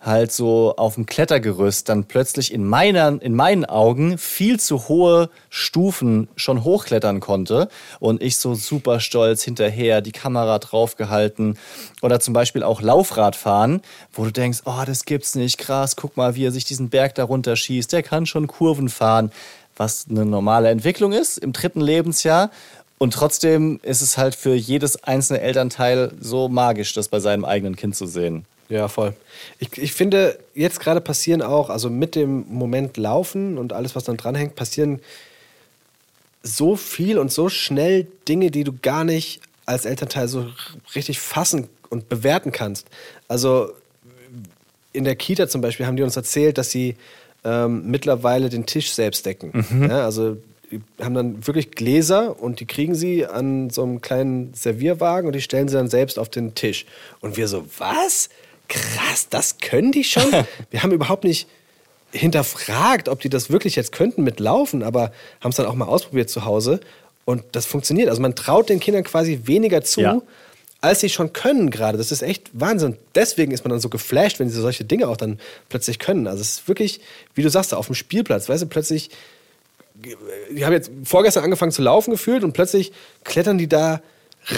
halt 0.00 0.32
so 0.32 0.74
auf 0.76 0.94
dem 0.94 1.04
Klettergerüst 1.04 1.88
dann 1.88 2.04
plötzlich 2.04 2.52
in, 2.52 2.64
meiner, 2.64 3.20
in 3.20 3.34
meinen 3.34 3.66
Augen 3.66 4.16
viel 4.16 4.58
zu 4.58 4.88
hohe 4.88 5.28
Stufen 5.50 6.28
schon 6.36 6.64
hochklettern 6.64 7.20
konnte 7.20 7.68
und 7.98 8.22
ich 8.22 8.38
so 8.38 8.54
super 8.54 9.00
stolz 9.00 9.42
hinterher 9.42 10.00
die 10.00 10.12
Kamera 10.12 10.58
draufgehalten 10.58 11.58
oder 12.00 12.18
zum 12.18 12.32
Beispiel 12.32 12.62
auch 12.62 12.80
Laufradfahren, 12.80 13.82
wo 14.12 14.24
du 14.24 14.32
denkst, 14.32 14.60
oh, 14.64 14.82
das 14.86 15.04
gibt's 15.04 15.34
nicht, 15.34 15.58
krass, 15.58 15.96
guck 15.96 16.16
mal, 16.16 16.34
wie 16.34 16.46
er 16.46 16.52
sich 16.52 16.64
diesen 16.64 16.88
Berg 16.88 17.14
darunter 17.14 17.54
schießt, 17.54 17.92
der 17.92 18.02
kann 18.02 18.24
schon 18.24 18.46
Kurven 18.46 18.88
fahren, 18.88 19.30
was 19.76 20.06
eine 20.08 20.24
normale 20.24 20.70
Entwicklung 20.70 21.12
ist 21.12 21.36
im 21.38 21.52
dritten 21.52 21.80
Lebensjahr 21.80 22.50
und 23.02 23.14
trotzdem 23.14 23.80
ist 23.82 24.02
es 24.02 24.18
halt 24.18 24.34
für 24.34 24.54
jedes 24.54 25.04
einzelne 25.04 25.40
Elternteil 25.40 26.12
so 26.20 26.48
magisch, 26.48 26.92
das 26.92 27.08
bei 27.08 27.18
seinem 27.18 27.46
eigenen 27.46 27.74
Kind 27.74 27.96
zu 27.96 28.06
sehen. 28.06 28.44
Ja, 28.70 28.88
voll. 28.88 29.14
Ich, 29.58 29.76
ich 29.76 29.92
finde, 29.92 30.38
jetzt 30.54 30.80
gerade 30.80 31.00
passieren 31.00 31.42
auch, 31.42 31.68
also 31.68 31.90
mit 31.90 32.14
dem 32.14 32.46
Moment 32.48 32.96
Laufen 32.96 33.58
und 33.58 33.72
alles, 33.72 33.96
was 33.96 34.04
dann 34.04 34.16
dranhängt, 34.16 34.54
passieren 34.54 35.00
so 36.42 36.76
viel 36.76 37.18
und 37.18 37.30
so 37.30 37.48
schnell 37.48 38.06
Dinge, 38.28 38.50
die 38.50 38.64
du 38.64 38.72
gar 38.80 39.04
nicht 39.04 39.40
als 39.66 39.84
Elternteil 39.84 40.28
so 40.28 40.46
richtig 40.94 41.20
fassen 41.20 41.68
und 41.90 42.08
bewerten 42.08 42.52
kannst. 42.52 42.86
Also 43.28 43.72
in 44.92 45.04
der 45.04 45.16
Kita 45.16 45.48
zum 45.48 45.60
Beispiel 45.60 45.86
haben 45.86 45.96
die 45.96 46.02
uns 46.02 46.16
erzählt, 46.16 46.56
dass 46.56 46.70
sie 46.70 46.96
ähm, 47.44 47.90
mittlerweile 47.90 48.48
den 48.48 48.66
Tisch 48.66 48.92
selbst 48.92 49.26
decken. 49.26 49.66
Mhm. 49.70 49.90
Ja, 49.90 50.04
also 50.04 50.36
die 50.70 50.80
haben 51.02 51.14
dann 51.14 51.46
wirklich 51.46 51.72
Gläser 51.72 52.40
und 52.40 52.60
die 52.60 52.66
kriegen 52.66 52.94
sie 52.94 53.26
an 53.26 53.70
so 53.70 53.82
einem 53.82 54.00
kleinen 54.00 54.54
Servierwagen 54.54 55.26
und 55.26 55.34
die 55.34 55.40
stellen 55.40 55.68
sie 55.68 55.74
dann 55.74 55.88
selbst 55.88 56.18
auf 56.18 56.28
den 56.28 56.54
Tisch. 56.54 56.86
Und 57.20 57.36
wir 57.36 57.48
so, 57.48 57.64
was? 57.78 58.28
Krass, 58.70 59.28
das 59.28 59.58
können 59.58 59.92
die 59.92 60.04
schon. 60.04 60.24
Wir 60.70 60.82
haben 60.82 60.92
überhaupt 60.92 61.24
nicht 61.24 61.46
hinterfragt, 62.12 63.08
ob 63.10 63.20
die 63.20 63.28
das 63.28 63.50
wirklich 63.50 63.76
jetzt 63.76 63.92
könnten 63.92 64.22
mit 64.24 64.40
Laufen, 64.40 64.82
aber 64.82 65.12
haben 65.40 65.50
es 65.50 65.56
dann 65.56 65.66
auch 65.66 65.74
mal 65.74 65.84
ausprobiert 65.84 66.30
zu 66.30 66.44
Hause 66.46 66.80
und 67.24 67.44
das 67.52 67.66
funktioniert. 67.66 68.08
Also 68.08 68.22
man 68.22 68.34
traut 68.34 68.68
den 68.68 68.80
Kindern 68.80 69.04
quasi 69.04 69.42
weniger 69.44 69.82
zu, 69.82 70.00
Ja. 70.00 70.20
als 70.80 71.00
sie 71.00 71.08
schon 71.10 71.32
können 71.32 71.70
gerade. 71.70 71.98
Das 71.98 72.10
ist 72.10 72.22
echt 72.22 72.50
Wahnsinn. 72.52 72.96
Deswegen 73.14 73.52
ist 73.52 73.64
man 73.64 73.70
dann 73.70 73.80
so 73.80 73.90
geflasht, 73.90 74.40
wenn 74.40 74.48
sie 74.48 74.60
solche 74.60 74.84
Dinge 74.84 75.06
auch 75.08 75.16
dann 75.18 75.38
plötzlich 75.68 75.98
können. 75.98 76.26
Also 76.26 76.40
es 76.40 76.52
ist 76.52 76.68
wirklich, 76.68 77.00
wie 77.34 77.42
du 77.42 77.50
sagst, 77.50 77.74
auf 77.74 77.86
dem 77.86 77.94
Spielplatz, 77.94 78.48
weißt 78.48 78.62
du, 78.62 78.66
plötzlich 78.66 79.10
die 80.50 80.64
haben 80.64 80.72
jetzt 80.72 80.90
vorgestern 81.04 81.44
angefangen 81.44 81.72
zu 81.72 81.82
laufen 81.82 82.10
gefühlt 82.10 82.42
und 82.44 82.52
plötzlich 82.52 82.92
klettern 83.24 83.58
die 83.58 83.68
da 83.68 84.00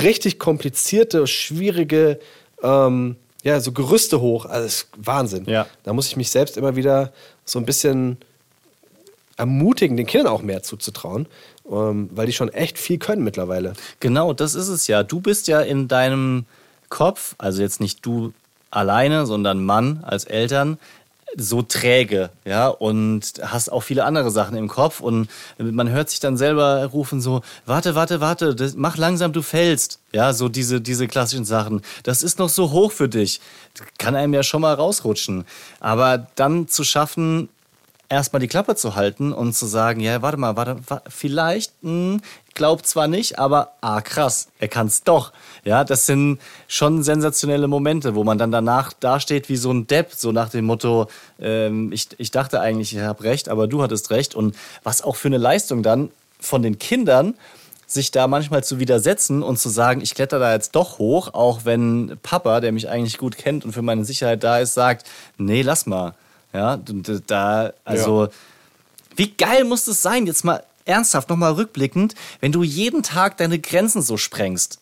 richtig 0.03 0.39
komplizierte, 0.39 1.27
schwierige, 1.27 2.21
ähm, 2.63 3.17
ja, 3.43 3.61
so 3.61 3.73
Gerüste 3.73 4.21
hoch. 4.21 4.47
Also 4.47 4.65
das 4.65 4.75
ist 4.75 4.89
Wahnsinn. 4.97 5.45
Ja. 5.47 5.67
Da 5.83 5.93
muss 5.93 6.07
ich 6.07 6.17
mich 6.17 6.31
selbst 6.31 6.57
immer 6.57 6.77
wieder 6.77 7.13
so 7.45 7.59
ein 7.59 7.67
bisschen 7.67 8.19
ermutigen, 9.37 9.97
den 9.97 10.07
Kindern 10.07 10.33
auch 10.33 10.43
mehr 10.43 10.63
zuzutrauen, 10.63 11.27
ähm, 11.71 12.11
weil 12.13 12.27
die 12.27 12.33
schon 12.33 12.51
echt 12.51 12.79
viel 12.79 12.99
können 12.99 13.25
mittlerweile. 13.25 13.73
Genau, 14.01 14.33
das 14.33 14.55
ist 14.55 14.69
es 14.69 14.87
ja. 14.87 15.03
Du 15.03 15.21
bist 15.21 15.49
ja 15.49 15.61
in 15.61 15.89
deinem 15.89 16.45
Kopf, 16.89 17.35
also 17.39 17.63
jetzt 17.63 17.81
nicht 17.81 18.05
du 18.05 18.33
alleine, 18.71 19.27
sondern 19.27 19.65
Mann 19.65 20.05
als 20.05 20.25
Eltern, 20.25 20.79
so 21.37 21.63
träge, 21.63 22.31
ja, 22.45 22.69
und 22.69 23.33
hast 23.43 23.71
auch 23.73 23.83
viele 23.83 24.05
andere 24.05 24.31
Sachen 24.31 24.57
im 24.57 24.69
Kopf 24.69 25.01
und 25.01 25.29
man 25.59 25.89
hört 25.89 26.11
sich 26.11 26.21
dann 26.21 26.37
selber 26.37 26.85
rufen 26.87 27.21
so, 27.21 27.41
warte, 27.65 27.95
warte, 27.95 28.21
warte, 28.21 28.55
das, 28.55 28.75
mach 28.75 28.97
langsam, 28.97 29.33
du 29.33 29.43
fällst, 29.43 29.99
ja, 30.13 30.33
so 30.35 30.49
diese, 30.49 30.81
diese 30.81 31.09
klassischen 31.09 31.45
Sachen. 31.45 31.83
Das 32.03 32.23
ist 32.23 32.39
noch 32.39 32.49
so 32.51 32.71
hoch 32.71 32.93
für 32.93 33.09
dich. 33.09 33.41
Kann 33.99 34.15
einem 34.15 34.35
ja 34.35 34.43
schon 34.43 34.61
mal 34.61 34.75
rausrutschen. 34.75 35.45
Aber 35.81 36.27
dann 36.35 36.69
zu 36.69 36.85
schaffen, 36.85 37.49
erstmal 38.11 38.41
die 38.41 38.49
Klappe 38.49 38.77
zu 38.77 38.95
halten 38.95 39.33
und 39.33 39.55
zu 39.55 39.65
sagen, 39.67 40.01
ja, 40.01 40.21
warte 40.21 40.37
mal, 40.37 40.55
warte, 40.57 40.77
wa- 40.87 41.03
vielleicht, 41.09 41.73
hm, 41.83 42.21
glaub 42.55 42.85
zwar 42.85 43.09
nicht, 43.09 43.39
aber 43.39 43.73
ah, 43.81 44.03
krass, 44.03 44.49
er 44.59 44.69
kann's 44.69 45.03
doch. 45.03 45.33
Ja, 45.65 45.85
das 45.85 46.07
sind 46.07 46.41
schon 46.67 47.05
sensationelle 47.05 47.69
Momente, 47.69 48.17
wo 48.17 48.25
man 48.25 48.37
dann 48.37 48.51
danach 48.51 48.93
dasteht 48.93 49.49
wie 49.49 49.57
so 49.57 49.71
ein 49.71 49.87
Depp, 49.87 50.13
so 50.13 50.33
nach 50.33 50.49
dem 50.49 50.65
Motto, 50.65 51.07
ähm, 51.41 51.93
ich, 51.93 52.09
ich 52.19 52.33
dachte 52.33 52.61
eigentlich, 52.61 52.97
ich 52.97 53.01
habe 53.03 53.23
recht, 53.23 53.49
aber 53.49 53.69
du 53.69 53.81
hattest 53.81 54.11
recht. 54.11 54.35
Und 54.35 54.57
was 54.83 55.03
auch 55.03 55.15
für 55.15 55.29
eine 55.29 55.39
Leistung 55.39 55.85
dann 55.85 56.11
von 56.41 56.63
den 56.63 56.79
Kindern, 56.79 57.35
sich 57.87 58.11
da 58.11 58.27
manchmal 58.27 58.65
zu 58.65 58.81
widersetzen 58.81 59.43
und 59.43 59.59
zu 59.59 59.69
sagen, 59.69 60.01
ich 60.01 60.15
kletter 60.15 60.39
da 60.39 60.53
jetzt 60.53 60.75
doch 60.75 60.99
hoch, 60.99 61.35
auch 61.35 61.65
wenn 61.65 62.19
Papa, 62.23 62.61
der 62.61 62.73
mich 62.73 62.89
eigentlich 62.89 63.19
gut 63.19 63.37
kennt 63.37 63.65
und 63.65 63.73
für 63.73 63.83
meine 63.83 64.05
Sicherheit 64.05 64.43
da 64.43 64.59
ist, 64.59 64.75
sagt, 64.75 65.07
nee, 65.37 65.63
lass 65.63 65.87
mal. 65.87 66.15
Ja, 66.53 66.79
da, 67.27 67.73
also, 67.85 68.29
wie 69.17 69.31
geil 69.31 69.65
muss 69.65 69.85
das 69.85 70.03
sein, 70.03 70.27
jetzt 70.27 70.45
mal 70.45 70.63
ernsthaft, 70.85 71.29
nochmal 71.31 71.53
rückblickend, 71.53 72.15
wenn 72.41 72.53
du 72.53 72.63
jeden 72.63 73.03
Tag 73.03 73.37
deine 73.37 73.59
Grenzen 73.59 74.03
so 74.03 74.17
sprengst, 74.17 74.79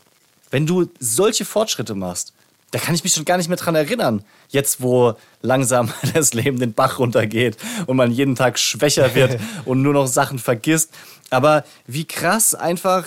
wenn 0.51 0.67
du 0.67 0.89
solche 0.99 1.45
Fortschritte 1.45 1.95
machst. 1.95 2.33
Da 2.73 2.79
kann 2.79 2.95
ich 2.95 3.03
mich 3.03 3.15
schon 3.15 3.25
gar 3.25 3.37
nicht 3.37 3.49
mehr 3.49 3.57
dran 3.57 3.75
erinnern. 3.75 4.25
Jetzt, 4.49 4.81
wo 4.81 5.15
langsam 5.43 5.93
das 6.15 6.35
Leben 6.35 6.61
den 6.61 6.73
Bach 6.73 6.99
runtergeht 7.01 7.57
und 7.87 7.97
man 7.97 8.13
jeden 8.13 8.37
Tag 8.37 8.59
schwächer 8.59 9.15
wird 9.15 9.41
und 9.65 9.83
nur 9.83 9.93
noch 9.93 10.07
Sachen 10.07 10.39
vergisst. 10.39 10.93
Aber 11.31 11.65
wie 11.87 12.05
krass 12.05 12.55
einfach, 12.55 13.05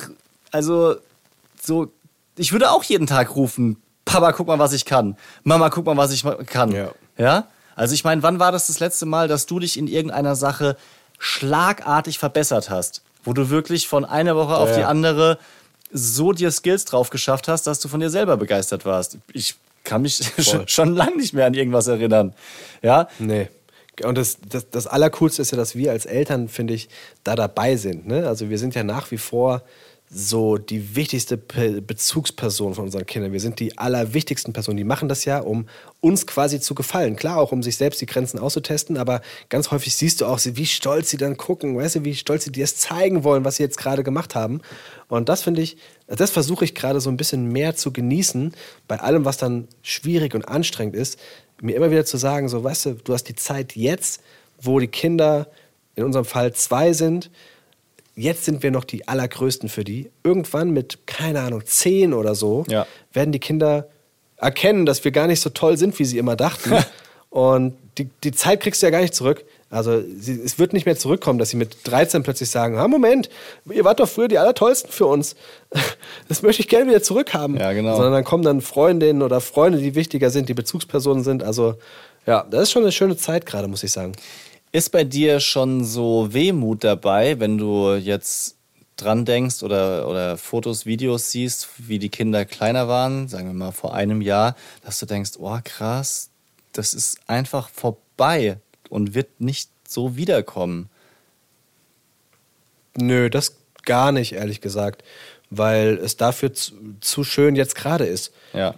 also 0.52 0.96
so, 1.62 1.92
ich 2.36 2.52
würde 2.52 2.72
auch 2.72 2.84
jeden 2.84 3.08
Tag 3.08 3.36
rufen, 3.36 3.78
Papa, 4.06 4.34
guck 4.34 4.48
mal, 4.48 4.60
was 4.60 4.74
ich 4.74 4.84
kann. 4.84 5.16
Mama, 5.44 5.70
guck 5.70 5.86
mal, 5.86 5.96
was 5.96 6.12
ich 6.12 6.26
kann. 6.48 6.72
Ja. 6.72 6.92
ja? 7.18 7.48
Also 7.76 7.94
ich 7.94 8.04
meine, 8.04 8.22
wann 8.22 8.40
war 8.40 8.52
das 8.52 8.68
das 8.68 8.80
letzte 8.82 9.06
Mal, 9.06 9.30
dass 9.30 9.46
du 9.46 9.60
dich 9.60 9.78
in 9.78 9.88
irgendeiner 9.88 10.36
Sache 10.36 10.76
schlagartig 11.20 12.20
verbessert 12.20 12.70
hast? 12.70 13.02
Wo 13.24 13.32
du 13.32 13.50
wirklich 13.50 13.88
von 13.88 14.04
einer 14.04 14.36
Woche 14.36 14.56
auf 14.56 14.70
Ja. 14.72 14.76
die 14.76 14.84
andere 14.84 15.38
so 15.94 16.34
dir 16.34 16.52
Skills 16.52 16.86
drauf 16.86 17.10
geschafft 17.10 17.48
hast, 17.48 17.68
dass 17.68 17.80
du 17.80 17.88
von 17.88 18.00
dir 18.00 18.10
selber 18.10 18.36
begeistert 18.36 18.86
warst. 18.86 19.18
Ich 19.32 19.56
kann 19.84 20.02
mich 20.02 20.20
schon, 20.40 20.68
schon 20.68 20.96
lange 20.96 21.18
nicht 21.18 21.34
mehr 21.34 21.46
an 21.46 21.54
irgendwas 21.54 21.88
erinnern. 21.88 22.34
Ja, 22.82 23.08
Nee. 23.20 23.48
Und 24.04 24.18
das, 24.18 24.38
das, 24.50 24.70
das 24.72 24.88
Allercoolste 24.88 25.44
ist 25.44 25.52
ja, 25.52 25.58
dass 25.58 25.76
wir 25.76 25.92
als 25.92 26.08
Eltern, 26.08 26.48
finde 26.48 26.74
ich, 26.74 26.90
da 27.24 27.36
dabei 27.36 27.76
sind. 27.76 28.08
Ne? 28.08 28.28
Also 28.28 28.50
wir 28.50 28.58
sind 28.58 28.74
ja 28.74 28.84
nach 28.84 29.12
wie 29.12 29.20
vor 29.20 29.62
so 30.16 30.58
die 30.58 30.96
wichtigste 30.96 31.38
Pe 31.38 31.82
Bezugsperson 31.82 32.76
von 32.76 32.86
unseren 32.86 33.06
Kindern. 33.06 33.34
Wir 33.34 33.40
sind 33.40 33.60
die 33.60 33.78
allerwichtigsten 33.78 34.54
Personen. 34.54 34.78
Die 34.78 34.84
machen 34.84 35.10
das 35.10 35.26
ja, 35.26 35.40
um 35.40 35.68
uns 36.02 36.28
quasi 36.28 36.60
zu 36.60 36.76
gefallen. 36.76 37.16
Klar, 37.16 37.40
auch 37.40 37.52
um 37.52 37.64
sich 37.64 37.78
selbst 37.78 38.00
die 38.00 38.06
Grenzen 38.06 38.38
auszutesten, 38.38 38.98
aber 38.98 39.22
ganz 39.50 39.72
häufig 39.72 39.96
siehst 39.96 40.22
du 40.22 40.26
auch, 40.26 40.40
wie 40.44 40.66
stolz 40.66 41.10
sie 41.10 41.18
dann 41.18 41.38
gucken, 41.38 41.76
weißt 41.76 41.96
du, 41.96 42.04
wie 42.04 42.16
stolz 42.16 42.46
sie 42.46 42.52
dir 42.52 42.64
es 42.64 42.78
zeigen 42.78 43.24
wollen, 43.24 43.44
was 43.44 43.56
sie 43.56 43.64
jetzt 43.64 43.78
gerade 43.78 44.04
gemacht 44.04 44.36
haben. 44.36 44.62
Und 45.08 45.30
das 45.30 45.42
finde 45.42 45.62
ich, 45.62 45.78
das 46.08 46.30
versuche 46.30 46.66
ich 46.66 46.76
gerade 46.76 47.02
so 47.02 47.10
ein 47.10 47.18
bisschen 47.18 47.52
mehr 47.52 47.76
zu 47.76 47.92
genießen, 47.92 48.54
bei 48.88 49.00
allem, 49.00 49.26
was 49.26 49.38
dann 49.38 49.68
schwierig 49.82 50.36
und 50.36 50.48
anstrengend 50.48 50.96
ist, 50.96 51.20
mir 51.62 51.76
immer 51.76 51.92
wieder 51.92 52.06
zu 52.06 52.18
sagen, 52.18 52.50
so, 52.50 52.64
weißt 52.64 52.86
du, 52.86 52.94
du 52.96 53.14
hast 53.14 53.24
die 53.26 53.36
Zeit 53.36 53.76
jetzt, 53.76 54.22
wo 54.62 54.80
die 54.80 54.88
Kinder 54.88 55.48
in 55.96 56.04
unserem 56.04 56.26
Fall 56.26 56.54
zwei 56.54 56.94
sind, 56.94 57.32
jetzt 58.16 58.46
sind 58.46 58.64
wir 58.64 58.72
noch 58.72 58.84
die 58.84 59.08
allergrößten 59.08 59.70
für 59.70 59.84
die. 59.84 60.10
Irgendwann 60.24 60.72
mit, 60.72 61.08
keine 61.08 61.42
Ahnung, 61.42 61.64
zehn 61.66 62.14
oder 62.14 62.36
so, 62.36 62.64
Ja. 62.70 62.86
werden 63.12 63.32
die 63.32 63.40
Kinder 63.40 63.88
erkennen, 64.38 64.86
dass 64.86 65.04
wir 65.04 65.12
gar 65.12 65.28
nicht 65.28 65.40
so 65.42 65.50
toll 65.50 65.78
sind, 65.78 65.98
wie 66.00 66.06
sie 66.06 66.18
immer 66.18 66.36
dachten. 66.36 66.74
Und 67.30 67.76
die, 67.98 68.10
die 68.24 68.32
Zeit 68.32 68.60
kriegst 68.62 68.82
du 68.82 68.86
ja 68.86 68.92
gar 68.92 69.02
nicht 69.02 69.16
zurück. 69.16 69.44
Also 69.72 70.04
sie, 70.20 70.40
es 70.40 70.60
wird 70.60 70.74
nicht 70.74 70.86
mehr 70.86 70.96
zurückkommen, 70.96 71.40
dass 71.40 71.50
sie 71.50 71.58
mit 71.58 71.78
13 71.86 72.22
plötzlich 72.22 72.50
sagen, 72.52 72.78
ah, 72.78 72.88
Moment, 72.88 73.28
ihr 73.72 73.84
wart 73.84 74.00
doch 74.00 74.08
früher 74.08 74.28
die 74.28 74.38
Allertollsten 74.38 74.92
für 74.92 75.06
uns. 75.08 75.36
Das 76.28 76.42
möchte 76.44 76.62
ich 76.62 76.68
gerne 76.68 76.90
wieder 76.90 77.02
zurückhaben. 77.02 77.58
Ja, 77.58 77.74
genau. 77.74 77.96
Sondern 77.96 78.14
dann 78.14 78.24
kommen 78.24 78.44
dann 78.44 78.62
Freundinnen 78.62 79.22
oder 79.24 79.42
Freunde, 79.42 79.80
die 79.80 79.96
wichtiger 79.96 80.30
sind, 80.30 80.48
die 80.50 80.54
Bezugspersonen 80.54 81.24
sind. 81.24 81.44
Also 81.44 81.76
ja, 82.28 82.46
das 82.50 82.64
ist 82.64 82.72
schon 82.72 82.84
eine 82.84 82.92
schöne 82.92 83.18
Zeit 83.18 83.46
gerade, 83.48 83.68
muss 83.68 83.84
ich 83.84 83.92
sagen. 83.92 84.14
Ist 84.74 84.92
bei 84.92 85.04
dir 85.04 85.40
schon 85.40 85.86
so 85.86 86.34
Wehmut 86.34 86.84
dabei, 86.84 87.40
wenn 87.40 87.60
du 87.60 87.94
jetzt 87.94 88.58
dran 88.96 89.24
denkst 89.24 89.62
oder, 89.62 90.10
oder 90.10 90.36
Fotos, 90.36 90.88
Videos 90.88 91.30
siehst, 91.30 91.70
wie 91.78 92.00
die 92.00 92.10
Kinder 92.10 92.44
kleiner 92.44 92.88
waren, 92.88 93.28
sagen 93.28 93.50
wir 93.50 93.54
mal 93.54 93.72
vor 93.72 93.94
einem 93.94 94.20
Jahr, 94.22 94.56
dass 94.84 95.00
du 95.00 95.06
denkst, 95.06 95.34
oh 95.38 95.60
krass, 95.64 96.32
das 96.72 96.96
ist 96.96 97.20
einfach 97.28 97.70
vorbei 97.70 98.58
und 98.90 99.14
wird 99.14 99.40
nicht 99.40 99.70
so 99.88 100.16
wiederkommen. 100.16 100.90
Nö, 102.98 103.30
das 103.30 103.56
gar 103.84 104.12
nicht, 104.12 104.34
ehrlich 104.34 104.60
gesagt. 104.60 105.04
Weil 105.52 106.00
es 106.00 106.18
dafür 106.18 106.52
zu, 106.52 106.74
zu 107.00 107.24
schön 107.24 107.56
jetzt 107.56 107.76
gerade 107.76 108.06
ist. 108.06 108.34
Ja. 108.54 108.74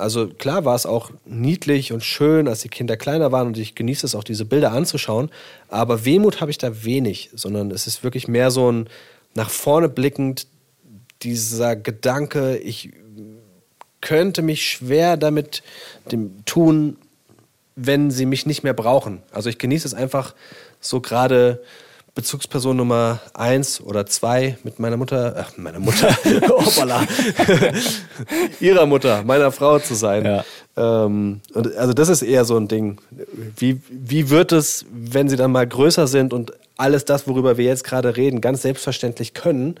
Also 0.00 0.28
klar 0.28 0.64
war 0.64 0.74
es 0.74 0.86
auch 0.86 1.10
niedlich 1.24 1.92
und 1.92 2.02
schön, 2.02 2.48
als 2.48 2.60
die 2.60 2.68
Kinder 2.68 2.96
kleiner 2.96 3.32
waren 3.32 3.46
und 3.46 3.58
ich 3.58 3.74
genieße 3.74 4.06
es 4.06 4.14
auch, 4.14 4.24
diese 4.24 4.44
Bilder 4.44 4.72
anzuschauen. 4.72 5.30
Aber 5.68 6.04
Wehmut 6.04 6.40
habe 6.40 6.50
ich 6.50 6.58
da 6.58 6.84
wenig, 6.84 7.30
sondern 7.34 7.70
es 7.70 7.86
ist 7.86 8.02
wirklich 8.02 8.26
mehr 8.26 8.50
so 8.50 8.70
ein 8.70 8.88
nach 9.34 9.50
vorne 9.50 9.88
blickend, 9.88 10.46
dieser 11.22 11.76
Gedanke, 11.76 12.56
ich 12.56 12.90
könnte 14.00 14.42
mich 14.42 14.66
schwer 14.66 15.16
damit 15.16 15.62
dem 16.10 16.44
tun, 16.46 16.96
wenn 17.76 18.10
sie 18.10 18.26
mich 18.26 18.46
nicht 18.46 18.62
mehr 18.62 18.74
brauchen. 18.74 19.22
Also 19.30 19.50
ich 19.50 19.58
genieße 19.58 19.86
es 19.86 19.94
einfach 19.94 20.34
so 20.80 21.00
gerade 21.00 21.62
Bezugsperson 22.14 22.76
Nummer 22.76 23.20
eins 23.34 23.80
oder 23.80 24.06
zwei 24.06 24.58
mit 24.64 24.78
meiner 24.78 24.96
Mutter, 24.96 25.34
ach, 25.38 25.56
meiner 25.56 25.78
Mutter, 25.78 26.08
hoppala, 26.48 27.06
ihrer 28.60 28.86
Mutter, 28.86 29.22
meiner 29.22 29.52
Frau 29.52 29.78
zu 29.78 29.94
sein. 29.94 30.24
Ja. 30.24 30.44
Ähm, 30.76 31.40
und 31.54 31.76
also 31.76 31.92
das 31.92 32.08
ist 32.08 32.22
eher 32.22 32.44
so 32.44 32.56
ein 32.56 32.68
Ding. 32.68 32.98
Wie, 33.56 33.80
wie 33.88 34.30
wird 34.30 34.52
es, 34.52 34.84
wenn 34.90 35.28
sie 35.28 35.36
dann 35.36 35.52
mal 35.52 35.66
größer 35.66 36.06
sind 36.06 36.32
und 36.32 36.52
alles 36.76 37.04
das, 37.04 37.28
worüber 37.28 37.56
wir 37.56 37.64
jetzt 37.64 37.84
gerade 37.84 38.16
reden, 38.16 38.40
ganz 38.40 38.62
selbstverständlich 38.62 39.34
können 39.34 39.76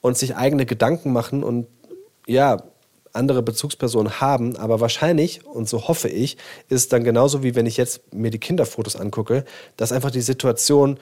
und 0.00 0.16
sich 0.16 0.36
eigene 0.36 0.66
Gedanken 0.66 1.12
machen 1.12 1.42
und 1.42 1.66
ja, 2.26 2.62
andere 3.14 3.42
Bezugspersonen 3.42 4.20
haben, 4.20 4.56
aber 4.56 4.80
wahrscheinlich, 4.80 5.46
und 5.46 5.68
so 5.68 5.86
hoffe 5.88 6.08
ich, 6.08 6.36
ist 6.68 6.92
dann 6.92 7.04
genauso 7.04 7.42
wie 7.42 7.54
wenn 7.54 7.66
ich 7.66 7.76
jetzt 7.76 8.12
mir 8.12 8.30
die 8.30 8.40
Kinderfotos 8.40 8.96
angucke, 8.96 9.44
dass 9.76 9.92
einfach 9.92 10.10
die 10.10 10.20
Situation, 10.20 10.98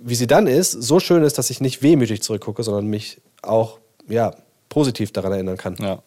wie 0.00 0.14
sie 0.14 0.26
dann 0.26 0.46
ist, 0.46 0.72
so 0.72 1.00
schön 1.00 1.22
ist, 1.22 1.38
dass 1.38 1.50
ich 1.50 1.60
nicht 1.60 1.82
wehmütig 1.82 2.22
zurückgucke, 2.22 2.62
sondern 2.62 2.86
mich 2.86 3.20
auch 3.42 3.78
ja, 4.08 4.34
positiv 4.68 5.12
daran 5.12 5.32
erinnern 5.32 5.56
kann. 5.56 5.76
Ja. 5.78 6.02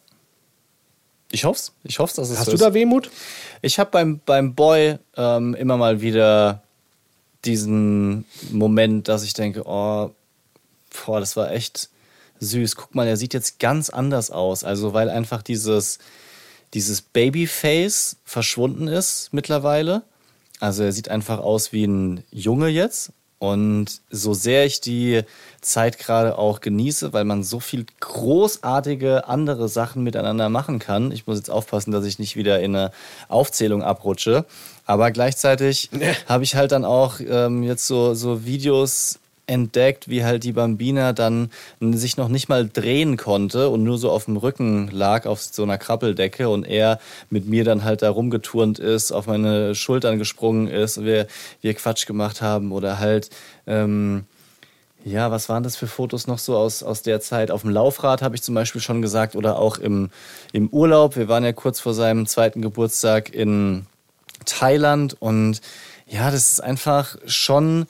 Ich 1.30 1.44
hoffe 1.44 1.72
Ich 1.82 1.98
hoffe, 1.98 2.14
dass 2.16 2.30
es 2.30 2.38
Hast 2.38 2.46
so 2.46 2.52
du 2.52 2.58
da 2.58 2.74
Wehmut? 2.74 3.10
Ich 3.62 3.78
habe 3.78 3.90
beim, 3.90 4.20
beim 4.24 4.54
Boy 4.54 4.98
ähm, 5.16 5.54
immer 5.54 5.76
mal 5.76 6.00
wieder 6.00 6.62
diesen 7.44 8.24
Moment, 8.50 9.08
dass 9.08 9.24
ich 9.24 9.34
denke, 9.34 9.62
oh, 9.64 10.10
boah, 11.06 11.20
das 11.20 11.36
war 11.36 11.50
echt 11.50 11.88
süß. 12.40 12.76
Guck 12.76 12.94
mal, 12.94 13.06
er 13.06 13.16
sieht 13.16 13.34
jetzt 13.34 13.58
ganz 13.58 13.90
anders 13.90 14.30
aus. 14.30 14.64
Also, 14.64 14.92
weil 14.92 15.10
einfach 15.10 15.42
dieses, 15.42 15.98
dieses 16.72 17.02
Babyface 17.02 18.16
verschwunden 18.24 18.88
ist 18.88 19.30
mittlerweile. 19.32 20.02
Also 20.60 20.82
er 20.82 20.92
sieht 20.92 21.08
einfach 21.08 21.38
aus 21.38 21.72
wie 21.72 21.84
ein 21.84 22.24
Junge 22.30 22.68
jetzt. 22.68 23.12
Und 23.44 24.00
so 24.10 24.32
sehr 24.32 24.64
ich 24.64 24.80
die 24.80 25.20
Zeit 25.60 25.98
gerade 25.98 26.38
auch 26.38 26.60
genieße, 26.60 27.12
weil 27.12 27.24
man 27.24 27.42
so 27.42 27.60
viel 27.60 27.84
großartige 28.00 29.28
andere 29.28 29.68
Sachen 29.68 30.02
miteinander 30.02 30.48
machen 30.48 30.78
kann. 30.78 31.12
Ich 31.12 31.26
muss 31.26 31.36
jetzt 31.36 31.50
aufpassen, 31.50 31.90
dass 31.90 32.06
ich 32.06 32.18
nicht 32.18 32.36
wieder 32.36 32.60
in 32.60 32.74
eine 32.74 32.90
Aufzählung 33.28 33.82
abrutsche. 33.82 34.46
Aber 34.86 35.10
gleichzeitig 35.10 35.90
habe 36.26 36.44
ich 36.44 36.54
halt 36.56 36.72
dann 36.72 36.86
auch 36.86 37.20
ähm, 37.20 37.62
jetzt 37.62 37.86
so, 37.86 38.14
so 38.14 38.46
Videos 38.46 39.18
entdeckt, 39.46 40.08
wie 40.08 40.24
halt 40.24 40.44
die 40.44 40.52
Bambina 40.52 41.12
dann 41.12 41.50
sich 41.80 42.16
noch 42.16 42.28
nicht 42.28 42.48
mal 42.48 42.68
drehen 42.68 43.16
konnte 43.16 43.68
und 43.68 43.84
nur 43.84 43.98
so 43.98 44.10
auf 44.10 44.24
dem 44.24 44.36
Rücken 44.36 44.88
lag 44.90 45.26
auf 45.26 45.42
so 45.42 45.62
einer 45.62 45.78
Krabbeldecke 45.78 46.48
und 46.48 46.64
er 46.64 46.98
mit 47.30 47.46
mir 47.46 47.64
dann 47.64 47.84
halt 47.84 48.02
da 48.02 48.10
rumgeturnt 48.10 48.78
ist, 48.78 49.12
auf 49.12 49.26
meine 49.26 49.74
Schultern 49.74 50.18
gesprungen 50.18 50.68
ist 50.68 51.04
wir, 51.04 51.26
wir 51.60 51.74
Quatsch 51.74 52.06
gemacht 52.06 52.40
haben 52.42 52.72
oder 52.72 52.98
halt, 52.98 53.30
ähm, 53.66 54.24
ja, 55.04 55.30
was 55.30 55.50
waren 55.50 55.62
das 55.62 55.76
für 55.76 55.86
Fotos 55.86 56.26
noch 56.26 56.38
so 56.38 56.56
aus, 56.56 56.82
aus 56.82 57.02
der 57.02 57.20
Zeit? 57.20 57.50
Auf 57.50 57.60
dem 57.60 57.70
Laufrad 57.70 58.22
habe 58.22 58.34
ich 58.36 58.42
zum 58.42 58.54
Beispiel 58.54 58.80
schon 58.80 59.02
gesagt 59.02 59.36
oder 59.36 59.58
auch 59.58 59.76
im, 59.76 60.10
im 60.52 60.68
Urlaub. 60.70 61.16
Wir 61.16 61.28
waren 61.28 61.44
ja 61.44 61.52
kurz 61.52 61.78
vor 61.78 61.92
seinem 61.92 62.26
zweiten 62.26 62.62
Geburtstag 62.62 63.34
in 63.34 63.84
Thailand 64.46 65.14
und 65.20 65.60
ja, 66.06 66.30
das 66.30 66.52
ist 66.52 66.60
einfach 66.60 67.16
schon 67.26 67.86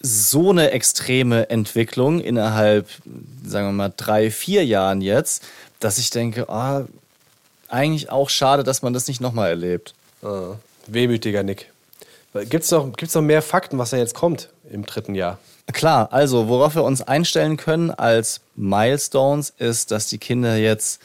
so 0.00 0.50
eine 0.50 0.70
extreme 0.70 1.50
Entwicklung 1.50 2.20
innerhalb, 2.20 2.88
sagen 3.44 3.68
wir 3.68 3.72
mal, 3.72 3.92
drei, 3.96 4.30
vier 4.30 4.64
Jahren 4.64 5.00
jetzt, 5.00 5.42
dass 5.80 5.98
ich 5.98 6.10
denke, 6.10 6.48
ah, 6.48 6.86
eigentlich 7.68 8.10
auch 8.10 8.30
schade, 8.30 8.64
dass 8.64 8.82
man 8.82 8.92
das 8.92 9.08
nicht 9.08 9.20
nochmal 9.20 9.50
erlebt. 9.50 9.94
Ah, 10.22 10.54
wehmütiger 10.86 11.42
Nick. 11.42 11.70
Gibt 12.32 12.64
es 12.64 12.70
noch, 12.70 12.92
gibt's 12.92 13.14
noch 13.14 13.22
mehr 13.22 13.42
Fakten, 13.42 13.78
was 13.78 13.90
da 13.90 13.96
jetzt 13.96 14.14
kommt 14.14 14.48
im 14.70 14.84
dritten 14.84 15.14
Jahr? 15.14 15.38
Klar, 15.72 16.12
also 16.12 16.48
worauf 16.48 16.74
wir 16.74 16.84
uns 16.84 17.02
einstellen 17.02 17.56
können 17.56 17.90
als 17.90 18.40
Milestones 18.56 19.52
ist, 19.58 19.90
dass 19.90 20.06
die 20.06 20.18
Kinder 20.18 20.56
jetzt 20.56 21.00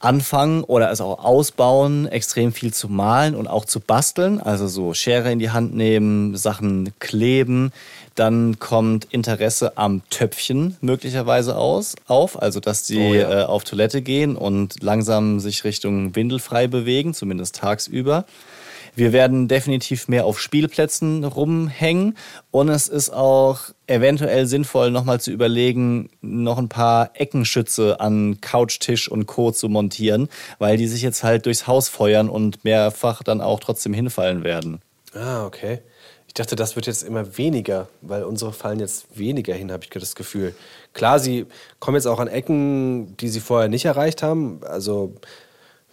anfangen 0.00 0.64
oder 0.64 0.90
es 0.90 1.00
auch 1.00 1.22
ausbauen, 1.22 2.08
extrem 2.08 2.52
viel 2.52 2.72
zu 2.72 2.88
malen 2.88 3.36
und 3.36 3.46
auch 3.46 3.66
zu 3.66 3.80
basteln, 3.80 4.40
also 4.40 4.66
so 4.66 4.94
Schere 4.94 5.30
in 5.30 5.38
die 5.38 5.50
Hand 5.50 5.74
nehmen, 5.74 6.36
Sachen 6.36 6.92
kleben. 6.98 7.70
Dann 8.14 8.58
kommt 8.58 9.04
Interesse 9.10 9.76
am 9.76 10.02
Töpfchen 10.10 10.76
möglicherweise 10.80 11.56
aus, 11.56 11.94
auf, 12.06 12.40
also 12.40 12.60
dass 12.60 12.86
sie 12.86 12.98
Oh 12.98 13.14
ja. 13.14 13.42
äh, 13.42 13.44
auf 13.44 13.64
Toilette 13.64 14.02
gehen 14.02 14.36
und 14.36 14.82
langsam 14.82 15.38
sich 15.38 15.64
Richtung 15.64 16.16
Windelfrei 16.16 16.66
bewegen, 16.66 17.14
zumindest 17.14 17.56
tagsüber. 17.56 18.24
Wir 19.00 19.14
werden 19.14 19.48
definitiv 19.48 20.08
mehr 20.08 20.26
auf 20.26 20.38
Spielplätzen 20.38 21.24
rumhängen 21.24 22.18
und 22.50 22.68
es 22.68 22.86
ist 22.86 23.08
auch 23.08 23.60
eventuell 23.86 24.44
sinnvoll, 24.44 24.90
nochmal 24.90 25.18
zu 25.22 25.30
überlegen, 25.30 26.10
noch 26.20 26.58
ein 26.58 26.68
paar 26.68 27.12
Eckenschütze 27.14 27.98
an 27.98 28.42
Couch, 28.42 28.78
Tisch 28.78 29.10
und 29.10 29.24
Co. 29.24 29.52
zu 29.52 29.70
montieren, 29.70 30.28
weil 30.58 30.76
die 30.76 30.86
sich 30.86 31.00
jetzt 31.00 31.24
halt 31.24 31.46
durchs 31.46 31.66
Haus 31.66 31.88
feuern 31.88 32.28
und 32.28 32.62
mehrfach 32.62 33.22
dann 33.22 33.40
auch 33.40 33.60
trotzdem 33.60 33.94
hinfallen 33.94 34.44
werden. 34.44 34.82
Ah, 35.14 35.46
okay. 35.46 35.78
Ich 36.26 36.34
dachte, 36.34 36.54
das 36.54 36.76
wird 36.76 36.86
jetzt 36.86 37.02
immer 37.02 37.38
weniger, 37.38 37.88
weil 38.02 38.24
unsere 38.24 38.52
fallen 38.52 38.80
jetzt 38.80 39.18
weniger 39.18 39.54
hin, 39.54 39.72
habe 39.72 39.82
ich 39.82 39.88
das 39.88 40.14
Gefühl. 40.14 40.54
Klar, 40.92 41.20
sie 41.20 41.46
kommen 41.78 41.94
jetzt 41.94 42.06
auch 42.06 42.20
an 42.20 42.28
Ecken, 42.28 43.16
die 43.16 43.30
sie 43.30 43.40
vorher 43.40 43.70
nicht 43.70 43.86
erreicht 43.86 44.22
haben. 44.22 44.60
Also, 44.62 45.14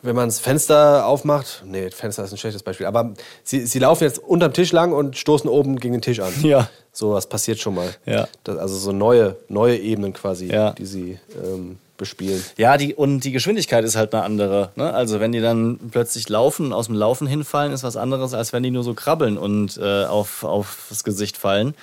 wenn 0.02 0.16
man 0.16 0.28
das 0.28 0.40
Fenster 0.40 1.06
aufmacht, 1.06 1.64
nee, 1.66 1.90
Fenster 1.90 2.24
ist 2.24 2.32
ein 2.32 2.38
schlechtes 2.38 2.64
Beispiel, 2.64 2.86
aber 2.86 3.14
sie, 3.44 3.66
sie 3.66 3.80
laufen 3.80 4.04
jetzt 4.04 4.20
unterm 4.20 4.54
Tisch 4.54 4.72
lang 4.72 4.94
und 4.94 5.18
stoßen 5.18 5.50
oben 5.50 5.78
gegen 5.78 5.94
den 5.94 6.02
Tisch 6.02 6.20
an. 6.20 6.34
Ja. 6.44 6.70
So 6.94 7.14
was 7.14 7.28
passiert 7.30 7.60
schon 7.60 7.76
mal. 7.76 7.94
Ja. 8.08 8.28
Das, 8.44 8.58
also 8.58 8.76
so 8.76 8.92
neue, 8.92 9.36
neue 9.50 9.78
Ebenen 9.78 10.14
quasi, 10.14 10.48
Ja. 10.48 10.72
die 10.72 10.86
sie 10.86 11.20
ähm, 11.44 11.78
bespielen. 11.98 12.44
Ja, 12.58 12.78
die, 12.78 12.96
und 12.96 13.20
die 13.20 13.32
Geschwindigkeit 13.32 13.84
ist 13.84 13.96
halt 13.96 14.14
eine 14.16 14.24
andere. 14.24 14.72
Ne? 14.76 14.92
Also 14.94 15.20
wenn 15.20 15.32
die 15.32 15.42
dann 15.42 15.78
plötzlich 15.92 16.28
laufen, 16.30 16.74
aus 16.74 16.88
dem 16.88 16.96
Laufen 16.96 17.28
hinfallen, 17.28 17.72
ist 17.72 17.84
was 17.84 17.98
anderes, 17.98 18.34
als 18.34 18.52
wenn 18.52 18.64
die 18.64 18.72
nur 18.72 18.84
so 18.84 18.96
krabbeln 18.96 19.38
und 19.38 19.78
äh, 19.78 20.06
auf, 20.06 20.44
auf 20.44 20.88
das 20.90 21.04
Gesicht 21.04 21.38
fallen. 21.38 21.76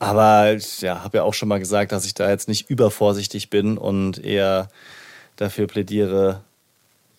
Aber 0.00 0.52
ich 0.54 0.80
ja, 0.80 1.04
habe 1.04 1.18
ja 1.18 1.22
auch 1.22 1.34
schon 1.34 1.48
mal 1.48 1.58
gesagt, 1.58 1.92
dass 1.92 2.04
ich 2.04 2.14
da 2.14 2.28
jetzt 2.28 2.48
nicht 2.48 2.68
übervorsichtig 2.68 3.50
bin 3.50 3.78
und 3.78 4.22
eher 4.24 4.68
dafür 5.36 5.66
plädiere, 5.66 6.40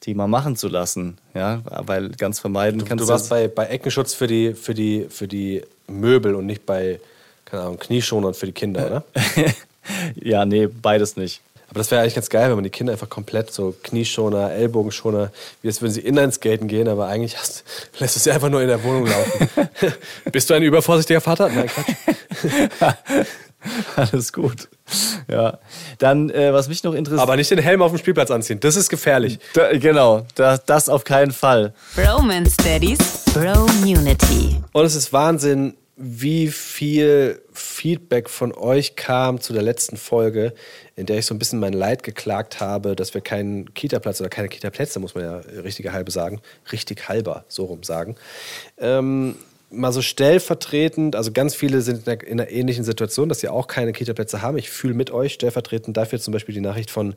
die 0.05 0.13
mal 0.13 0.27
machen 0.27 0.55
zu 0.55 0.67
lassen. 0.67 1.17
Ja, 1.33 1.61
weil 1.65 2.09
ganz 2.09 2.39
vermeiden 2.39 2.79
Du, 2.79 2.85
kannst 2.85 3.03
du 3.03 3.07
warst 3.07 3.29
bei, 3.29 3.47
bei 3.47 3.65
Eckenschutz 3.65 4.13
für 4.13 4.27
die, 4.27 4.53
für, 4.53 4.73
die, 4.73 5.07
für 5.09 5.27
die 5.27 5.63
Möbel 5.87 6.35
und 6.35 6.45
nicht 6.45 6.65
bei, 6.65 6.99
keine 7.45 7.63
Ahnung, 7.63 7.79
Knieschonern 7.79 8.33
für 8.33 8.45
die 8.45 8.51
Kinder, 8.51 8.85
oder? 8.85 9.03
ja, 10.15 10.45
nee, 10.45 10.67
beides 10.67 11.17
nicht. 11.17 11.41
Aber 11.69 11.79
das 11.79 11.89
wäre 11.89 12.01
eigentlich 12.01 12.15
ganz 12.15 12.29
geil, 12.29 12.47
wenn 12.49 12.55
man 12.55 12.63
die 12.63 12.69
Kinder 12.69 12.93
einfach 12.93 13.09
komplett 13.09 13.51
so 13.51 13.75
Knieschoner, 13.83 14.51
Ellbogenschoner, 14.51 15.31
wie 15.61 15.67
als 15.67 15.81
würden 15.81 15.93
sie 15.93 16.01
Inlineskaten 16.01 16.67
gehen, 16.67 16.87
aber 16.87 17.07
eigentlich 17.07 17.37
hast, 17.37 17.63
lässt 17.99 18.15
du 18.15 18.19
sie 18.19 18.31
einfach 18.31 18.49
nur 18.49 18.61
in 18.61 18.67
der 18.67 18.83
Wohnung 18.83 19.07
laufen. 19.07 19.49
Bist 20.31 20.49
du 20.49 20.53
ein 20.53 20.63
übervorsichtiger 20.63 21.21
Vater? 21.21 21.49
Nein, 21.49 21.67
Quatsch. 21.67 23.25
Alles 23.95 24.33
gut. 24.33 24.69
Ja. 25.29 25.59
Dann, 25.97 26.29
äh, 26.29 26.53
was 26.53 26.67
mich 26.67 26.83
noch 26.83 26.93
interessiert. 26.93 27.21
Aber 27.21 27.35
nicht 27.35 27.51
den 27.51 27.59
Helm 27.59 27.81
auf 27.81 27.91
dem 27.91 27.97
Spielplatz 27.97 28.31
anziehen. 28.31 28.59
Das 28.59 28.75
ist 28.75 28.89
gefährlich. 28.89 29.39
Da, 29.53 29.77
genau, 29.77 30.25
da, 30.35 30.57
das 30.57 30.89
auf 30.89 31.03
keinen 31.03 31.31
Fall. 31.31 31.73
Bromance 31.95 32.57
Daddies, 32.57 32.99
Bro-Unity. 33.33 34.61
Und 34.73 34.85
es 34.85 34.95
ist 34.95 35.11
Wahnsinn, 35.13 35.75
wie 35.97 36.49
viel 36.49 37.41
Feedback 37.53 38.29
von 38.29 38.53
euch 38.53 38.95
kam 38.95 39.39
zu 39.39 39.53
der 39.53 39.61
letzten 39.61 39.95
Folge, 39.95 40.53
in 40.95 41.05
der 41.05 41.19
ich 41.19 41.25
so 41.25 41.33
ein 41.33 41.39
bisschen 41.39 41.59
mein 41.59 41.73
Leid 41.73 42.03
geklagt 42.03 42.59
habe, 42.59 42.95
dass 42.95 43.13
wir 43.13 43.21
keinen 43.21 43.73
Kita-Platz 43.73 44.19
oder 44.19 44.29
keine 44.29 44.49
Kita-Plätze, 44.49 44.99
muss 44.99 45.15
man 45.15 45.23
ja 45.23 45.37
richtig 45.61 45.89
halbe 45.91 46.11
sagen, 46.11 46.41
richtig 46.71 47.07
halber, 47.07 47.45
so 47.47 47.65
rum 47.65 47.83
sagen. 47.83 48.17
Ähm, 48.77 49.35
mal 49.75 49.91
so 49.91 50.01
stellvertretend, 50.01 51.15
also 51.15 51.31
ganz 51.31 51.55
viele 51.55 51.81
sind 51.81 52.07
in 52.07 52.11
einer, 52.11 52.23
in 52.23 52.39
einer 52.39 52.49
ähnlichen 52.49 52.83
Situation, 52.83 53.29
dass 53.29 53.39
sie 53.39 53.49
auch 53.49 53.67
keine 53.67 53.93
Kita-Plätze 53.93 54.41
haben. 54.41 54.57
Ich 54.57 54.69
fühle 54.69 54.93
mit 54.93 55.11
euch 55.11 55.33
stellvertretend 55.33 55.97
dafür 55.97 56.19
zum 56.19 56.31
Beispiel 56.31 56.55
die 56.55 56.61
Nachricht 56.61 56.91
von 56.91 57.15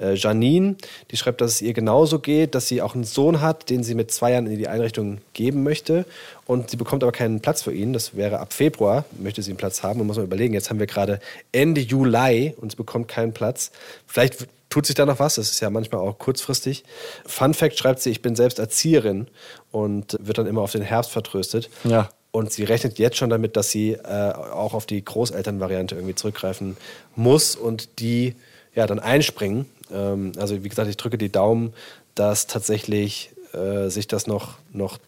äh, 0.00 0.14
Janine, 0.14 0.76
die 1.10 1.16
schreibt, 1.16 1.40
dass 1.40 1.52
es 1.52 1.62
ihr 1.62 1.72
genauso 1.72 2.18
geht, 2.18 2.54
dass 2.54 2.68
sie 2.68 2.82
auch 2.82 2.94
einen 2.94 3.04
Sohn 3.04 3.40
hat, 3.40 3.70
den 3.70 3.82
sie 3.82 3.94
mit 3.94 4.10
zwei 4.10 4.32
Jahren 4.32 4.46
in 4.46 4.58
die 4.58 4.68
Einrichtung 4.68 5.18
geben 5.32 5.62
möchte. 5.62 6.04
Und 6.46 6.70
sie 6.70 6.76
bekommt 6.76 7.02
aber 7.04 7.12
keinen 7.12 7.40
Platz 7.40 7.62
für 7.62 7.72
ihn. 7.72 7.92
Das 7.92 8.16
wäre 8.16 8.40
ab 8.40 8.52
Februar, 8.52 9.04
möchte 9.18 9.40
sie 9.40 9.52
einen 9.52 9.58
Platz 9.58 9.82
haben. 9.82 10.00
Und 10.00 10.08
muss 10.08 10.16
man 10.16 10.26
überlegen, 10.26 10.52
jetzt 10.52 10.68
haben 10.68 10.80
wir 10.80 10.86
gerade 10.86 11.20
Ende 11.52 11.80
Juli 11.80 12.54
und 12.60 12.72
sie 12.72 12.76
bekommt 12.76 13.08
keinen 13.08 13.32
Platz. 13.32 13.70
Vielleicht 14.06 14.48
tut 14.70 14.86
sich 14.86 14.94
da 14.94 15.04
noch 15.04 15.18
was. 15.18 15.34
Das 15.34 15.50
ist 15.50 15.60
ja 15.60 15.68
manchmal 15.68 16.00
auch 16.00 16.18
kurzfristig. 16.18 16.84
Fun 17.26 17.52
Fact 17.52 17.76
schreibt 17.76 18.00
sie, 18.00 18.10
ich 18.10 18.22
bin 18.22 18.36
selbst 18.36 18.58
Erzieherin 18.58 19.26
und 19.70 20.16
wird 20.20 20.38
dann 20.38 20.46
immer 20.46 20.62
auf 20.62 20.72
den 20.72 20.82
Herbst 20.82 21.10
vertröstet. 21.10 21.68
Ja. 21.84 22.08
Und 22.32 22.52
sie 22.52 22.62
rechnet 22.62 22.98
jetzt 22.98 23.16
schon 23.16 23.28
damit, 23.28 23.56
dass 23.56 23.70
sie 23.70 23.92
äh, 23.92 24.32
auch 24.32 24.72
auf 24.72 24.86
die 24.86 25.04
Großelternvariante 25.04 25.96
irgendwie 25.96 26.14
zurückgreifen 26.14 26.76
muss 27.16 27.56
und 27.56 27.98
die 27.98 28.36
ja 28.74 28.86
dann 28.86 29.00
einspringen. 29.00 29.66
Ähm, 29.92 30.32
also 30.38 30.62
wie 30.62 30.68
gesagt, 30.68 30.88
ich 30.88 30.96
drücke 30.96 31.18
die 31.18 31.32
Daumen, 31.32 31.74
dass 32.14 32.46
tatsächlich 32.46 33.32
äh, 33.52 33.88
sich 33.88 34.06
das 34.06 34.28
noch, 34.28 34.58
noch 34.72 34.98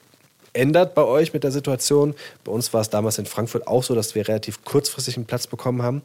ändert 0.53 0.97
bei 0.97 1.05
euch 1.05 1.33
mit 1.33 1.45
der 1.45 1.53
Situation. 1.53 2.15
Bei 2.45 2.51
uns 2.51 2.73
war 2.75 2.81
es 2.81 2.91
damals 2.91 3.19
in 3.19 3.27
Frankfurt 3.27 3.69
auch 3.69 3.85
so, 3.85 3.95
dass 3.95 4.17
wir 4.17 4.27
relativ 4.27 4.65
kurzfristig 4.65 5.17
einen 5.17 5.27
Platz 5.27 5.47
bekommen 5.47 5.83
haben. 5.83 6.03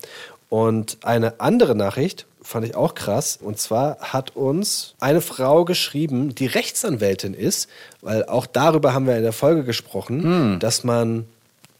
Und 0.49 0.99
eine 1.01 1.39
andere 1.39 1.75
Nachricht 1.75 2.25
fand 2.47 2.65
ich 2.65 2.75
auch 2.75 2.95
krass. 2.95 3.37
Und 3.41 3.59
zwar 3.59 3.97
hat 3.99 4.35
uns 4.35 4.95
eine 4.99 5.21
Frau 5.21 5.65
geschrieben, 5.65 6.33
die 6.33 6.45
Rechtsanwältin 6.47 7.33
ist, 7.33 7.69
weil 8.01 8.25
auch 8.25 8.45
darüber 8.45 8.93
haben 8.93 9.05
wir 9.05 9.17
in 9.17 9.23
der 9.23 9.33
Folge 9.33 9.63
gesprochen, 9.63 10.59
dass 10.59 10.83
man 10.83 11.25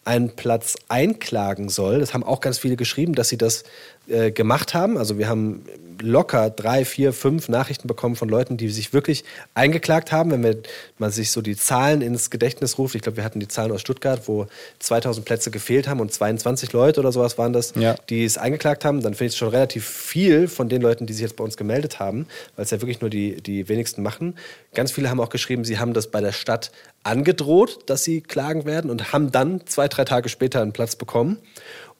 einen 0.04 0.36
Platz 0.36 0.76
einklagen 0.88 1.70
soll. 1.70 2.00
Das 2.00 2.14
haben 2.14 2.24
auch 2.24 2.40
ganz 2.42 2.58
viele 2.58 2.76
geschrieben, 2.76 3.14
dass 3.14 3.30
sie 3.30 3.38
das 3.38 3.64
äh, 4.10 4.32
gemacht 4.32 4.74
haben. 4.74 4.98
Also 4.98 5.18
wir 5.18 5.28
haben 5.28 5.64
locker 6.00 6.52
drei, 6.52 6.86
vier, 6.86 7.12
fünf 7.12 7.50
Nachrichten 7.50 7.88
bekommen 7.88 8.16
von 8.16 8.30
Leuten, 8.30 8.56
die 8.56 8.70
sich 8.70 8.94
wirklich 8.94 9.24
eingeklagt 9.56 10.12
haben. 10.12 10.30
Wenn 10.32 10.44
wir, 10.44 10.58
man 11.00 11.10
sich 11.12 11.32
so 11.32 11.42
die 11.42 11.56
Zahlen 11.56 12.02
ins 12.02 12.30
Gedächtnis 12.30 12.78
ruft, 12.78 12.94
ich 12.94 13.02
glaube, 13.02 13.18
wir 13.18 13.24
hatten 13.24 13.40
die 13.40 13.48
Zahlen 13.48 13.72
aus 13.72 13.82
Stuttgart, 13.82 14.22
wo 14.28 14.46
2000 14.80 15.26
Plätze 15.26 15.50
gefehlt 15.50 15.88
haben 15.88 16.00
und 16.00 16.14
22 16.14 16.72
Leute 16.74 17.00
oder 17.00 17.12
sowas 17.12 17.38
waren 17.40 17.52
das, 17.52 17.74
Ja. 17.76 17.96
die 18.10 18.24
es 18.26 18.38
eingeklagt 18.38 18.86
haben, 18.86 19.02
dann 19.02 19.14
finde 19.16 19.26
ich 19.30 19.34
es 19.34 19.38
schon 19.38 19.50
relativ 19.50 19.88
viel 19.88 20.48
von 20.48 20.70
den 20.70 20.82
Leuten, 20.84 21.08
die 21.08 21.14
sich 21.14 21.24
jetzt 21.24 21.36
bei 21.36 21.44
uns 21.44 21.58
gemeldet 21.58 22.00
haben, 22.00 22.28
weil 22.56 22.66
es 22.66 22.72
ja 22.72 22.80
wirklich 22.80 23.02
nur 23.02 23.10
die, 23.10 23.42
die 23.42 23.68
wenigsten 23.68 24.04
machen. 24.04 24.36
Ganz 24.76 24.92
viele 24.92 25.10
haben 25.10 25.20
auch 25.20 25.30
geschrieben, 25.30 25.66
sie 25.66 25.80
haben 25.80 25.94
das 25.94 26.08
bei 26.12 26.22
der 26.22 26.32
Stadt 26.32 26.72
angedroht, 27.04 27.80
dass 27.90 28.04
sie 28.04 28.22
klagen 28.22 28.66
werden 28.66 28.92
und 28.92 29.14
haben 29.14 29.32
dann 29.32 29.66
zwei, 29.66 29.88
drei 29.88 30.04
Tage 30.06 30.30
später 30.30 30.62
einen 30.62 30.74
Platz 30.74 30.96
bekommen. 30.96 31.40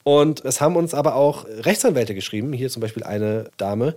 Und 0.08 0.46
es 0.46 0.62
haben 0.62 0.78
uns 0.78 0.94
aber 0.94 1.16
auch 1.16 1.44
Rechtsanwälte 1.50 2.16
geschrieben, 2.16 2.54
hier 2.54 2.70
zum 2.70 2.82
Beispiel 2.82 3.04
eine 3.04 3.50
Dame, 3.58 3.94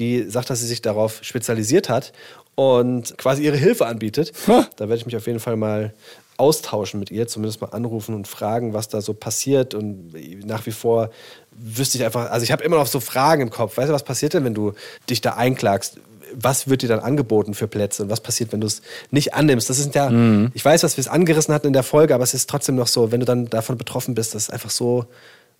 die 0.00 0.24
sagt, 0.28 0.50
dass 0.50 0.58
sie 0.58 0.66
sich 0.66 0.82
darauf 0.82 1.20
spezialisiert 1.22 1.88
hat 1.88 2.12
und 2.56 3.16
quasi 3.16 3.44
ihre 3.44 3.56
Hilfe 3.56 3.86
anbietet. 3.86 4.32
Da 4.48 4.64
werde 4.88 4.96
ich 4.96 5.06
mich 5.06 5.14
auf 5.14 5.28
jeden 5.28 5.38
Fall 5.38 5.54
mal 5.54 5.94
austauschen 6.36 6.98
mit 6.98 7.12
ihr, 7.12 7.28
zumindest 7.28 7.60
mal 7.60 7.68
anrufen 7.68 8.16
und 8.16 8.26
fragen, 8.26 8.72
was 8.74 8.88
da 8.88 9.00
so 9.00 9.14
passiert. 9.14 9.72
Und 9.74 10.12
nach 10.44 10.66
wie 10.66 10.72
vor 10.72 11.10
wüsste 11.52 11.96
ich 11.96 12.04
einfach, 12.04 12.32
also 12.32 12.42
ich 12.42 12.50
habe 12.50 12.64
immer 12.64 12.78
noch 12.78 12.88
so 12.88 12.98
Fragen 12.98 13.42
im 13.42 13.50
Kopf. 13.50 13.76
Weißt 13.76 13.88
du, 13.88 13.92
was 13.94 14.02
passiert 14.02 14.34
denn, 14.34 14.44
wenn 14.44 14.54
du 14.54 14.72
dich 15.08 15.20
da 15.20 15.34
einklagst? 15.34 15.98
Was 16.34 16.68
wird 16.68 16.82
dir 16.82 16.88
dann 16.88 16.98
angeboten 16.98 17.54
für 17.54 17.68
Plätze 17.68 18.02
und 18.02 18.10
was 18.10 18.20
passiert, 18.20 18.52
wenn 18.52 18.60
du 18.60 18.66
es 18.66 18.82
nicht 19.12 19.34
annimmst? 19.34 19.70
Das 19.70 19.78
ist 19.78 19.94
ja, 19.94 20.10
Mhm. 20.10 20.50
ich 20.54 20.64
weiß, 20.64 20.80
dass 20.80 20.96
wir 20.96 21.02
es 21.02 21.08
angerissen 21.08 21.54
hatten 21.54 21.68
in 21.68 21.72
der 21.72 21.84
Folge, 21.84 22.16
aber 22.16 22.24
es 22.24 22.34
ist 22.34 22.50
trotzdem 22.50 22.74
noch 22.74 22.88
so, 22.88 23.12
wenn 23.12 23.20
du 23.20 23.26
dann 23.26 23.48
davon 23.48 23.78
betroffen 23.78 24.16
bist, 24.16 24.34
das 24.34 24.44
ist 24.44 24.50
einfach 24.52 24.70
so, 24.70 25.04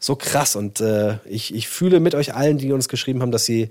so 0.02 0.16
krass. 0.16 0.56
Und 0.56 0.80
äh, 0.80 1.18
ich, 1.24 1.54
ich 1.54 1.68
fühle 1.68 2.00
mit 2.00 2.14
euch 2.14 2.34
allen, 2.34 2.58
die 2.58 2.72
uns 2.72 2.88
geschrieben 2.88 3.22
haben, 3.22 3.30
dass 3.30 3.44
sie 3.44 3.70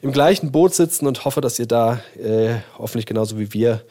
im 0.00 0.10
gleichen 0.10 0.50
Boot 0.50 0.74
sitzen 0.74 1.06
und 1.06 1.24
hoffe, 1.24 1.40
dass 1.40 1.58
ihr 1.58 1.66
da 1.66 2.00
äh, 2.18 2.56
hoffentlich 2.78 3.06
genauso 3.06 3.38
wie 3.38 3.52
wir 3.52 3.82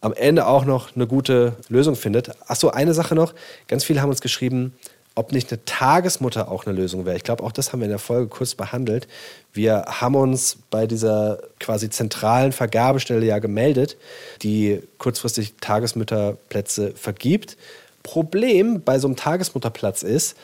am 0.00 0.12
Ende 0.12 0.46
auch 0.46 0.64
noch 0.64 0.94
eine 0.94 1.06
gute 1.06 1.56
Lösung 1.68 1.96
findet. 1.96 2.30
Achso, 2.48 2.68
eine 2.68 2.94
Sache 2.94 3.14
noch. 3.14 3.34
Ganz 3.66 3.82
viele 3.82 4.00
haben 4.02 4.10
uns 4.10 4.20
geschrieben, 4.20 4.74
ob 5.16 5.32
nicht 5.32 5.50
eine 5.50 5.64
Tagesmutter 5.64 6.48
auch 6.48 6.66
eine 6.66 6.76
Lösung 6.76 7.06
wäre. 7.06 7.16
Ich 7.16 7.24
glaube, 7.24 7.42
auch 7.42 7.50
das 7.50 7.72
haben 7.72 7.80
wir 7.80 7.86
in 7.86 7.90
der 7.90 7.98
Folge 7.98 8.28
kurz 8.28 8.54
behandelt. 8.54 9.08
Wir 9.52 9.84
haben 9.88 10.14
uns 10.14 10.58
bei 10.70 10.86
dieser 10.86 11.40
quasi 11.58 11.90
zentralen 11.90 12.52
Vergabestelle 12.52 13.26
ja 13.26 13.40
gemeldet, 13.40 13.96
die 14.42 14.80
kurzfristig 14.98 15.54
Tagesmütterplätze 15.60 16.92
vergibt. 16.94 17.56
Problem 18.04 18.82
bei 18.84 19.00
so 19.00 19.08
einem 19.08 19.16
Tagesmutterplatz 19.16 20.04
ist, 20.04 20.36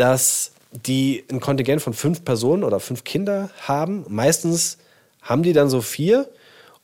dass 0.00 0.52
die 0.72 1.24
ein 1.30 1.40
Kontingent 1.40 1.82
von 1.82 1.94
fünf 1.94 2.24
Personen 2.24 2.62
oder 2.64 2.80
fünf 2.80 3.04
Kinder 3.04 3.50
haben. 3.62 4.04
Meistens 4.08 4.78
haben 5.22 5.42
die 5.42 5.52
dann 5.52 5.70
so 5.70 5.80
vier 5.80 6.28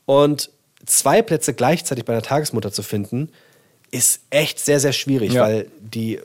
und 0.06 0.50
zwei 0.86 1.22
Plätze 1.22 1.54
gleichzeitig 1.54 2.04
bei 2.04 2.12
einer 2.12 2.22
Tagesmutter 2.22 2.72
zu 2.72 2.82
finden, 2.82 3.30
ist 3.90 4.20
echt 4.30 4.58
sehr, 4.58 4.80
sehr 4.80 4.92
schwierig, 4.92 5.32
Ja. 5.32 5.42
weil 5.42 5.66
die 5.80 6.20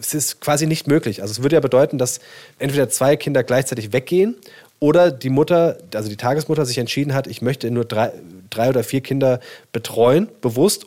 es 0.00 0.14
ist 0.14 0.40
quasi 0.40 0.66
nicht 0.66 0.86
möglich. 0.86 1.22
Also 1.22 1.32
es 1.32 1.42
würde 1.42 1.56
ja 1.56 1.60
bedeuten, 1.60 1.98
dass 1.98 2.20
entweder 2.58 2.88
zwei 2.88 3.16
Kinder 3.16 3.42
gleichzeitig 3.42 3.92
weggehen 3.92 4.36
oder 4.80 5.10
die 5.10 5.28
Mutter, 5.30 5.78
also 5.94 6.08
die 6.08 6.16
Tagesmutter 6.16 6.66
sich 6.66 6.78
entschieden 6.78 7.14
hat, 7.14 7.26
ich 7.26 7.42
möchte 7.42 7.70
nur 7.70 7.84
drei, 7.84 8.12
drei 8.50 8.68
oder 8.70 8.82
vier 8.82 9.00
Kinder 9.02 9.40
betreuen, 9.72 10.28
bewusst. 10.40 10.86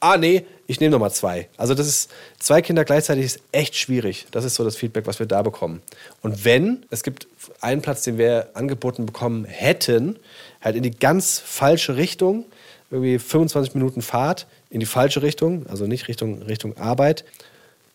Ah, 0.00 0.16
nee, 0.18 0.44
ich 0.66 0.80
nehme 0.80 0.92
nochmal 0.92 1.12
zwei. 1.12 1.48
Also 1.56 1.74
das 1.74 1.86
ist, 1.86 2.10
zwei 2.38 2.62
Kinder 2.62 2.84
gleichzeitig 2.84 3.24
ist 3.24 3.40
echt 3.52 3.76
schwierig. 3.76 4.26
Das 4.30 4.44
ist 4.44 4.56
so 4.56 4.64
das 4.64 4.76
Feedback, 4.76 5.06
was 5.06 5.18
wir 5.18 5.26
da 5.26 5.42
bekommen. 5.42 5.82
Und 6.22 6.44
wenn, 6.44 6.84
es 6.90 7.02
gibt 7.02 7.28
einen 7.60 7.82
Platz, 7.82 8.02
den 8.02 8.18
wir 8.18 8.50
angeboten 8.54 9.06
bekommen 9.06 9.44
hätten, 9.44 10.18
halt 10.60 10.76
in 10.76 10.82
die 10.82 10.90
ganz 10.90 11.38
falsche 11.38 11.96
Richtung, 11.96 12.44
irgendwie 12.90 13.18
25 13.18 13.74
Minuten 13.74 14.02
Fahrt 14.02 14.46
in 14.70 14.80
die 14.80 14.86
falsche 14.86 15.22
Richtung, 15.22 15.66
also 15.68 15.86
nicht 15.86 16.08
Richtung, 16.08 16.42
Richtung 16.42 16.76
Arbeit. 16.76 17.24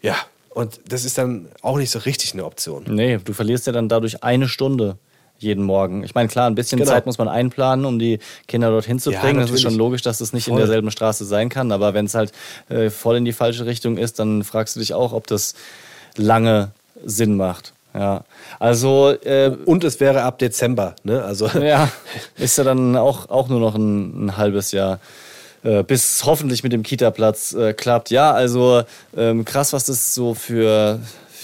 Ja, 0.01 0.15
und 0.49 0.79
das 0.87 1.05
ist 1.05 1.17
dann 1.17 1.47
auch 1.61 1.77
nicht 1.77 1.91
so 1.91 1.99
richtig 1.99 2.33
eine 2.33 2.45
Option. 2.45 2.85
Nee, 2.89 3.19
du 3.23 3.33
verlierst 3.33 3.67
ja 3.67 3.73
dann 3.73 3.89
dadurch 3.89 4.23
eine 4.23 4.47
Stunde 4.47 4.97
jeden 5.41 5.63
Morgen. 5.63 6.03
Ich 6.03 6.15
meine, 6.15 6.27
klar, 6.29 6.47
ein 6.47 6.55
bisschen 6.55 6.79
Genau. 6.79 6.91
Zeit 6.91 7.05
muss 7.05 7.17
man 7.17 7.27
einplanen, 7.27 7.85
um 7.85 7.99
die 7.99 8.19
Kinder 8.47 8.69
dorthin 8.69 8.99
zu 8.99 9.11
Ja, 9.11 9.21
bringen. 9.21 9.39
das 9.41 9.51
ist 9.51 9.61
schon 9.61 9.75
logisch, 9.75 10.01
dass 10.01 10.19
das 10.19 10.33
nicht 10.33 10.47
in 10.47 10.53
Voll. 10.53 10.61
derselben 10.61 10.91
Straße 10.91 11.25
sein 11.25 11.49
kann. 11.49 11.71
Aber 11.71 11.93
wenn 11.93 12.05
es 12.05 12.13
halt 12.15 12.31
äh, 12.69 12.89
voll 12.89 13.17
in 13.17 13.25
die 13.25 13.33
falsche 13.33 13.65
Richtung 13.65 13.97
ist, 13.97 14.19
dann 14.19 14.43
fragst 14.43 14.75
du 14.75 14.79
dich 14.79 14.93
auch, 14.93 15.13
ob 15.13 15.27
das 15.27 15.53
lange 16.17 16.71
Sinn 17.03 17.35
macht. 17.37 17.73
Ja, 17.93 18.23
also 18.57 19.09
äh, 19.11 19.51
Und 19.65 19.83
es 19.83 19.99
wäre 19.99 20.21
ab 20.23 20.39
Dezember, 20.39 20.95
ne? 21.03 21.23
Also 21.23 21.47
ja, 21.61 21.89
ist 22.37 22.57
ja 22.57 22.63
dann 22.63 22.95
auch, 22.95 23.29
auch 23.29 23.49
nur 23.49 23.59
noch 23.59 23.75
ein, 23.75 24.27
ein 24.27 24.37
halbes 24.37 24.71
Jahr. 24.71 24.99
äh, 25.63 25.83
Bis 25.83 26.23
hoffentlich 26.25 26.63
mit 26.63 26.71
dem 26.71 26.83
Kita-Platz 26.83 27.53
äh, 27.53 27.73
klappt. 27.73 28.09
Ja, 28.09 28.31
also 28.31 28.83
ähm, 29.17 29.43
krass, 29.43 29.73
was 29.73 29.85
das 29.85 30.13
so 30.15 30.33
für, 30.33 30.99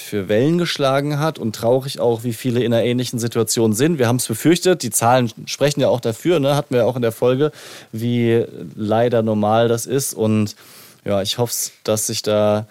für 0.08 0.30
Wellen 0.30 0.58
geschlagen 0.58 1.20
hat 1.20 1.38
und 1.38 1.56
traurig 1.56 2.00
auch, 2.00 2.24
wie 2.24 2.34
viele 2.34 2.64
in 2.64 2.74
einer 2.74 2.84
ähnlichen 2.84 3.20
Situation 3.20 3.74
sind. 3.74 4.00
Wir 4.00 4.08
haben 4.08 4.16
es 4.16 4.28
befürchtet, 4.28 4.82
die 4.82 4.90
Zahlen 4.90 5.32
sprechen 5.46 5.82
ja 5.82 5.90
auch 5.90 6.00
dafür, 6.00 6.40
ne? 6.40 6.56
hatten 6.56 6.74
wir 6.74 6.86
auch 6.86 6.96
in 6.96 7.02
der 7.02 7.12
Folge, 7.12 7.52
wie 7.92 8.46
leider 8.76 9.22
normal 9.22 9.68
das 9.68 9.86
ist. 9.86 10.14
Und 10.14 10.56
ja, 11.04 11.22
ich 11.22 11.38
hoffe, 11.38 11.72
dass 11.84 12.08
sich 12.08 12.22
da 12.22 12.68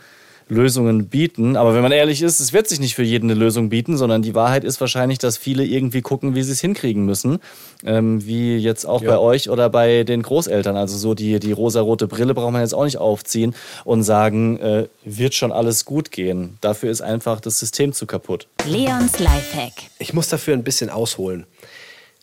Lösungen 0.48 1.08
bieten. 1.08 1.56
Aber 1.56 1.74
wenn 1.74 1.82
man 1.82 1.90
ehrlich 1.92 2.22
ist, 2.22 2.38
es 2.38 2.52
wird 2.52 2.68
sich 2.68 2.78
nicht 2.78 2.94
für 2.94 3.02
jeden 3.02 3.30
eine 3.30 3.38
Lösung 3.38 3.68
bieten, 3.68 3.96
sondern 3.96 4.22
die 4.22 4.34
Wahrheit 4.34 4.62
ist 4.62 4.80
wahrscheinlich, 4.80 5.18
dass 5.18 5.36
viele 5.36 5.64
irgendwie 5.64 6.02
gucken, 6.02 6.34
wie 6.36 6.42
sie 6.42 6.52
es 6.52 6.60
hinkriegen 6.60 7.04
müssen. 7.04 7.38
Ähm, 7.84 8.24
wie 8.24 8.56
jetzt 8.56 8.84
auch 8.86 9.02
Ja. 9.02 9.10
bei 9.12 9.18
euch 9.18 9.50
oder 9.50 9.68
bei 9.70 10.04
den 10.04 10.22
Großeltern. 10.22 10.76
Also 10.76 10.96
so 10.96 11.14
die, 11.14 11.40
die 11.40 11.52
rosarote 11.52 12.06
Brille 12.06 12.32
braucht 12.34 12.52
man 12.52 12.62
jetzt 12.62 12.74
auch 12.74 12.84
nicht 12.84 12.98
aufziehen 12.98 13.54
und 13.84 14.04
sagen, 14.04 14.58
äh, 14.60 14.86
wird 15.04 15.34
schon 15.34 15.50
alles 15.50 15.84
gut 15.84 16.12
gehen. 16.12 16.58
Dafür 16.60 16.90
ist 16.90 17.00
einfach 17.00 17.40
das 17.40 17.58
System 17.58 17.92
zu 17.92 18.06
kaputt. 18.06 18.46
Leons 18.66 19.18
Lifehack. 19.18 19.72
Ich 19.98 20.12
muss 20.14 20.28
dafür 20.28 20.54
ein 20.54 20.62
bisschen 20.64 20.90
ausholen. 20.90 21.44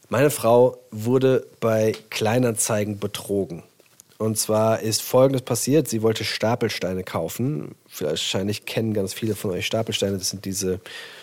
Meine 0.10 0.30
Frau 0.30 0.78
wurde 0.92 1.46
bei 1.60 1.94
Kleinanzeigen 2.10 3.00
betrogen. 3.00 3.64
Und 4.24 4.38
zwar 4.38 4.80
ist 4.80 5.02
Folgendes 5.02 5.42
passiert. 5.42 5.90
Sie 5.90 6.02
wollte 6.02 6.24
Stapelsteine 6.24 7.04
kaufen. 7.04 7.76
Wahrscheinlich 8.00 8.66
kennen 8.66 8.94
ganz 8.94 9.14
viele 9.14 9.36
von 9.36 9.52
euch 9.52 9.66
Stapelsteine. 9.66 10.18
Das 10.18 10.30
sind 10.30 10.46
diese 10.46 10.80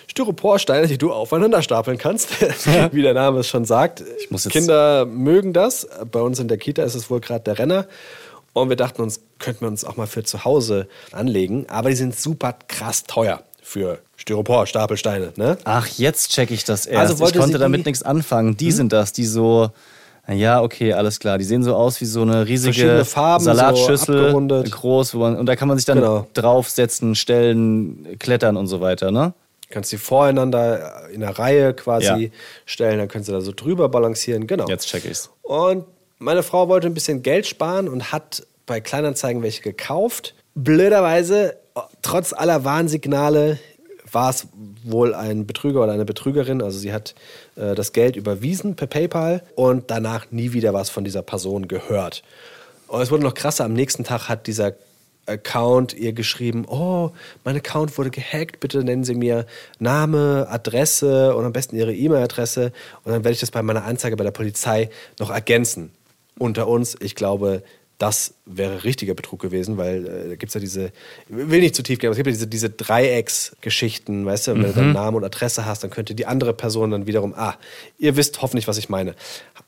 Styroporsteine, 0.09 0.87
die 0.87 0.99
du 0.99 1.11
aufeinander 1.11 1.63
stapeln 1.63 1.97
kannst. 1.97 2.29
Wie 2.93 3.01
der 3.01 3.15
Name 3.15 3.41
es 3.41 3.49
schon 3.49 3.65
sagt. 3.65 4.05
Kinder 4.51 5.07
mögen 5.07 5.55
das. 5.55 5.89
Bei 6.11 6.21
uns 6.21 6.39
in 6.39 6.49
der 6.49 6.59
Kita 6.59 6.83
ist 6.83 6.95
es 6.95 7.09
wohl 7.09 7.21
gerade 7.21 7.45
der 7.45 7.59
Renner. 7.59 7.87
Und 8.53 8.69
wir 8.69 8.77
dachten 8.77 9.01
uns, 9.01 9.21
könnten 9.39 9.63
wir 9.63 9.69
uns 9.69 9.85
auch 9.85 9.97
mal 9.97 10.07
für 10.07 10.23
zu 10.23 10.45
Hause 10.45 10.87
anlegen. 11.13 11.67
Aber 11.71 11.89
die 11.89 11.97
sind 11.97 12.15
super 12.15 12.55
krass 12.69 13.05
teuer 13.05 13.45
für 13.63 14.01
Styropor-Stapelsteine. 14.17 15.33
Ne? 15.37 15.57
Ach, 15.65 15.87
jetzt 15.87 16.33
check 16.33 16.51
ich 16.51 16.65
das 16.65 16.85
erst. 16.85 17.13
Also 17.13 17.27
ich 17.27 17.35
konnte 17.35 17.59
damit 17.59 17.87
nichts 17.87 18.03
anfangen. 18.03 18.59
Die 18.59 18.73
sind 18.73 18.93
das, 18.93 19.15
die 19.15 19.25
so. 19.25 19.71
Ja, 20.31 20.63
okay, 20.63 20.93
alles 20.93 21.19
klar. 21.19 21.39
Die 21.39 21.45
sehen 21.45 21.63
so 21.63 21.75
aus 21.75 22.01
wie 22.01 22.05
so 22.05 22.23
eine 22.23 22.47
riesige 22.47 23.05
Farben, 23.05 23.45
so 23.45 23.53
Salatschüssel, 23.53 24.19
abgerundet. 24.21 24.71
groß, 24.71 25.15
man, 25.15 25.37
und 25.37 25.47
da 25.47 25.57
kann 25.57 25.67
man 25.69 25.77
sich 25.77 25.85
dann 25.87 25.99
Genau. 25.99 26.27
draufsetzen, 26.35 27.15
stellen, 27.15 28.17
klettern 28.19 28.57
und 28.57 28.67
so 28.67 28.81
weiter, 28.81 29.11
ne? 29.11 29.33
kannst 29.73 29.91
sie 29.91 29.99
voreinander 29.99 31.09
in 31.13 31.23
einer 31.23 31.39
Reihe 31.39 31.75
quasi 31.75 32.07
Ja. 32.25 32.31
stellen, 32.67 32.99
dann 32.99 33.07
können 33.07 33.23
sie 33.23 33.31
da 33.31 33.41
so 33.41 33.53
drüber 33.55 33.89
balancieren. 33.89 34.49
Genau. 34.49 34.67
Jetzt 34.67 34.89
check 34.89 35.05
ich's. 35.05 35.31
Und 35.43 35.85
meine 36.19 36.43
Frau 36.43 36.69
wollte 36.69 36.89
ein 36.89 36.95
bisschen 36.95 37.23
Geld 37.23 37.47
sparen 37.47 37.89
und 37.89 38.11
hat 38.11 38.45
bei 38.67 38.81
Kleinanzeigen 38.81 39.43
welche 39.45 39.63
gekauft. 39.63 40.35
Blöderweise, 40.57 41.55
trotz 42.03 42.33
aller 42.33 42.65
Warnsignale, 42.65 43.59
war 44.13 44.31
es 44.31 44.49
wohl 44.85 45.15
ein 45.15 45.47
Betrüger 45.47 45.83
oder 45.83 45.93
eine 45.93 46.05
Betrügerin. 46.05 46.63
Also 46.63 46.79
sie 46.79 46.93
hat 46.93 47.15
äh, 47.57 47.75
das 47.75 47.93
Geld 47.93 48.17
überwiesen 48.17 48.77
per 48.77 48.87
PayPal 48.87 49.43
und 49.57 49.91
danach 49.91 50.31
nie 50.31 50.53
wieder 50.53 50.73
was 50.75 50.91
von 50.91 51.05
dieser 51.05 51.23
Person 51.23 51.69
gehört. 51.69 52.23
Und 52.89 53.01
es 53.01 53.11
wurde 53.11 53.23
noch 53.23 53.35
krasser. 53.35 53.65
Am 53.65 53.73
nächsten 53.73 54.05
Tag 54.05 54.29
hat 54.29 54.47
dieser 54.47 54.73
Account 55.27 55.95
ihr 55.95 56.13
geschrieben, 56.13 56.65
oh, 56.67 57.11
mein 57.45 57.57
Account 57.57 57.97
wurde 57.97 58.11
gehackt, 58.11 58.61
bitte 58.61 58.83
nennen 58.83 59.05
Sie 59.05 59.15
mir 59.15 59.47
Name, 59.79 60.47
Adresse 60.51 61.35
und 61.35 61.45
am 61.45 61.53
besten 61.53 61.77
Ihre 61.77 61.95
E-Mail-Adresse 61.95 62.73
und 63.05 63.13
dann 63.13 63.25
werde 63.25 63.35
ich 63.35 63.41
das 63.41 63.51
bei 63.51 63.63
meiner 63.63 63.85
Anzeige 63.85 64.17
bei 64.17 64.25
der 64.25 64.33
Polizei 64.33 64.91
noch 65.19 65.31
ergänzen. 65.31 65.93
Unter 66.39 66.67
uns, 66.69 66.97
ich 67.01 67.15
glaube, 67.15 67.63
das 68.01 68.33
wäre 68.47 68.83
richtiger 68.83 69.13
Betrug 69.13 69.41
gewesen, 69.41 69.77
weil 69.77 70.07
äh, 70.07 70.29
da 70.31 70.35
gibt 70.37 70.49
es 70.49 70.55
ja 70.55 70.61
diese, 70.61 70.87
ich 70.87 70.91
will 71.29 71.61
nicht 71.61 71.75
zu 71.75 71.83
tief 71.83 71.99
gehen, 71.99 72.09
aber 72.09 72.13
es 72.13 72.17
gibt 72.17 72.29
ja 72.29 72.33
diese, 72.33 72.47
diese 72.47 72.71
Dreiecksgeschichten, 72.71 74.25
weißt 74.25 74.49
du, 74.49 74.55
wenn 74.55 74.63
du 74.63 74.73
dann 74.73 74.93
Namen 74.95 75.19
und 75.19 75.25
Adresse 75.25 75.67
hast, 75.67 75.85
dann 75.85 75.91
könnte 75.91 76.15
die 76.15 76.25
andere 76.25 76.55
Person 76.55 76.93
dann 76.93 77.07
wiederum, 77.07 77.35
ah, 77.37 77.57
ihr 77.99 78.17
wisst 78.17 78.41
hoffentlich, 78.41 78.67
was 78.67 78.79
ich 78.79 78.89
meine. 78.89 79.15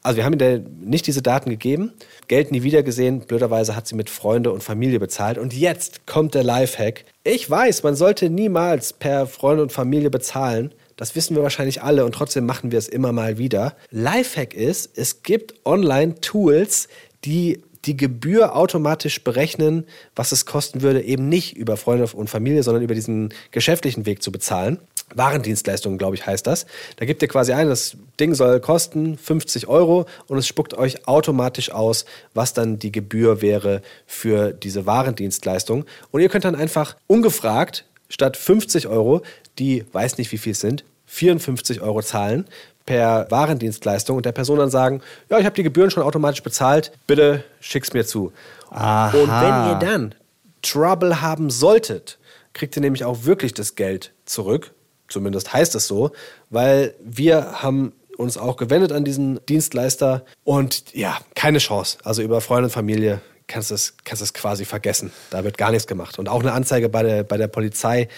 Also 0.03 0.16
wir 0.16 0.24
haben 0.24 0.41
ihr 0.41 0.64
nicht 0.80 1.07
diese 1.07 1.20
Daten 1.20 1.51
gegeben, 1.51 1.93
Geld 2.26 2.53
nie 2.53 2.62
wieder 2.62 2.83
gesehen, 2.83 3.20
blöderweise 3.20 3.76
hat 3.76 3.87
sie 3.87 3.95
mit 3.95 4.09
Freunde 4.09 4.51
und 4.51 4.62
Familie 4.62 4.99
bezahlt 4.99 5.37
und 5.37 5.53
jetzt 5.53 6.07
kommt 6.07 6.35
der 6.35 6.43
Lifehack. 6.43 7.05
Ich 7.24 7.49
weiß, 7.49 7.83
man 7.83 7.97
sollte 7.97 8.30
niemals 8.30 8.95
per 8.95 9.26
Freunde 9.26 9.62
und 9.62 9.72
Familie 9.72 10.09
bezahlen, 10.09 10.72
das 10.97 11.14
wissen 11.16 11.37
wir 11.37 11.43
wahrscheinlich 11.43 11.83
alle 11.83 12.07
und 12.07 12.14
trotzdem 12.14 12.47
machen 12.47 12.70
wir 12.70 12.78
es 12.78 12.89
immer 12.89 13.12
mal 13.12 13.37
wieder. 13.37 13.76
Lifehack 13.91 14.55
ist, 14.55 14.97
es 14.97 15.22
gibt 15.22 15.55
Online-Tools, 15.66 16.89
die 17.24 17.62
die 17.85 17.97
Gebühr 17.97 18.55
automatisch 18.55 19.22
berechnen, 19.24 19.87
was 20.14 20.33
es 20.33 20.47
kosten 20.47 20.83
würde, 20.83 21.03
eben 21.03 21.28
nicht 21.28 21.57
über 21.57 21.76
Freunde 21.76 22.07
und 22.14 22.30
Familie, 22.30 22.62
sondern 22.62 22.83
über 22.83 22.95
diesen 22.95 23.35
geschäftlichen 23.51 24.07
Weg 24.07 24.22
zu 24.22 24.30
bezahlen. 24.30 24.78
Warendienstleistungen, 25.14 25.99
glaube 25.99 26.16
ich, 26.16 26.26
heißt 26.26 26.47
das. 26.47 26.66
Da 26.97 27.05
gibt 27.05 27.22
ihr 27.22 27.28
quasi 27.28 27.53
ein, 27.53 27.68
das 27.68 27.97
Ding 28.18 28.35
soll 28.35 28.61
kosten 28.61 29.18
50 29.18 29.66
Euro 29.66 30.07
und 30.26 30.39
es 30.39 30.47
spuckt 30.47 30.74
euch 30.74 31.07
automatisch 31.07 31.70
aus, 31.70 32.05
was 32.35 32.55
dann 32.55 32.78
die 32.78 32.93
Gebühr 32.93 33.43
wäre 33.43 33.83
für 34.07 34.53
diese 34.53 34.87
Warendienstleistung. 34.87 35.85
Und 36.11 36.20
ihr 36.20 36.28
könnt 36.28 36.45
dann 36.45 36.55
einfach 36.55 36.97
ungefragt 37.07 37.85
statt 38.09 38.37
50 38.37 38.87
Euro, 38.89 39.22
die 39.59 39.85
weiß 39.93 40.18
nicht, 40.18 40.33
wie 40.33 40.39
viel 40.39 40.53
es 40.53 40.61
sind, 40.61 40.85
54 41.07 41.83
Euro 41.83 42.03
zahlen, 42.03 42.47
per 42.87 43.30
Warendienstleistung 43.30 44.16
und 44.16 44.26
der 44.26 44.33
Person 44.33 44.59
dann 44.59 44.70
sagen, 44.70 45.03
ja, 45.30 45.39
ich 45.39 45.45
habe 45.45 45.55
die 45.55 45.62
Gebühren 45.62 45.91
schon 45.91 46.03
automatisch 46.03 46.43
bezahlt, 46.43 46.93
bitte 47.07 47.45
schick's 47.61 47.93
mir 47.93 48.05
zu. 48.05 48.33
Aha. 48.70 49.16
Und 49.16 49.28
wenn 49.28 49.70
ihr 49.70 49.78
dann 49.80 50.14
Trouble 50.62 51.20
haben 51.20 51.51
solltet, 51.51 52.18
kriegt 52.53 52.76
ihr 52.76 52.83
nämlich 52.83 53.05
auch 53.05 53.24
wirklich 53.24 53.55
das 53.55 53.74
Geld 53.74 54.12
zurück. 54.24 54.72
Zumindest 55.09 55.53
heißt 55.53 55.74
es 55.74 55.87
so, 55.87 56.12
weil 56.51 56.95
wir 57.03 57.62
haben 57.62 57.93
uns 58.16 58.39
auch 58.39 58.57
gewendet 58.57 58.93
an 58.93 59.05
diesen 59.05 59.45
Dienstleister 59.47 60.24
und 60.45 60.95
ja, 60.95 61.18
keine 61.35 61.59
Chance. 61.59 61.99
Also 62.05 62.22
über 62.22 62.41
Freunde 62.41 62.64
und 62.64 62.70
Familie 62.70 63.20
kannst 63.47 63.70
du 63.70 63.74
es, 63.74 63.95
kannst 64.05 64.22
es 64.22 64.33
quasi 64.33 64.64
vergessen. 64.64 65.12
Da 65.30 65.45
wird 65.45 65.59
gar 65.59 65.70
nichts 65.70 65.87
gemacht. 65.87 66.18
Und 66.18 66.28
auch 66.28 66.41
eine 66.41 66.53
Anzeige 66.53 66.89
bei 66.89 67.03
der, 67.03 67.24
bei 67.24 67.37
der 67.37 67.49
Polizei 67.49 68.09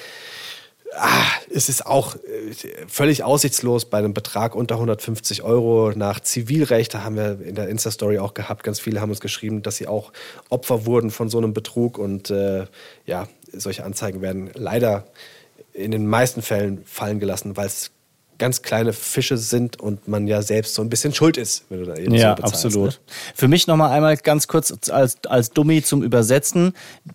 ah, 0.97 1.27
es 1.53 1.69
ist 1.69 1.87
auch 1.87 2.17
äh, 2.17 2.19
völlig 2.89 3.25
aussichtslos 3.25 3.85
bei 3.85 3.99
einem 3.99 4.15
Betrag 4.15 4.55
unter 4.55 4.77
150 4.77 5.43
Euro 5.43 5.93
nach 5.95 6.21
Zivilrecht. 6.21 6.95
Da 6.95 7.05
haben 7.05 7.17
wir 7.17 7.41
in 7.41 7.55
der 7.55 7.69
Insta-Story 7.69 8.19
auch 8.19 8.35
gehabt. 8.35 8.63
Ganz 8.63 8.81
viele 8.81 9.01
haben 9.01 9.11
uns 9.11 9.21
geschrieben, 9.21 9.63
dass 9.63 9.77
sie 9.77 9.87
auch 9.87 10.13
Opfer 10.49 10.87
wurden 10.87 11.11
von 11.11 11.29
so 11.29 11.39
einem 11.39 11.53
Betrug. 11.53 11.99
Und 11.99 12.31
äh, 12.31 12.67
ja, 13.07 13.29
solche 13.53 13.85
Anzeigen 13.85 14.21
werden 14.21 14.51
leider 14.55 15.05
in 15.73 15.91
den 15.91 16.07
meisten 16.07 16.43
Fällen 16.43 16.85
fallen 16.87 17.21
gelassen, 17.21 17.57
weil 17.57 17.67
es 17.67 17.91
ganz 18.39 18.63
kleine 18.63 18.93
Fische 18.93 19.37
sind 19.37 19.81
und 19.81 20.09
man 20.09 20.27
ja 20.27 20.43
selbst 20.43 20.75
so 20.75 20.83
ein 20.83 20.89
bisschen 20.91 21.15
schuld 21.15 21.37
ist, 21.37 21.65
wenn 21.69 21.81
du 21.81 21.87
da 21.87 21.95
eben 21.97 22.15
Ja, 22.15 22.31
so 22.31 22.35
bezahlst, 22.43 22.65
absolut. 22.67 22.91
Ne? 22.91 22.97
Für 23.35 23.49
mich 23.49 23.67
nochmal 23.67 23.91
einmal 23.93 24.17
ganz 24.17 24.49
kurz 24.49 24.73
als, 24.91 25.19
als 25.29 25.51
Dummy 25.51 25.83
zum 25.83 26.03
Übersetzen. 26.03 26.73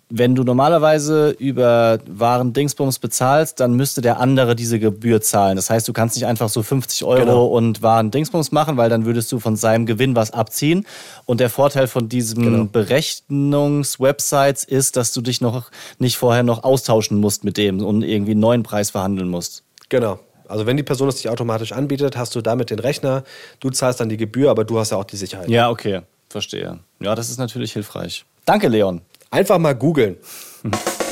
Wenn 0.08 0.34
du 0.34 0.44
normalerweise 0.44 1.30
über 1.30 1.98
Waren 2.06 2.52
Dingsbums 2.52 2.98
bezahlst, 2.98 3.60
dann 3.60 3.74
müsste 3.74 4.00
der 4.00 4.20
andere 4.20 4.56
diese 4.56 4.78
Gebühr 4.78 5.20
zahlen. 5.20 5.56
Das 5.56 5.70
heißt, 5.70 5.86
du 5.88 5.92
kannst 5.92 6.16
nicht 6.16 6.26
einfach 6.26 6.48
so 6.48 6.62
50 6.62 7.04
Euro 7.04 7.20
Genau. 7.20 7.46
und 7.46 7.82
Waren 7.82 8.10
Dingsbums 8.10 8.52
machen, 8.52 8.76
weil 8.76 8.88
dann 8.88 9.04
würdest 9.04 9.30
du 9.32 9.40
von 9.40 9.56
seinem 9.56 9.86
Gewinn 9.86 10.16
was 10.16 10.32
abziehen. 10.32 10.86
Und 11.26 11.40
der 11.40 11.50
Vorteil 11.50 11.86
von 11.86 12.08
diesen 12.08 12.42
Genau. 12.42 12.64
Berechnungswebsites 12.64 14.64
ist, 14.64 14.96
dass 14.96 15.12
du 15.12 15.20
dich 15.20 15.40
noch 15.40 15.70
nicht 15.98 16.16
vorher 16.16 16.42
noch 16.42 16.64
austauschen 16.64 17.18
musst 17.18 17.44
mit 17.44 17.56
dem 17.56 17.84
und 17.84 18.02
irgendwie 18.02 18.32
einen 18.32 18.40
neuen 18.40 18.62
Preis 18.62 18.90
verhandeln 18.90 19.28
musst. 19.28 19.62
Genau. 19.88 20.18
Also 20.50 20.66
wenn 20.66 20.76
die 20.76 20.82
Person 20.82 21.08
es 21.08 21.16
dich 21.16 21.28
automatisch 21.28 21.72
anbietet, 21.72 22.16
hast 22.16 22.34
du 22.34 22.40
damit 22.40 22.70
den 22.70 22.80
Rechner, 22.80 23.22
du 23.60 23.70
zahlst 23.70 24.00
dann 24.00 24.08
die 24.08 24.16
Gebühr, 24.16 24.50
aber 24.50 24.64
du 24.64 24.78
hast 24.78 24.90
ja 24.90 24.96
auch 24.96 25.04
die 25.04 25.16
Sicherheit. 25.16 25.48
Ja, 25.48 25.70
okay, 25.70 26.00
verstehe. 26.28 26.80
Ja, 26.98 27.14
das 27.14 27.30
ist 27.30 27.38
natürlich 27.38 27.72
hilfreich. 27.72 28.24
Danke, 28.44 28.66
Leon. 28.66 29.00
Einfach 29.30 29.58
mal 29.58 29.76
googeln. 29.76 30.16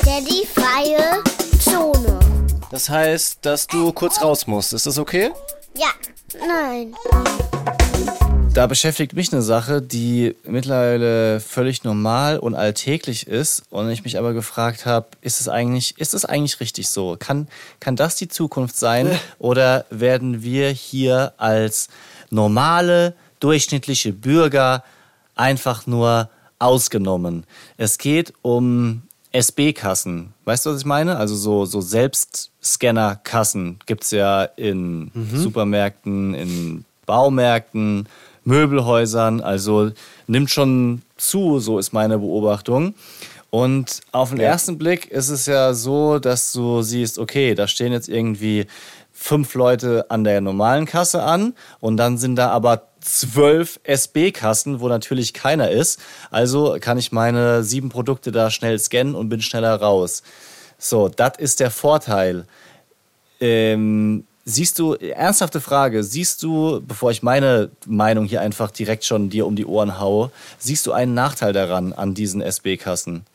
Daddy 0.03 0.45
freie 0.53 1.23
Zone. 1.59 2.19
Das 2.69 2.89
heißt, 2.89 3.39
dass 3.43 3.65
du 3.65 3.93
kurz 3.93 4.21
raus 4.21 4.45
musst. 4.45 4.73
Ist 4.73 4.85
das 4.85 4.97
okay? 4.97 5.31
Ja, 5.73 5.87
nein. 6.45 6.93
Da 8.59 8.67
beschäftigt 8.67 9.13
mich 9.13 9.31
eine 9.31 9.41
Sache, 9.41 9.81
die 9.81 10.35
mittlerweile 10.43 11.39
völlig 11.39 11.85
normal 11.85 12.39
und 12.39 12.55
alltäglich 12.55 13.25
ist 13.25 13.63
und 13.69 13.89
ich 13.89 14.03
mich 14.03 14.17
aber 14.17 14.33
gefragt 14.33 14.85
habe, 14.85 15.07
ist 15.21 15.39
es 15.39 15.47
eigentlich, 15.47 15.97
ist 15.97 16.13
es 16.13 16.25
eigentlich 16.25 16.59
richtig 16.59 16.89
so? 16.89 17.15
Kann, 17.17 17.47
kann 17.79 17.95
das 17.95 18.17
die 18.17 18.27
Zukunft 18.27 18.75
sein 18.75 19.17
oder 19.39 19.85
werden 19.89 20.43
wir 20.43 20.71
hier 20.71 21.31
als 21.37 21.87
normale, 22.31 23.13
durchschnittliche 23.39 24.11
Bürger 24.11 24.83
einfach 25.37 25.87
nur 25.87 26.29
ausgenommen? 26.59 27.45
Es 27.77 27.97
geht 27.97 28.33
um 28.41 29.03
SB-Kassen. 29.31 30.33
Weißt 30.43 30.65
du, 30.65 30.71
was 30.71 30.79
ich 30.79 30.85
meine? 30.85 31.15
Also 31.15 31.37
so, 31.37 31.63
so 31.63 31.79
Selbstscanner-Kassen 31.79 33.79
gibt 33.85 34.03
es 34.03 34.11
ja 34.11 34.43
in 34.43 35.11
Supermärkten, 35.33 36.33
in 36.33 36.83
Baumärkten, 37.05 38.09
Möbelhäusern. 38.43 39.41
Also 39.41 39.91
nimmt 40.27 40.49
schon 40.49 41.01
zu, 41.17 41.59
so 41.59 41.79
ist 41.79 41.93
meine 41.93 42.19
Beobachtung. 42.19 42.93
Und 43.51 44.01
auf 44.11 44.29
den 44.29 44.39
ersten 44.39 44.77
Blick 44.77 45.07
ist 45.07 45.29
es 45.29 45.47
ja 45.47 45.73
so, 45.73 46.19
dass 46.19 46.53
du 46.53 46.81
siehst, 46.83 47.17
okay, 47.17 47.55
da 47.55 47.67
stehen 47.67 47.91
jetzt 47.91 48.07
irgendwie 48.07 48.67
fünf 49.11 49.53
Leute 49.55 50.05
an 50.09 50.23
der 50.23 50.39
normalen 50.39 50.85
Kasse 50.85 51.23
an 51.23 51.53
und 51.79 51.97
dann 51.97 52.17
sind 52.17 52.35
da 52.35 52.51
aber 52.51 52.83
zwölf 53.01 53.79
SB-Kassen, 53.83 54.79
wo 54.79 54.87
natürlich 54.87 55.33
keiner 55.33 55.71
ist. 55.71 55.99
Also 56.31 56.77
kann 56.79 56.97
ich 56.97 57.11
meine 57.11 57.63
sieben 57.63 57.89
Produkte 57.89 58.31
da 58.31 58.51
schnell 58.51 58.77
scannen 58.79 59.15
und 59.15 59.29
bin 59.29 59.41
schneller 59.41 59.75
raus. 59.75 60.23
So, 60.77 61.09
das 61.09 61.33
ist 61.37 61.59
der 61.59 61.71
Vorteil. 61.71 62.45
Ähm, 63.41 64.25
siehst 64.49 64.79
du, 64.79 64.95
ernsthafte 64.95 65.61
Frage, 65.61 66.03
siehst 66.03 66.43
du, 66.43 66.81
bevor 66.85 67.11
ich 67.11 67.23
meine 67.23 67.69
Meinung 67.85 68.25
hier 68.25 68.41
einfach 68.41 68.71
direkt 68.71 69.05
schon 69.05 69.29
dir 69.29 69.45
um 69.45 69.55
die 69.55 69.65
Ohren 69.65 69.99
haue, 69.99 70.31
siehst 70.57 70.85
du 70.87 70.91
einen 70.91 71.13
Nachteil 71.13 71.53
daran 71.53 71.93
an 71.93 72.13
diesen 72.13 72.41
SB-Kassen? 72.41 73.25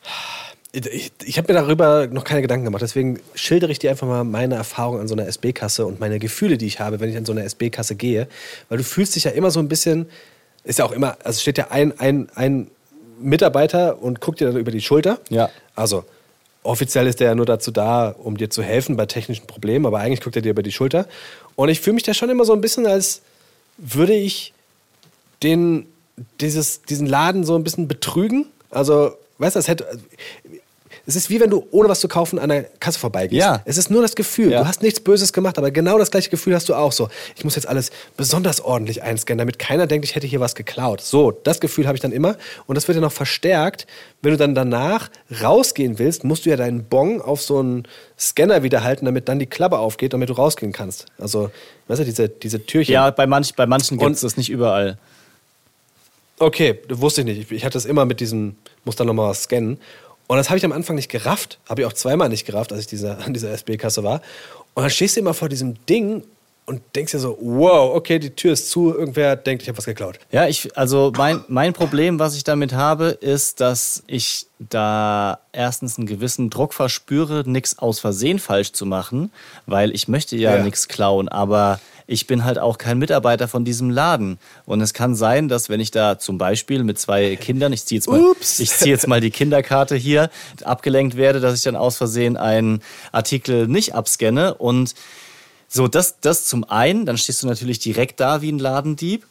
Ich, 0.72 1.12
ich 1.24 1.38
habe 1.38 1.52
mir 1.52 1.60
darüber 1.60 2.08
noch 2.08 2.24
keine 2.24 2.42
Gedanken 2.42 2.64
gemacht, 2.64 2.82
deswegen 2.82 3.20
schildere 3.34 3.70
ich 3.70 3.78
dir 3.78 3.90
einfach 3.90 4.08
mal 4.08 4.24
meine 4.24 4.56
Erfahrung 4.56 4.98
an 4.98 5.06
so 5.06 5.14
einer 5.14 5.26
SB-Kasse 5.28 5.86
und 5.86 6.00
meine 6.00 6.18
Gefühle, 6.18 6.58
die 6.58 6.66
ich 6.66 6.80
habe, 6.80 6.98
wenn 6.98 7.08
ich 7.08 7.16
an 7.16 7.24
so 7.24 7.32
eine 7.32 7.44
SB-Kasse 7.44 7.94
gehe. 7.94 8.26
Weil 8.68 8.78
du 8.78 8.84
fühlst 8.84 9.14
dich 9.14 9.24
ja 9.24 9.30
immer 9.30 9.52
so 9.52 9.60
ein 9.60 9.68
bisschen, 9.68 10.06
ist 10.64 10.80
ja 10.80 10.84
auch 10.84 10.92
immer, 10.92 11.16
also 11.22 11.40
steht 11.40 11.58
ja 11.58 11.68
ein, 11.70 11.98
ein, 12.00 12.28
ein 12.34 12.70
Mitarbeiter 13.20 14.02
und 14.02 14.20
guckt 14.20 14.40
dir 14.40 14.48
dann 14.48 14.56
über 14.56 14.72
die 14.72 14.80
Schulter. 14.80 15.20
Ja. 15.30 15.48
Also 15.76 16.04
offiziell 16.64 17.06
ist 17.06 17.20
der 17.20 17.28
ja 17.28 17.34
nur 17.34 17.46
dazu 17.46 17.70
da, 17.70 18.08
um 18.08 18.36
dir 18.36 18.50
zu 18.50 18.62
helfen 18.62 18.96
bei 18.96 19.06
technischen 19.06 19.46
Problemen, 19.46 19.86
aber 19.86 20.00
eigentlich 20.00 20.20
guckt 20.20 20.34
er 20.34 20.42
dir 20.42 20.50
über 20.50 20.62
die 20.62 20.72
Schulter. 20.72 21.06
Und 21.54 21.68
ich 21.68 21.80
fühle 21.80 21.94
mich 21.94 22.02
da 22.02 22.14
schon 22.14 22.30
immer 22.30 22.44
so 22.44 22.52
ein 22.52 22.60
bisschen, 22.60 22.86
als 22.86 23.22
würde 23.76 24.14
ich 24.14 24.52
den, 25.42 25.86
dieses, 26.40 26.82
diesen 26.82 27.06
Laden 27.06 27.44
so 27.44 27.54
ein 27.54 27.64
bisschen 27.64 27.86
betrügen. 27.86 28.46
Also, 28.70 29.12
weißt 29.38 29.56
du, 29.56 29.60
es 29.60 29.68
hätte. 29.68 29.86
Es 31.06 31.16
ist 31.16 31.28
wie 31.28 31.38
wenn 31.38 31.50
du 31.50 31.66
ohne 31.70 31.88
was 31.88 32.00
zu 32.00 32.08
kaufen 32.08 32.38
an 32.38 32.48
der 32.48 32.62
Kasse 32.80 32.98
vorbeigehst. 32.98 33.38
Ja. 33.38 33.60
Es 33.66 33.76
ist 33.76 33.90
nur 33.90 34.00
das 34.00 34.14
Gefühl. 34.14 34.50
Ja. 34.50 34.60
Du 34.62 34.66
hast 34.68 34.82
nichts 34.82 35.00
Böses 35.00 35.32
gemacht, 35.34 35.58
aber 35.58 35.70
genau 35.70 35.98
das 35.98 36.10
gleiche 36.10 36.30
Gefühl 36.30 36.54
hast 36.54 36.68
du 36.70 36.74
auch 36.74 36.92
so. 36.92 37.08
Ich 37.36 37.44
muss 37.44 37.56
jetzt 37.56 37.66
alles 37.68 37.90
besonders 38.16 38.60
ordentlich 38.62 39.02
einscannen, 39.02 39.38
damit 39.38 39.58
keiner 39.58 39.86
denkt, 39.86 40.06
ich 40.06 40.14
hätte 40.14 40.26
hier 40.26 40.40
was 40.40 40.54
geklaut. 40.54 41.02
So, 41.02 41.30
das 41.30 41.60
Gefühl 41.60 41.86
habe 41.86 41.96
ich 41.96 42.00
dann 42.02 42.12
immer. 42.12 42.36
Und 42.66 42.76
das 42.76 42.88
wird 42.88 42.96
ja 42.96 43.02
noch 43.02 43.12
verstärkt, 43.12 43.86
wenn 44.22 44.30
du 44.32 44.38
dann 44.38 44.54
danach 44.54 45.10
rausgehen 45.42 45.98
willst, 45.98 46.24
musst 46.24 46.46
du 46.46 46.50
ja 46.50 46.56
deinen 46.56 46.84
Bon 46.84 47.20
auf 47.20 47.42
so 47.42 47.58
einen 47.58 47.86
Scanner 48.18 48.62
wieder 48.62 48.82
halten, 48.82 49.04
damit 49.04 49.28
dann 49.28 49.38
die 49.38 49.46
Klappe 49.46 49.78
aufgeht, 49.78 50.14
damit 50.14 50.30
du 50.30 50.32
rausgehen 50.32 50.72
kannst. 50.72 51.06
Also, 51.18 51.50
weißt 51.88 52.00
du, 52.00 52.04
diese, 52.06 52.28
diese 52.30 52.64
Türchen. 52.64 52.92
Ja, 52.94 53.10
bei, 53.10 53.26
manch, 53.26 53.54
bei 53.54 53.66
manchen 53.66 53.98
gibt 53.98 54.12
es 54.14 54.22
das 54.22 54.36
nicht 54.38 54.48
überall. 54.48 54.96
Okay, 56.38 56.80
wusste 56.88 57.20
ich 57.20 57.26
nicht. 57.26 57.40
Ich- 57.42 57.52
Ich 57.52 57.64
hatte 57.64 57.74
das 57.74 57.84
immer 57.84 58.04
mit 58.06 58.20
diesem, 58.20 58.56
muss 58.84 58.96
dann 58.96 59.06
nochmal 59.06 59.30
was 59.30 59.44
scannen. 59.44 59.78
Und 60.26 60.36
das 60.38 60.48
habe 60.48 60.58
ich 60.58 60.64
am 60.64 60.72
Anfang 60.72 60.96
nicht 60.96 61.10
gerafft. 61.10 61.58
Habe 61.68 61.82
ich 61.82 61.86
auch 61.86 61.92
zweimal 61.92 62.28
nicht 62.28 62.46
gerafft, 62.46 62.72
als 62.72 62.82
ich 62.82 62.86
dieser, 62.86 63.18
an 63.24 63.34
dieser 63.34 63.50
SB-Kasse 63.50 64.02
war. 64.02 64.20
Und 64.74 64.82
dann 64.82 64.90
stehst 64.90 65.16
du 65.16 65.20
immer 65.20 65.34
vor 65.34 65.48
diesem 65.48 65.74
Ding 65.86 66.24
und 66.66 66.80
denkst 66.96 67.12
dir 67.12 67.18
so, 67.18 67.36
wow, 67.42 67.94
okay, 67.94 68.18
die 68.18 68.30
Tür 68.30 68.54
ist 68.54 68.70
zu, 68.70 68.94
irgendwer 68.94 69.36
denkt, 69.36 69.62
ich 69.62 69.68
habe 69.68 69.76
was 69.76 69.84
geklaut. 69.84 70.18
Ja, 70.32 70.46
ich, 70.48 70.74
also 70.78 71.12
mein, 71.14 71.44
mein 71.48 71.74
Problem, 71.74 72.18
was 72.18 72.34
ich 72.36 72.42
damit 72.42 72.72
habe, 72.72 73.08
ist, 73.08 73.60
dass 73.60 74.02
ich 74.06 74.46
da 74.58 75.40
erstens 75.52 75.98
einen 75.98 76.06
gewissen 76.06 76.48
Druck 76.48 76.72
verspüre, 76.72 77.42
nichts 77.46 77.78
aus 77.78 78.00
Versehen 78.00 78.38
falsch 78.38 78.72
zu 78.72 78.86
machen, 78.86 79.30
weil 79.66 79.94
ich 79.94 80.08
möchte 80.08 80.36
ja, 80.36 80.56
Ja. 80.56 80.62
nichts 80.64 80.88
klauen, 80.88 81.28
aber 81.28 81.80
ich 82.06 82.26
bin 82.26 82.44
halt 82.44 82.58
auch 82.58 82.76
kein 82.78 82.98
Mitarbeiter 82.98 83.48
von 83.48 83.64
diesem 83.64 83.90
Laden. 83.90 84.38
Und 84.66 84.80
es 84.80 84.92
kann 84.92 85.14
sein, 85.14 85.48
dass 85.48 85.68
wenn 85.68 85.80
ich 85.80 85.90
da 85.90 86.18
zum 86.18 86.36
Beispiel 86.38 86.84
mit 86.84 86.98
zwei 86.98 87.36
Kindern, 87.36 87.72
ich 87.72 87.84
ziehe 87.86 87.98
jetzt, 87.98 88.08
mal- 88.08 88.20
ich 88.60 88.70
ziehe 88.70 88.90
jetzt 88.90 89.08
mal 89.08 89.20
die 89.20 89.30
Kinderkarte 89.30 89.96
hier, 89.96 90.30
abgelenkt 90.64 91.16
werde, 91.16 91.40
dass 91.40 91.56
ich 91.56 91.62
dann 91.62 91.76
aus 91.76 91.96
Versehen 91.96 92.36
einen 92.36 92.82
Artikel 93.12 93.66
nicht 93.68 93.94
abscanne 93.94 94.54
und 94.54 94.94
so, 95.66 95.88
das, 95.88 96.20
das 96.20 96.44
zum 96.46 96.62
einen, 96.64 97.04
dann 97.06 97.18
stehst 97.18 97.42
du 97.42 97.48
natürlich 97.48 97.80
direkt 97.80 98.20
da 98.20 98.42
wie 98.42 98.52
ein 98.52 98.58
Ladendieb. 98.60 99.26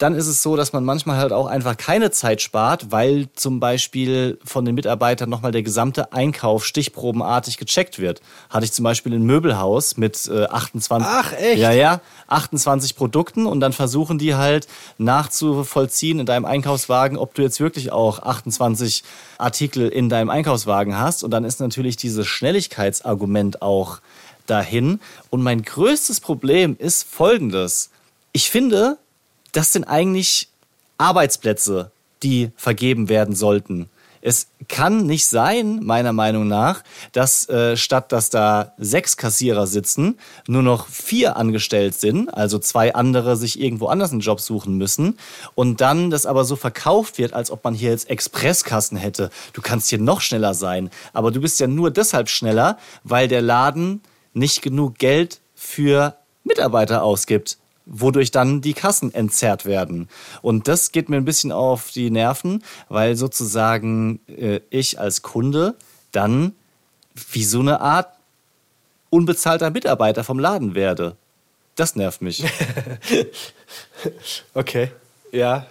Dann 0.00 0.14
ist 0.14 0.28
es 0.28 0.42
so, 0.42 0.56
dass 0.56 0.72
man 0.72 0.82
manchmal 0.82 1.18
halt 1.18 1.30
auch 1.30 1.46
einfach 1.46 1.76
keine 1.76 2.10
Zeit 2.10 2.40
spart, 2.40 2.90
weil 2.90 3.28
zum 3.34 3.60
Beispiel 3.60 4.38
von 4.42 4.64
den 4.64 4.74
Mitarbeitern 4.74 5.28
nochmal 5.28 5.52
der 5.52 5.62
gesamte 5.62 6.14
Einkauf 6.14 6.64
stichprobenartig 6.64 7.58
gecheckt 7.58 7.98
wird. 7.98 8.22
Hatte 8.48 8.64
ich 8.64 8.72
zum 8.72 8.82
Beispiel 8.82 9.12
ein 9.12 9.24
Möbelhaus 9.24 9.98
mit 9.98 10.26
äh, 10.32 10.44
28. 10.44 11.06
Ach, 11.06 11.34
echt? 11.34 11.58
Ja, 11.58 11.72
ja, 11.72 12.00
28 12.28 12.96
Produkten 12.96 13.44
und 13.44 13.60
dann 13.60 13.74
versuchen 13.74 14.16
die 14.16 14.36
halt 14.36 14.68
nachzuvollziehen 14.96 16.18
in 16.18 16.24
deinem 16.24 16.46
Einkaufswagen, 16.46 17.18
ob 17.18 17.34
du 17.34 17.42
jetzt 17.42 17.60
wirklich 17.60 17.92
auch 17.92 18.20
28 18.22 19.04
Artikel 19.36 19.86
in 19.86 20.08
deinem 20.08 20.30
Einkaufswagen 20.30 20.98
hast. 20.98 21.24
Und 21.24 21.30
dann 21.30 21.44
ist 21.44 21.60
natürlich 21.60 21.98
dieses 21.98 22.26
Schnelligkeitsargument 22.26 23.60
auch 23.60 24.00
dahin. 24.46 24.98
Und 25.28 25.42
mein 25.42 25.60
größtes 25.60 26.20
Problem 26.20 26.74
ist 26.78 27.06
folgendes. 27.06 27.90
Ich 28.32 28.50
finde, 28.50 28.96
das 29.52 29.72
sind 29.72 29.84
eigentlich 29.84 30.48
Arbeitsplätze, 30.98 31.90
die 32.22 32.50
vergeben 32.56 33.08
werden 33.08 33.34
sollten. 33.34 33.88
es 34.22 34.48
kann 34.68 35.06
nicht 35.06 35.26
sein, 35.26 35.80
meiner 35.82 36.12
Meinung 36.12 36.46
nach, 36.46 36.82
dass 37.12 37.48
äh, 37.48 37.76
statt 37.78 38.12
dass 38.12 38.28
da 38.28 38.74
sechs 38.76 39.16
Kassierer 39.16 39.66
sitzen, 39.66 40.18
nur 40.46 40.62
noch 40.62 40.86
vier 40.88 41.36
angestellt 41.36 41.94
sind, 41.94 42.28
also 42.28 42.58
zwei 42.58 42.94
andere 42.94 43.36
sich 43.38 43.58
irgendwo 43.58 43.86
anders 43.86 44.12
einen 44.12 44.20
Job 44.20 44.40
suchen 44.40 44.76
müssen 44.76 45.18
und 45.54 45.80
dann 45.80 46.10
das 46.10 46.26
aber 46.26 46.44
so 46.44 46.56
verkauft 46.56 47.16
wird, 47.16 47.32
als 47.32 47.50
ob 47.50 47.64
man 47.64 47.72
hier 47.72 47.90
jetzt 47.90 48.10
Expresskassen 48.10 48.98
hätte. 48.98 49.30
Du 49.54 49.62
kannst 49.62 49.88
hier 49.88 49.98
noch 49.98 50.20
schneller 50.20 50.52
sein, 50.52 50.90
aber 51.14 51.30
du 51.30 51.40
bist 51.40 51.58
ja 51.58 51.66
nur 51.66 51.90
deshalb 51.90 52.28
schneller, 52.28 52.76
weil 53.04 53.26
der 53.26 53.40
Laden 53.40 54.02
nicht 54.34 54.60
genug 54.60 54.98
Geld 54.98 55.40
für 55.54 56.14
Mitarbeiter 56.44 57.02
ausgibt 57.02 57.56
wodurch 57.90 58.30
dann 58.30 58.60
die 58.60 58.72
Kassen 58.72 59.12
entzerrt 59.12 59.66
werden. 59.66 60.08
Und 60.40 60.68
das 60.68 60.92
geht 60.92 61.08
mir 61.08 61.16
ein 61.16 61.24
bisschen 61.24 61.52
auf 61.52 61.90
die 61.90 62.10
Nerven, 62.10 62.62
weil 62.88 63.16
sozusagen 63.16 64.20
äh, 64.28 64.60
ich 64.70 64.98
als 64.98 65.22
Kunde 65.22 65.74
dann 66.12 66.54
wie 67.32 67.44
so 67.44 67.60
eine 67.60 67.80
Art 67.80 68.08
unbezahlter 69.10 69.70
Mitarbeiter 69.70 70.24
vom 70.24 70.38
Laden 70.38 70.74
werde. 70.74 71.16
Das 71.74 71.96
nervt 71.96 72.22
mich. 72.22 72.44
okay, 74.54 74.90
ja, 75.32 75.66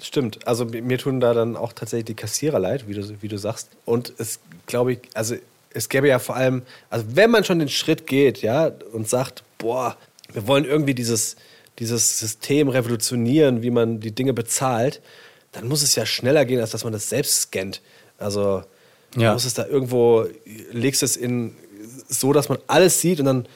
stimmt. 0.00 0.46
Also 0.46 0.64
mir 0.64 0.98
tun 0.98 1.18
da 1.20 1.34
dann 1.34 1.56
auch 1.56 1.72
tatsächlich 1.72 2.06
die 2.06 2.14
Kassierer 2.14 2.60
leid, 2.60 2.86
wie 2.86 2.94
du, 2.94 3.22
wie 3.22 3.28
du 3.28 3.38
sagst. 3.38 3.70
Und 3.84 4.12
es 4.18 4.38
glaube 4.66 4.92
ich, 4.92 5.00
also 5.14 5.34
es 5.70 5.88
gäbe 5.88 6.08
ja 6.08 6.20
vor 6.20 6.36
allem, 6.36 6.62
also 6.90 7.04
wenn 7.10 7.30
man 7.30 7.44
schon 7.44 7.58
den 7.58 7.68
Schritt 7.68 8.06
geht, 8.06 8.40
ja, 8.42 8.70
und 8.92 9.08
sagt, 9.08 9.42
boah, 9.58 9.96
wir 10.32 10.46
wollen 10.46 10.64
irgendwie 10.64 10.94
dieses, 10.94 11.36
dieses 11.78 12.18
System 12.18 12.68
revolutionieren, 12.68 13.62
wie 13.62 13.70
man 13.70 14.00
die 14.00 14.12
Dinge 14.12 14.32
bezahlt, 14.32 15.00
dann 15.52 15.68
muss 15.68 15.82
es 15.82 15.94
ja 15.94 16.06
schneller 16.06 16.44
gehen, 16.44 16.60
als 16.60 16.70
dass 16.70 16.84
man 16.84 16.92
das 16.92 17.08
selbst 17.08 17.42
scannt. 17.42 17.80
Also 18.18 18.62
ja. 19.16 19.32
muss 19.32 19.44
es 19.44 19.54
da 19.54 19.66
irgendwo, 19.66 20.26
legst 20.72 21.02
es 21.02 21.16
in 21.16 21.54
so, 22.08 22.32
dass 22.32 22.48
man 22.48 22.58
alles 22.66 23.00
sieht 23.00 23.20
und 23.20 23.26
dann 23.26 23.48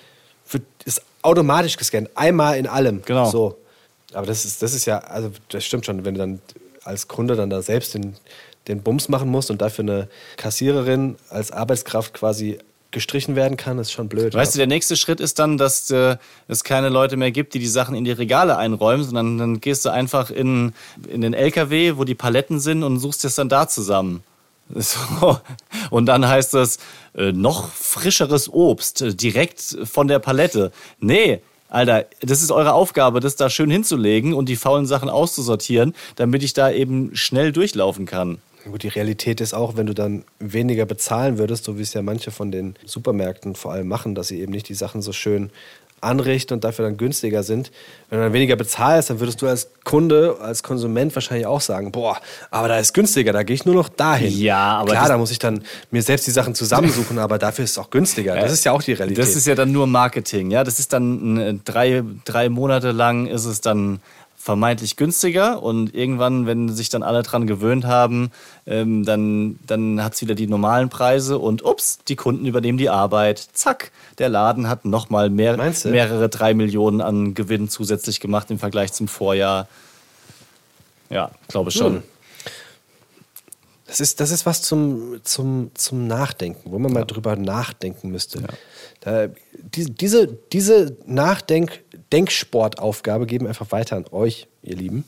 wird 0.51 0.63
es 0.85 1.01
automatisch 1.23 1.77
gescannt. 1.77 2.11
Einmal 2.15 2.59
in 2.59 2.67
allem. 2.67 3.03
Genau. 3.03 3.31
So. 3.31 3.59
Aber 4.13 4.27
das 4.27 4.45
ist, 4.45 4.63
das 4.63 4.75
ist 4.75 4.87
ja, 4.87 4.99
also 4.99 5.31
das 5.49 5.65
stimmt 5.65 5.87
schon, 5.87 6.05
wenn 6.05 6.15
du 6.15 6.21
dann 6.21 6.41
als 6.85 7.09
Kunde 7.09 7.37
dann 7.37 7.51
da 7.51 7.63
selbst 7.63 7.95
den, 7.95 8.17
den 8.69 8.83
Bums 8.83 9.09
machen 9.09 9.29
musst 9.29 9.51
und 9.51 9.61
dafür 9.61 9.85
eine 9.85 10.09
Kassiererin 10.37 11.17
als 11.29 11.53
Arbeitskraft 11.53 12.15
quasi 12.15 12.59
gestrichen 12.91 13.37
werden 13.37 13.57
kann, 13.57 13.79
ist 13.79 13.93
schon 13.93 14.09
blöd. 14.09 14.35
Weißt 14.35 14.55
ja. 14.55 14.59
du, 14.59 14.59
der 14.59 14.67
nächste 14.67 14.97
Schritt 14.97 15.21
ist 15.21 15.39
dann, 15.39 15.59
dass 15.59 15.91
äh, 15.91 16.17
es 16.49 16.65
keine 16.65 16.89
Leute 16.89 17.17
mehr 17.17 17.31
gibt, 17.31 17.55
die 17.55 17.59
die 17.59 17.67
Sachen 17.67 17.95
in 17.95 18.05
die 18.05 18.13
Regale 18.13 18.57
einräumen, 18.57 19.05
sondern 19.05 19.39
dann 19.39 19.61
gehst 19.61 19.85
du 19.85 19.91
einfach 19.91 20.31
in, 20.31 20.73
in 21.09 21.21
den 21.21 21.35
LKW, 21.35 21.95
wo 21.97 22.05
die 22.05 22.15
Paletten 22.15 22.61
sind 22.61 22.83
und 22.83 22.99
suchst 22.99 23.25
es 23.25 23.35
dann 23.35 23.49
da 23.49 23.69
zusammen. 23.69 24.23
So. 24.73 25.39
Und 25.91 26.07
dann 26.07 26.29
heißt 26.29 26.55
es, 26.55 26.79
äh, 27.17 27.33
noch 27.33 27.73
frischeres 27.73 28.49
Obst, 28.53 29.03
äh, 29.03 29.15
direkt 29.15 29.79
von 29.85 30.07
der 30.07 30.21
Palette. 30.21 30.71
Nee, 31.01 31.41
Alter, 31.69 32.07
das 32.21 32.43
ist 32.43 32.51
eure 32.51 32.73
Aufgabe, 32.73 33.21
das 33.21 33.37
da 33.37 33.49
schön 33.49 33.71
hinzulegen 33.71 34.35
und 34.35 34.49
die 34.49 34.57
faulen 34.57 34.87
Sachen 34.87 35.09
auszusortieren, 35.09 35.95
damit 36.17 36.43
ich 36.43 36.53
da 36.53 36.71
eben 36.71 37.15
schnell 37.15 37.53
durchlaufen 37.53 38.07
kann. 38.07 38.39
Gut, 38.65 38.83
die 38.83 38.89
Realität 38.89 39.41
ist 39.41 39.55
auch, 39.55 39.77
wenn 39.77 39.87
du 39.87 39.95
dann 39.95 40.25
weniger 40.39 40.85
bezahlen 40.85 41.39
würdest, 41.39 41.65
so 41.65 41.79
wie 41.79 41.83
es 41.83 41.95
ja 41.95 42.03
manche 42.03 42.31
von 42.31 42.51
den 42.51 42.75
Supermärkten 42.85 43.55
vor 43.55 43.73
allem 43.73 43.89
machen, 43.89 44.15
dass 44.15 44.29
sie 44.29 44.41
eben 44.41 44.53
nicht 44.53 44.69
die 44.69 44.75
Sachen 44.75 45.03
so 45.03 45.13
schön 45.13 45.51
anrichten 46.03 46.55
und 46.55 46.65
dafür 46.65 46.85
dann 46.85 46.97
günstiger 46.97 47.43
sind. 47.43 47.71
Wenn 48.09 48.19
du 48.19 48.25
dann 48.25 48.33
weniger 48.33 48.57
bezahlst, 48.57 49.11
dann 49.11 49.21
würdest 49.21 49.43
du 49.43 49.47
als 49.47 49.69
Kunde, 49.85 50.37
als 50.41 50.63
Konsument 50.63 51.15
wahrscheinlich 51.15 51.47
auch 51.47 51.61
sagen, 51.61 51.93
boah, 51.93 52.19
aber 52.51 52.69
da 52.69 52.79
ist 52.79 52.95
günstiger, 52.95 53.33
da 53.33 53.43
gehe 53.43 53.55
ich 53.55 53.65
nur 53.65 53.75
noch 53.75 53.89
dahin. 53.89 54.33
Ja, 54.33 54.79
aber 54.79 54.93
klar, 54.93 55.09
da 55.09 55.19
muss 55.19 55.31
ich 55.31 55.39
dann 55.39 55.63
mir 55.91 56.03
selbst 56.03 56.27
die 56.27 56.31
Sachen 56.31 56.55
zusammensuchen, 56.55 57.19
aber 57.19 57.39
dafür 57.39 57.65
ist 57.65 57.73
es 57.73 57.79
auch 57.79 57.91
günstiger. 57.91 58.35
Das 58.35 58.53
ist 58.53 58.65
ja 58.65 58.73
auch 58.73 58.83
die 58.83 58.93
Realität. 58.93 59.23
Das 59.23 59.37
ist 59.37 59.47
ja 59.47 59.55
dann 59.55 59.73
nur 59.73 59.87
Marketing, 59.87 60.51
ja. 60.51 60.65
Das 60.65 60.79
ist 60.79 60.93
dann 60.93 61.37
äh, 61.37 61.55
drei, 61.65 62.03
drei 62.25 62.49
Monate 62.49 62.93
lang 62.93 63.27
ist 63.27 63.45
es 63.45 63.61
dann 63.61 64.01
vermeintlich 64.41 64.97
günstiger 64.97 65.63
und 65.63 65.95
irgendwann, 65.95 66.47
wenn 66.47 66.71
sich 66.71 66.89
dann 66.89 67.03
alle 67.03 67.23
dran 67.23 67.47
gewöhnt 67.47 67.85
haben, 67.85 68.31
ähm, 68.67 69.05
dann, 69.05 69.59
dann 69.67 70.03
hat 70.03 70.15
es 70.15 70.23
wieder 70.23 70.35
die 70.35 70.47
normalen 70.47 70.89
Preise 70.89 71.39
und 71.39 71.63
ups, 71.63 71.99
die 72.09 72.17
Kunden 72.17 72.47
übernehmen 72.47 72.79
die 72.79 72.89
Arbeit. 72.89 73.47
Zack, 73.53 73.93
der 74.19 74.31
Laden 74.31 74.67
hat 74.67 74.87
nochmal 74.87 75.29
mehr, 75.29 75.59
mehrere 75.85 76.31
drei 76.31 76.55
Millionen 76.55 77.03
an 77.03 77.35
Gewinn 77.35 77.69
zusätzlich 77.69 78.19
gemacht 78.19 78.51
im 78.51 78.59
Vergleich 78.59 78.95
zum 78.95 79.09
Vorjahr. 79.09 79.69
Ja, 81.11 81.33
glaube 81.49 81.71
schon. 81.71 81.97
Hm. 81.97 82.03
Das 83.91 83.99
ist, 83.99 84.21
das 84.21 84.31
ist 84.31 84.47
was 84.47 84.63
zum, 84.63 85.21
zum, 85.25 85.73
zum 85.75 86.07
Nachdenken, 86.07 86.71
wo 86.71 86.79
man 86.79 86.93
ja. 86.93 87.01
mal 87.01 87.05
drüber 87.05 87.35
nachdenken 87.35 88.11
müsste. 88.11 88.39
Ja. 88.41 88.49
Da, 89.01 89.35
die, 89.53 89.87
diese 89.87 90.29
diese 90.29 90.97
Nachdenk 91.07 91.83
Denksportaufgabe 92.13 93.27
geben 93.27 93.47
wir 93.47 93.49
einfach 93.49 93.73
weiter 93.73 93.97
an 93.97 94.05
euch, 94.13 94.47
ihr 94.63 94.77
Lieben. 94.77 95.05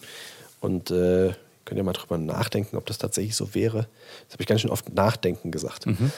Und 0.59 0.91
äh, 0.91 1.30
könnt 1.64 1.78
ihr 1.78 1.85
mal 1.85 1.93
drüber 1.93 2.18
nachdenken, 2.18 2.76
ob 2.76 2.85
das 2.87 2.99
tatsächlich 2.99 3.37
so 3.37 3.55
wäre. 3.55 3.87
Das 4.26 4.33
habe 4.33 4.41
ich 4.43 4.49
ganz 4.49 4.62
schön 4.62 4.70
oft 4.70 4.93
Nachdenken 4.93 5.53
gesagt. 5.53 5.87
Mhm. 5.87 6.11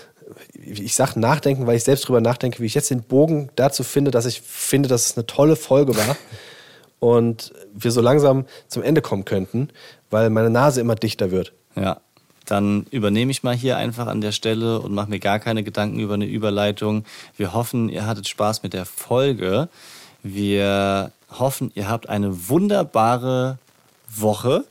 Ich 0.54 0.94
sage 0.94 1.20
Nachdenken, 1.20 1.66
weil 1.66 1.76
ich 1.76 1.84
selbst 1.84 2.08
drüber 2.08 2.22
nachdenke, 2.22 2.60
wie 2.60 2.66
ich 2.66 2.74
jetzt 2.74 2.88
den 2.88 3.02
Bogen 3.02 3.50
dazu 3.56 3.82
finde, 3.82 4.10
dass 4.10 4.24
ich 4.24 4.40
finde, 4.40 4.88
dass 4.88 5.04
es 5.04 5.18
eine 5.18 5.26
tolle 5.26 5.56
Folge 5.56 5.94
war 5.98 6.16
und 6.98 7.52
wir 7.74 7.90
so 7.90 8.00
langsam 8.00 8.46
zum 8.68 8.82
Ende 8.82 9.02
kommen 9.02 9.26
könnten, 9.26 9.68
weil 10.08 10.30
meine 10.30 10.48
Nase 10.48 10.80
immer 10.80 10.94
dichter 10.94 11.30
wird. 11.30 11.52
Ja, 11.76 12.00
dann 12.44 12.86
übernehme 12.90 13.30
ich 13.30 13.42
mal 13.42 13.54
hier 13.54 13.76
einfach 13.76 14.06
an 14.06 14.20
der 14.20 14.32
Stelle 14.32 14.80
und 14.80 14.94
mache 14.94 15.10
mir 15.10 15.20
gar 15.20 15.38
keine 15.38 15.62
Gedanken 15.62 15.98
über 15.98 16.14
eine 16.14 16.26
Überleitung. 16.26 17.04
Wir 17.36 17.54
hoffen, 17.54 17.88
ihr 17.88 18.06
hattet 18.06 18.28
Spaß 18.28 18.62
mit 18.62 18.72
der 18.72 18.84
Folge. 18.84 19.68
Wir 20.22 21.12
hoffen, 21.30 21.70
ihr 21.74 21.88
habt 21.88 22.08
eine 22.08 22.48
wunderbare 22.48 23.58
Woche 24.08 24.64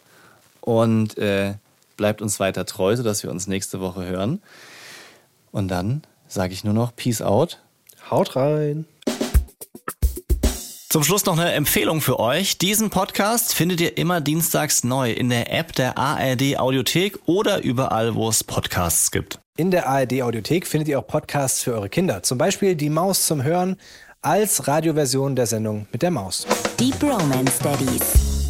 und 0.62 1.18
äh, 1.18 1.56
bleibt 1.98 2.22
uns 2.22 2.40
weiter 2.40 2.66
treu, 2.66 2.96
sodass 2.96 3.24
wir 3.24 3.32
uns 3.32 3.48
nächste 3.48 3.80
Woche 3.80 4.06
hören. 4.06 4.42
Und 5.52 5.68
dann 5.68 6.04
sage 6.28 6.54
ich 6.54 6.64
nur 6.64 6.74
noch 6.74 6.96
Peace 6.96 7.22
out. 7.22 7.60
Haut 8.10 8.36
rein. 8.36 8.86
Zum 10.94 11.04
Schluss 11.04 11.26
noch 11.26 11.40
eine 11.40 11.54
Empfehlung 11.54 12.02
für 12.02 12.20
euch. 12.20 12.60
Diesen 12.60 12.92
Podcast 12.92 13.56
findet 13.56 13.82
ihr 13.82 13.98
immer 13.98 14.22
dienstags 14.22 14.84
neu 14.84 15.12
in 15.12 15.32
der 15.32 15.52
App 15.52 15.74
der 15.74 15.98
ARD 15.98 16.60
Audiothek 16.60 17.18
oder 17.26 17.64
überall, 17.64 18.14
wo 18.14 18.30
es 18.30 18.44
Podcasts 18.44 19.10
gibt. 19.10 19.40
In 19.58 19.72
der 19.72 19.90
ARD 19.90 20.22
Audiothek 20.22 20.68
findet 20.68 20.90
ihr 20.90 21.00
auch 21.00 21.08
Podcasts 21.08 21.64
für 21.64 21.74
eure 21.74 21.90
Kinder. 21.90 22.22
Zum 22.22 22.38
Beispiel 22.38 22.76
Die 22.76 22.92
Maus 22.92 23.26
zum 23.26 23.42
Hören 23.44 23.78
als 24.22 24.68
Radioversion 24.68 25.36
der 25.36 25.48
Sendung 25.48 25.88
mit 25.92 26.04
der 26.04 26.12
Maus. 26.12 26.46
Deep 26.80 27.02
Romance 27.02 27.58
Daddies. 27.64 28.43